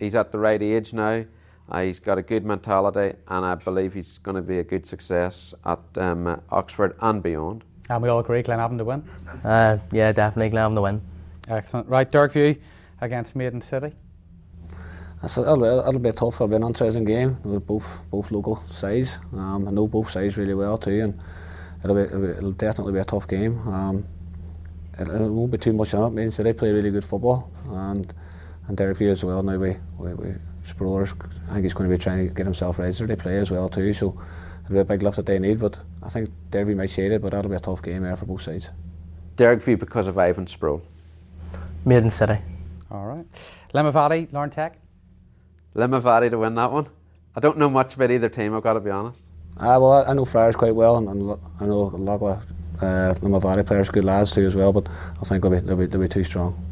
he's 0.00 0.16
at 0.16 0.32
the 0.32 0.38
right 0.38 0.60
age 0.60 0.92
now. 0.92 1.24
Uh, 1.70 1.82
he's 1.82 2.00
got 2.00 2.16
a 2.18 2.22
good 2.22 2.44
mentality, 2.44 3.16
and 3.28 3.44
I 3.44 3.54
believe 3.54 3.92
he's 3.92 4.18
going 4.18 4.36
to 4.36 4.42
be 4.42 4.58
a 4.58 4.64
good 4.64 4.86
success 4.86 5.54
at 5.66 5.78
um, 5.96 6.26
uh, 6.26 6.36
Oxford 6.50 6.96
and 7.00 7.22
beyond. 7.22 7.64
And 7.90 8.02
we 8.02 8.08
all 8.08 8.20
agree 8.20 8.42
Glenavon 8.42 8.78
to 8.78 8.84
win. 8.84 9.02
Uh, 9.44 9.78
yeah, 9.92 10.12
definitely 10.12 10.56
Glenavon 10.56 10.74
to 10.76 10.82
win. 10.82 11.00
Excellent. 11.48 11.88
Right, 11.88 12.10
Dergview 12.10 12.58
against 13.00 13.36
Maiden 13.36 13.60
City. 13.60 13.92
That's 15.20 15.36
a, 15.36 15.42
it'll, 15.42 15.56
be- 15.56 15.88
it'll 15.88 15.98
be 15.98 16.08
a 16.10 16.12
tough, 16.12 16.34
it'll 16.34 16.48
be 16.48 16.56
an 16.56 16.62
interesting 16.64 17.04
game 17.04 17.38
with 17.42 17.66
both 17.66 18.02
both 18.10 18.30
local 18.30 18.62
sides. 18.70 19.18
Um, 19.32 19.66
I 19.66 19.70
know 19.70 19.88
both 19.88 20.10
sides 20.10 20.36
really 20.36 20.54
well 20.54 20.78
too, 20.78 21.00
and 21.02 21.20
it'll 21.82 21.96
be, 21.96 22.02
it'll, 22.02 22.20
be, 22.20 22.28
it'll 22.28 22.52
definitely 22.52 22.92
be 22.92 23.00
a 23.00 23.04
tough 23.04 23.26
game. 23.26 23.58
Um, 23.68 24.06
it, 24.98 25.08
it 25.08 25.28
won't 25.30 25.50
be 25.50 25.58
too 25.58 25.72
much 25.72 25.92
on 25.94 26.04
it. 26.04 26.14
Means 26.14 26.36
they 26.36 26.52
play 26.52 26.70
really 26.70 26.90
good 26.90 27.04
football, 27.04 27.50
and 27.70 28.12
and 28.68 28.76
Dergview 28.76 29.10
as 29.10 29.24
well. 29.24 29.42
Now 29.42 29.56
we 29.56 29.76
we, 29.98 30.14
we 30.14 30.34
Sproulers, 30.64 31.14
I 31.48 31.54
think 31.54 31.62
he's 31.62 31.72
going 31.72 31.88
to 31.90 31.96
be 31.96 32.02
trying 32.02 32.28
to 32.28 32.34
get 32.34 32.44
himself 32.44 32.78
registered. 32.78 33.08
They 33.08 33.16
play 33.16 33.38
as 33.38 33.50
well 33.50 33.68
too, 33.70 33.92
so 33.94 34.20
it'll 34.64 34.74
be 34.74 34.78
a 34.80 34.84
big 34.84 35.02
lift 35.02 35.16
that 35.16 35.26
they 35.26 35.38
need. 35.38 35.58
But 35.58 35.78
I 36.02 36.08
think 36.08 36.30
Derby 36.50 36.74
might 36.74 36.90
shade 36.90 37.10
it, 37.10 37.22
but 37.22 37.32
that'll 37.32 37.50
be 37.50 37.56
a 37.56 37.60
tough 37.60 37.82
game 37.82 38.02
there 38.02 38.16
for 38.16 38.26
both 38.26 38.42
sides. 38.42 38.68
Derek 39.36 39.60
Dergview 39.60 39.78
because 39.78 40.08
of 40.08 40.18
Ivan 40.18 40.46
Sproule. 40.46 40.82
Maiden 41.84 42.10
City. 42.10 42.38
All 42.90 43.06
right. 43.06 43.24
Limavady, 43.72 44.30
Larne 44.32 44.50
Tech. 44.50 44.78
Limavady 45.74 46.30
to 46.30 46.38
win 46.38 46.54
that 46.56 46.70
one. 46.70 46.88
I 47.34 47.40
don't 47.40 47.56
know 47.56 47.70
much 47.70 47.94
about 47.94 48.10
either 48.10 48.28
team, 48.28 48.54
I've 48.54 48.62
got 48.62 48.74
to 48.74 48.80
be 48.80 48.90
honest. 48.90 49.22
Ah, 49.58 49.78
well, 49.78 49.92
I, 49.92 50.10
I 50.10 50.14
know 50.14 50.24
Friars 50.24 50.56
quite 50.56 50.74
well, 50.74 50.98
and, 50.98 51.08
and 51.08 51.38
I 51.60 51.66
know 51.66 51.82
a 51.82 51.96
lot 51.96 52.20
of 52.20 52.44
uh, 52.82 53.14
Limavady 53.20 53.64
players, 53.64 53.88
good 53.88 54.04
lads 54.04 54.32
too 54.32 54.44
as 54.44 54.54
well. 54.54 54.72
But 54.72 54.88
I 55.20 55.24
think 55.24 55.42
they'll 55.42 55.50
be 55.50 55.60
they'll 55.60 55.76
be, 55.76 55.86
they'll 55.86 56.00
be 56.00 56.08
too 56.08 56.24
strong. 56.24 56.62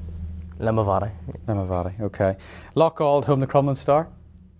Limavady. 0.59 1.11
Lemavati, 1.47 2.01
okay. 2.01 2.37
Loughgall, 2.75 3.25
home 3.25 3.41
to 3.41 3.47
Crumlin 3.47 3.77
Star. 3.77 4.09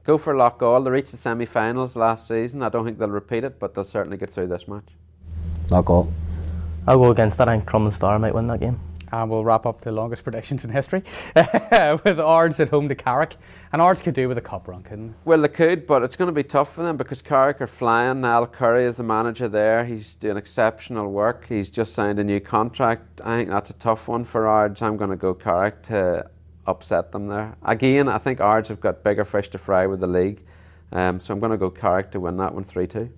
Go 0.05 0.19
for 0.19 0.35
Loughgall. 0.35 0.85
They 0.85 0.91
reached 0.91 1.11
the 1.11 1.17
semi 1.17 1.47
finals 1.47 1.97
last 1.97 2.29
season. 2.29 2.63
I 2.63 2.69
don't 2.69 2.85
think 2.85 2.99
they'll 2.99 3.09
repeat 3.09 3.45
it, 3.45 3.59
but 3.59 3.75
they'll 3.75 3.85
certainly 3.85 4.17
get 4.17 4.31
through 4.31 4.49
this 4.49 4.69
match. 4.69 4.89
Not 5.71 5.85
goal. 5.85 6.13
I'll 6.87 6.99
go 6.99 7.11
against 7.11 7.39
that. 7.39 7.49
I 7.49 7.57
think 7.57 7.69
Crumlin 7.69 7.93
Star 7.93 8.19
might 8.19 8.35
win 8.35 8.47
that 8.47 8.61
game. 8.61 8.79
And 9.23 9.31
we'll 9.31 9.45
wrap 9.45 9.65
up 9.65 9.81
the 9.81 9.93
longest 9.93 10.25
predictions 10.25 10.65
in 10.65 10.71
history 10.71 11.03
with 11.35 12.21
Ards 12.21 12.61
at 12.61 12.69
home 12.69 12.89
to 12.89 12.95
Carrick. 12.95 13.37
And 13.73 13.81
Ards 13.81 14.03
could 14.03 14.15
do 14.15 14.29
with 14.29 14.37
a 14.37 14.43
cup 14.43 14.69
run, 14.69 14.83
couldn't 14.83 15.09
they? 15.09 15.15
Well, 15.25 15.41
they 15.41 15.49
could, 15.49 15.87
but 15.87 16.03
it's 16.03 16.17
going 16.17 16.29
to 16.29 16.35
be 16.35 16.43
tough 16.43 16.75
for 16.75 16.83
them 16.83 16.99
because 16.99 17.23
Carrick 17.23 17.61
are 17.63 17.67
flying. 17.67 18.21
Niall 18.21 18.47
Curry 18.47 18.85
is 18.85 18.99
the 18.99 19.03
manager 19.03 19.49
there. 19.49 19.85
He's 19.87 20.15
doing 20.15 20.37
exceptional 20.37 21.11
work. 21.11 21.47
He's 21.49 21.71
just 21.71 21.95
signed 21.95 22.19
a 22.19 22.25
new 22.25 22.41
contract. 22.41 23.23
I 23.25 23.37
think 23.37 23.49
that's 23.49 23.71
a 23.71 23.75
tough 23.75 24.07
one 24.07 24.25
for 24.25 24.47
Ards. 24.47 24.83
I'm 24.83 24.99
going 24.99 25.11
to 25.11 25.17
go 25.17 25.33
Carrick 25.33 25.83
to 25.85 26.29
upset 26.67 27.11
them 27.13 27.29
there. 27.29 27.57
Again, 27.65 28.09
I 28.09 28.19
think 28.19 28.41
Ards 28.41 28.69
have 28.69 28.81
got 28.81 29.03
bigger 29.03 29.25
fish 29.25 29.49
to 29.51 29.59
fry 29.59 29.87
with 29.87 30.01
the 30.01 30.07
league. 30.07 30.43
Um, 30.93 31.21
so 31.21 31.33
I'm 31.33 31.41
going 31.41 31.53
to 31.53 31.59
go 31.59 31.71
Carrick 31.71 32.11
to 32.13 32.21
win 32.21 32.37
that 32.37 32.55
one 32.55 32.65
3 32.65 32.87
2. 32.87 33.11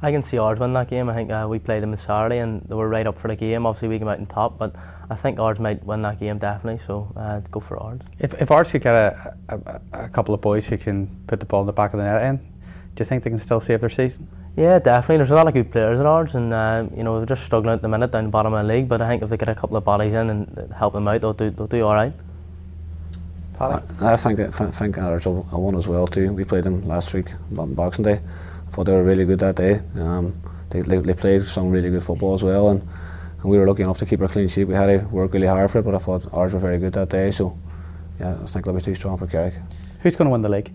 I 0.00 0.12
can 0.12 0.22
see 0.22 0.38
Ards 0.38 0.60
win 0.60 0.72
that 0.74 0.88
game. 0.88 1.08
I 1.08 1.14
think 1.14 1.30
uh, 1.30 1.46
we 1.50 1.58
played 1.58 1.82
them 1.82 1.90
on 1.90 1.98
Saturday 1.98 2.38
and 2.38 2.62
they 2.68 2.74
were 2.74 2.88
right 2.88 3.06
up 3.06 3.18
for 3.18 3.28
the 3.28 3.34
game. 3.34 3.66
Obviously, 3.66 3.88
we 3.88 3.98
came 3.98 4.06
out 4.06 4.18
on 4.18 4.26
top, 4.26 4.56
but 4.56 4.74
I 5.10 5.16
think 5.16 5.40
Ards 5.40 5.58
might 5.58 5.82
win 5.84 6.02
that 6.02 6.20
game 6.20 6.38
definitely. 6.38 6.80
So 6.86 7.12
uh, 7.16 7.40
go 7.50 7.58
for 7.58 7.82
Ards. 7.82 8.04
If, 8.20 8.40
if 8.40 8.50
Ards 8.50 8.70
could 8.70 8.82
get 8.82 8.94
a, 8.94 9.34
a, 9.48 9.80
a 10.04 10.08
couple 10.08 10.34
of 10.34 10.40
boys 10.40 10.66
who 10.66 10.78
can 10.78 11.08
put 11.26 11.40
the 11.40 11.46
ball 11.46 11.62
in 11.62 11.66
the 11.66 11.72
back 11.72 11.94
of 11.94 11.98
the 11.98 12.04
net 12.04 12.22
in, 12.22 12.36
do 12.36 13.02
you 13.02 13.04
think 13.04 13.24
they 13.24 13.30
can 13.30 13.40
still 13.40 13.60
save 13.60 13.80
their 13.80 13.90
season? 13.90 14.28
Yeah, 14.56 14.78
definitely. 14.80 15.18
There's 15.18 15.30
a 15.30 15.36
lot 15.36 15.46
of 15.46 15.54
good 15.54 15.70
players 15.70 16.00
at 16.00 16.06
Ards, 16.06 16.34
and 16.34 16.52
uh, 16.52 16.86
you 16.96 17.04
know 17.04 17.18
they're 17.18 17.26
just 17.26 17.44
struggling 17.44 17.74
at 17.74 17.82
the 17.82 17.88
minute 17.88 18.10
down 18.10 18.24
the 18.24 18.30
bottom 18.30 18.52
of 18.54 18.66
the 18.66 18.72
league. 18.72 18.88
But 18.88 19.00
I 19.00 19.08
think 19.08 19.22
if 19.22 19.30
they 19.30 19.36
get 19.36 19.48
a 19.48 19.54
couple 19.54 19.76
of 19.76 19.84
bodies 19.84 20.12
in 20.12 20.30
and 20.30 20.74
help 20.76 20.94
them 20.94 21.06
out, 21.06 21.20
they'll 21.20 21.32
do 21.32 21.50
they'll 21.50 21.68
do 21.68 21.84
all 21.84 21.94
right. 21.94 22.12
Paddy? 23.56 23.84
I 24.00 24.16
think 24.16 24.38
that, 24.38 24.60
I 24.60 24.70
think 24.72 24.98
Ards 24.98 25.26
will 25.26 25.48
will 25.52 25.62
won 25.62 25.76
as 25.76 25.86
well 25.86 26.08
too. 26.08 26.32
We 26.32 26.44
played 26.44 26.64
them 26.64 26.86
last 26.88 27.14
week 27.14 27.30
on 27.56 27.74
Boxing 27.74 28.04
Day. 28.04 28.20
I 28.68 28.70
thought 28.70 28.84
they 28.84 28.92
were 28.92 29.02
really 29.02 29.24
good 29.24 29.38
that 29.38 29.56
day. 29.56 29.80
Um, 29.96 30.40
they, 30.70 30.82
they, 30.82 31.14
played 31.14 31.44
some 31.44 31.70
really 31.70 31.88
good 31.88 32.02
football 32.02 32.34
as 32.34 32.42
well, 32.42 32.68
and, 32.68 32.82
and 32.82 33.44
we 33.44 33.56
were 33.56 33.66
lucky 33.66 33.82
enough 33.82 33.98
to 33.98 34.06
keep 34.06 34.20
our 34.20 34.28
clean 34.28 34.46
sheet. 34.48 34.64
We 34.64 34.74
had 34.74 34.86
to 34.86 35.06
work 35.08 35.32
really 35.32 35.46
hard 35.46 35.70
for 35.70 35.78
it, 35.78 35.84
but 35.84 35.94
I 35.94 35.98
thought 35.98 36.32
Ards 36.32 36.52
were 36.52 36.60
very 36.60 36.78
good 36.78 36.92
that 36.92 37.08
day. 37.08 37.30
So 37.30 37.58
yeah, 38.20 38.36
I 38.42 38.46
think 38.46 38.66
they'll 38.66 38.74
be 38.74 38.82
too 38.82 38.94
strong 38.94 39.16
for 39.16 39.26
Carrick. 39.26 39.54
Who's 40.02 40.16
going 40.16 40.26
to 40.26 40.30
win 40.30 40.42
the 40.42 40.48
league? 40.50 40.70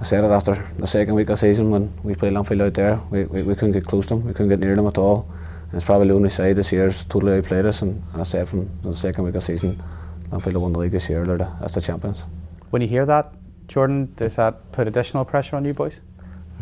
I 0.00 0.04
said 0.04 0.24
it 0.24 0.28
after 0.28 0.54
the 0.78 0.86
second 0.86 1.14
week 1.14 1.28
of 1.30 1.38
season 1.38 1.70
when 1.70 1.92
we 2.02 2.14
played 2.14 2.32
Linfield 2.32 2.62
out 2.62 2.74
there. 2.74 3.00
We, 3.10 3.24
we, 3.24 3.42
we 3.42 3.54
couldn't 3.54 3.72
get 3.72 3.86
close 3.86 4.06
to 4.06 4.14
them. 4.14 4.26
We 4.26 4.32
couldn't 4.32 4.48
get 4.48 4.60
near 4.60 4.74
them 4.74 4.86
at 4.86 4.98
all. 4.98 5.28
And 5.64 5.74
it's 5.74 5.84
probably 5.84 6.08
the 6.08 6.14
only 6.14 6.30
side 6.30 6.56
this 6.56 6.72
year's 6.72 7.04
totally 7.04 7.38
outplayed 7.38 7.66
us. 7.66 7.82
And, 7.82 8.02
and 8.12 8.20
I 8.20 8.24
said 8.24 8.48
from 8.48 8.70
the 8.82 8.94
second 8.94 9.24
week 9.24 9.34
of 9.34 9.44
season, 9.44 9.82
Linfield 10.30 10.56
won 10.56 10.72
the 10.72 10.78
league 10.78 10.92
this 10.92 11.08
year. 11.08 11.24
They're 11.24 11.38
the, 11.38 11.50
that's 11.60 11.74
the 11.74 11.80
champions. 11.80 12.22
When 12.70 12.82
you 12.82 12.88
hear 12.88 13.06
that, 13.06 13.34
Jordan, 13.68 14.12
does 14.16 14.36
that 14.36 14.72
put 14.72 14.88
additional 14.88 15.24
pressure 15.24 15.56
on 15.56 15.64
you 15.64 15.74
boys? 15.74 16.00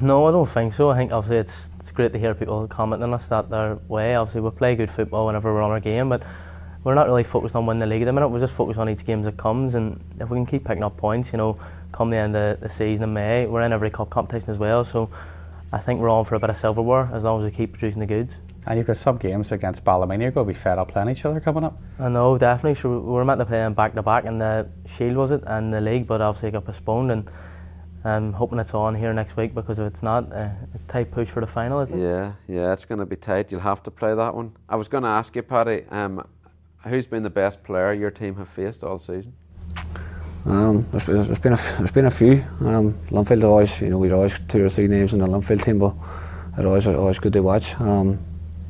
No, 0.00 0.26
I 0.26 0.32
don't 0.32 0.48
think 0.48 0.72
so. 0.72 0.90
I 0.90 0.96
think 0.96 1.12
obviously 1.12 1.38
it's, 1.38 1.70
it's 1.78 1.90
great 1.90 2.12
to 2.12 2.18
hear 2.18 2.34
people 2.34 2.66
commenting 2.66 3.04
on 3.04 3.14
us 3.14 3.28
that 3.28 3.50
their 3.50 3.76
way. 3.88 4.14
Obviously, 4.14 4.40
we 4.40 4.50
play 4.50 4.74
good 4.74 4.90
football 4.90 5.26
whenever 5.26 5.52
we're 5.52 5.62
on 5.62 5.70
our 5.70 5.80
game, 5.80 6.08
but 6.08 6.22
we're 6.82 6.94
not 6.94 7.06
really 7.06 7.24
focused 7.24 7.54
on 7.54 7.66
winning 7.66 7.80
the 7.80 7.86
league 7.86 8.02
at 8.02 8.06
the 8.06 8.12
minute. 8.12 8.28
We're 8.28 8.40
just 8.40 8.54
focused 8.54 8.78
on 8.78 8.88
each 8.88 9.04
game 9.04 9.22
that 9.22 9.36
comes, 9.36 9.74
and 9.74 10.02
if 10.20 10.30
we 10.30 10.36
can 10.36 10.46
keep 10.46 10.64
picking 10.64 10.82
up 10.82 10.96
points, 10.96 11.32
you 11.32 11.38
know, 11.38 11.58
come 11.92 12.10
the 12.10 12.16
end 12.16 12.34
of 12.34 12.58
the 12.60 12.68
season 12.68 13.04
in 13.04 13.12
May, 13.12 13.46
we're 13.46 13.62
in 13.62 13.72
every 13.72 13.90
cup 13.90 14.10
competition 14.10 14.50
as 14.50 14.58
well. 14.58 14.82
So 14.82 15.10
I 15.72 15.78
think 15.78 16.00
we're 16.00 16.10
on 16.10 16.24
for 16.24 16.34
a 16.34 16.40
bit 16.40 16.50
of 16.50 16.56
silverware 16.56 17.08
as 17.12 17.22
long 17.22 17.40
as 17.40 17.44
we 17.44 17.56
keep 17.56 17.72
producing 17.72 18.00
the 18.00 18.06
goods. 18.06 18.34
And 18.66 18.78
you've 18.78 18.86
got 18.86 18.96
some 18.96 19.16
games 19.16 19.52
against 19.52 19.84
Ballymena. 19.84 20.22
You're 20.22 20.30
going 20.30 20.46
to 20.46 20.52
be 20.52 20.58
fed 20.58 20.78
up 20.78 20.88
playing 20.88 21.08
each 21.08 21.24
other 21.24 21.40
coming 21.40 21.64
up. 21.64 21.80
I 21.98 22.08
know, 22.08 22.38
definitely. 22.38 22.76
So 22.80 22.90
we 22.90 23.12
were 23.12 23.24
meant 23.24 23.40
to 23.40 23.44
play 23.44 23.58
them 23.58 23.74
back 23.74 23.94
to 23.94 24.02
back 24.02 24.24
in 24.24 24.38
the 24.38 24.68
Shield, 24.86 25.16
was 25.16 25.32
it, 25.32 25.42
and 25.46 25.74
the 25.74 25.80
league, 25.80 26.06
but 26.06 26.20
obviously 26.20 26.50
it 26.50 26.52
got 26.52 26.64
postponed. 26.64 27.10
And 27.10 27.28
I'm 28.04 28.32
hoping 28.32 28.58
it's 28.58 28.74
on 28.74 28.94
here 28.94 29.12
next 29.12 29.36
week 29.36 29.54
because 29.54 29.78
if 29.78 29.86
it's 29.86 30.02
not, 30.02 30.32
uh, 30.32 30.48
it's 30.74 30.84
tight 30.84 31.10
push 31.12 31.28
for 31.28 31.40
the 31.40 31.46
final, 31.46 31.80
isn't 31.80 31.96
it? 31.98 32.02
Yeah, 32.02 32.32
yeah, 32.48 32.72
it's 32.72 32.84
going 32.84 32.98
to 32.98 33.06
be 33.06 33.16
tight. 33.16 33.52
You'll 33.52 33.60
have 33.60 33.82
to 33.84 33.90
play 33.90 34.14
that 34.14 34.34
one. 34.34 34.52
I 34.68 34.76
was 34.76 34.88
going 34.88 35.04
to 35.04 35.08
ask 35.08 35.36
you, 35.36 35.42
Paddy, 35.42 35.84
um, 35.90 36.26
who's 36.84 37.06
been 37.06 37.22
the 37.22 37.30
best 37.30 37.62
player 37.62 37.92
your 37.92 38.10
team 38.10 38.36
have 38.36 38.48
faced 38.48 38.82
all 38.82 38.98
season? 38.98 39.32
Um, 40.44 40.84
there's, 40.90 41.04
there's 41.04 41.38
been 41.38 41.52
a 41.52 41.54
f- 41.54 41.78
there's 41.78 41.92
been 41.92 42.06
a 42.06 42.10
few. 42.10 42.44
Um, 42.60 42.94
Linfield 43.10 43.44
always, 43.44 43.80
you 43.80 43.90
know, 43.90 43.98
we'd 43.98 44.12
always 44.12 44.40
two 44.48 44.64
or 44.64 44.68
three 44.68 44.88
names 44.88 45.14
in 45.14 45.20
the 45.20 45.26
Linfield 45.26 45.62
team, 45.62 45.78
but 45.78 45.94
it's 46.56 46.64
always 46.64 46.86
always 46.88 47.18
good 47.20 47.32
to 47.34 47.42
watch. 47.42 47.80
Um, 47.80 48.18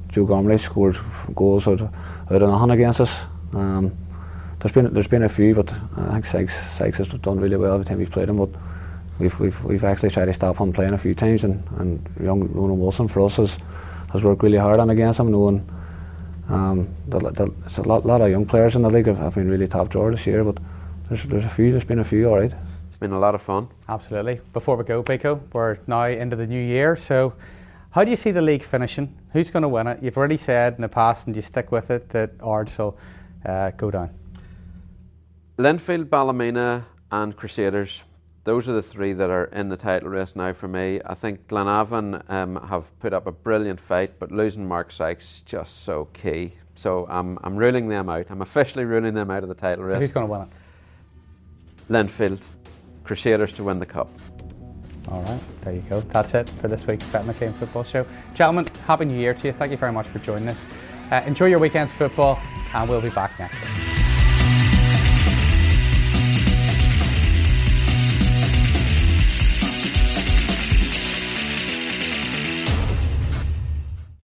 Joe 0.08 0.26
Gormley 0.26 0.58
scored 0.58 0.98
goals 1.34 1.66
out, 1.66 1.80
out 1.80 2.42
of 2.42 2.50
nothing 2.50 2.70
against 2.72 3.00
us. 3.00 3.22
Um, 3.54 3.96
there's 4.58 4.72
been 4.72 4.92
there's 4.92 5.08
been 5.08 5.22
a 5.22 5.28
few, 5.30 5.54
but 5.54 5.72
I 5.96 6.12
think 6.12 6.26
Sykes 6.26 6.54
Sykes 6.54 6.98
has 6.98 7.08
done 7.08 7.40
really 7.40 7.56
well 7.56 7.72
every 7.72 7.86
time 7.86 7.98
he's 7.98 8.10
played 8.10 8.28
him. 8.28 8.36
But 8.36 8.50
we've 9.22 9.40
we've 9.40 9.64
we've 9.64 9.84
actually 9.84 10.10
tried 10.10 10.26
to 10.26 10.32
stop 10.32 10.58
him 10.58 10.72
playing 10.72 10.92
a 10.92 10.98
few 10.98 11.14
times, 11.14 11.44
and, 11.44 11.62
and 11.78 12.06
young 12.20 12.52
Ronan 12.52 12.78
Wilson 12.78 13.08
for 13.08 13.20
us 13.22 13.36
has 13.36 13.58
has 14.12 14.24
worked 14.24 14.42
really 14.42 14.58
hard 14.58 14.80
on 14.80 14.90
against 14.90 15.20
him, 15.20 15.30
knowing. 15.30 15.68
Um, 16.48 16.88
the, 17.06 17.18
the, 17.18 17.54
it's 17.64 17.78
a 17.78 17.82
lot, 17.82 18.04
lot 18.04 18.20
of 18.20 18.28
young 18.28 18.44
players 18.44 18.74
in 18.74 18.82
the 18.82 18.90
league 18.90 19.06
have, 19.06 19.16
have 19.18 19.36
been 19.36 19.48
really 19.48 19.68
top 19.68 19.88
drawer 19.88 20.10
this 20.10 20.26
year, 20.26 20.44
but 20.44 20.58
there's, 21.06 21.22
there's 21.24 21.44
a 21.44 21.48
few. 21.48 21.70
There's 21.70 21.84
been 21.84 22.00
a 22.00 22.04
few, 22.04 22.28
all 22.28 22.40
right. 22.40 22.52
It's 22.88 22.96
been 22.98 23.12
a 23.12 23.18
lot 23.18 23.34
of 23.34 23.40
fun. 23.40 23.68
Absolutely. 23.88 24.40
Before 24.52 24.76
we 24.76 24.84
go, 24.84 25.02
Biko, 25.02 25.40
we're 25.52 25.78
now 25.86 26.06
into 26.06 26.36
the 26.36 26.46
new 26.46 26.60
year. 26.60 26.96
So, 26.96 27.32
how 27.90 28.04
do 28.04 28.10
you 28.10 28.16
see 28.16 28.32
the 28.32 28.42
league 28.42 28.64
finishing? 28.64 29.16
Who's 29.32 29.50
going 29.50 29.62
to 29.62 29.68
win 29.68 29.86
it? 29.86 30.02
You've 30.02 30.16
already 30.18 30.36
said 30.36 30.74
in 30.74 30.82
the 30.82 30.88
past, 30.88 31.26
and 31.26 31.36
you 31.36 31.42
stick 31.42 31.70
with 31.70 31.90
it, 31.90 32.10
that 32.10 32.32
Ards 32.42 32.76
will 32.76 32.98
uh, 33.46 33.70
go 33.70 33.90
down. 33.90 34.10
Linfield, 35.58 36.10
Ballymena, 36.10 36.84
and 37.10 37.36
Crusaders. 37.36 38.02
Those 38.44 38.68
are 38.68 38.72
the 38.72 38.82
three 38.82 39.12
that 39.12 39.30
are 39.30 39.44
in 39.44 39.68
the 39.68 39.76
title 39.76 40.08
race 40.08 40.34
now 40.34 40.52
for 40.52 40.66
me. 40.66 41.00
I 41.06 41.14
think 41.14 41.46
Glenavon 41.46 42.28
um, 42.28 42.56
have 42.68 42.98
put 42.98 43.12
up 43.12 43.26
a 43.26 43.32
brilliant 43.32 43.80
fight, 43.80 44.18
but 44.18 44.32
losing 44.32 44.66
Mark 44.66 44.90
Sykes 44.90 45.36
is 45.36 45.42
just 45.42 45.84
so 45.84 46.06
key. 46.06 46.54
So 46.74 47.06
I'm, 47.08 47.38
I'm 47.44 47.56
ruling 47.56 47.88
them 47.88 48.08
out. 48.08 48.26
I'm 48.30 48.42
officially 48.42 48.84
ruling 48.84 49.14
them 49.14 49.30
out 49.30 49.44
of 49.44 49.48
the 49.48 49.54
title 49.54 49.84
race. 49.84 49.94
So, 49.94 50.00
who's 50.00 50.12
going 50.12 50.26
to 50.26 50.32
win 50.32 50.42
it? 50.42 50.48
Linfield. 51.88 52.42
Crusaders 53.04 53.52
to 53.52 53.64
win 53.64 53.78
the 53.78 53.86
cup. 53.86 54.08
All 55.08 55.22
right, 55.22 55.40
there 55.62 55.74
you 55.74 55.82
go. 55.82 56.00
That's 56.00 56.34
it 56.34 56.48
for 56.48 56.68
this 56.68 56.86
week's 56.86 57.06
Bet 57.08 57.26
McLean 57.26 57.52
Football 57.52 57.84
Show. 57.84 58.06
Gentlemen, 58.34 58.68
Happy 58.86 59.04
New 59.04 59.18
Year 59.18 59.34
to 59.34 59.46
you. 59.48 59.52
Thank 59.52 59.72
you 59.72 59.76
very 59.76 59.92
much 59.92 60.06
for 60.06 60.18
joining 60.20 60.48
us. 60.48 60.64
Uh, 61.10 61.22
enjoy 61.26 61.46
your 61.46 61.58
weekend's 61.58 61.92
football, 61.92 62.40
and 62.74 62.88
we'll 62.88 63.00
be 63.02 63.10
back 63.10 63.38
next 63.38 63.60
week. 63.60 64.01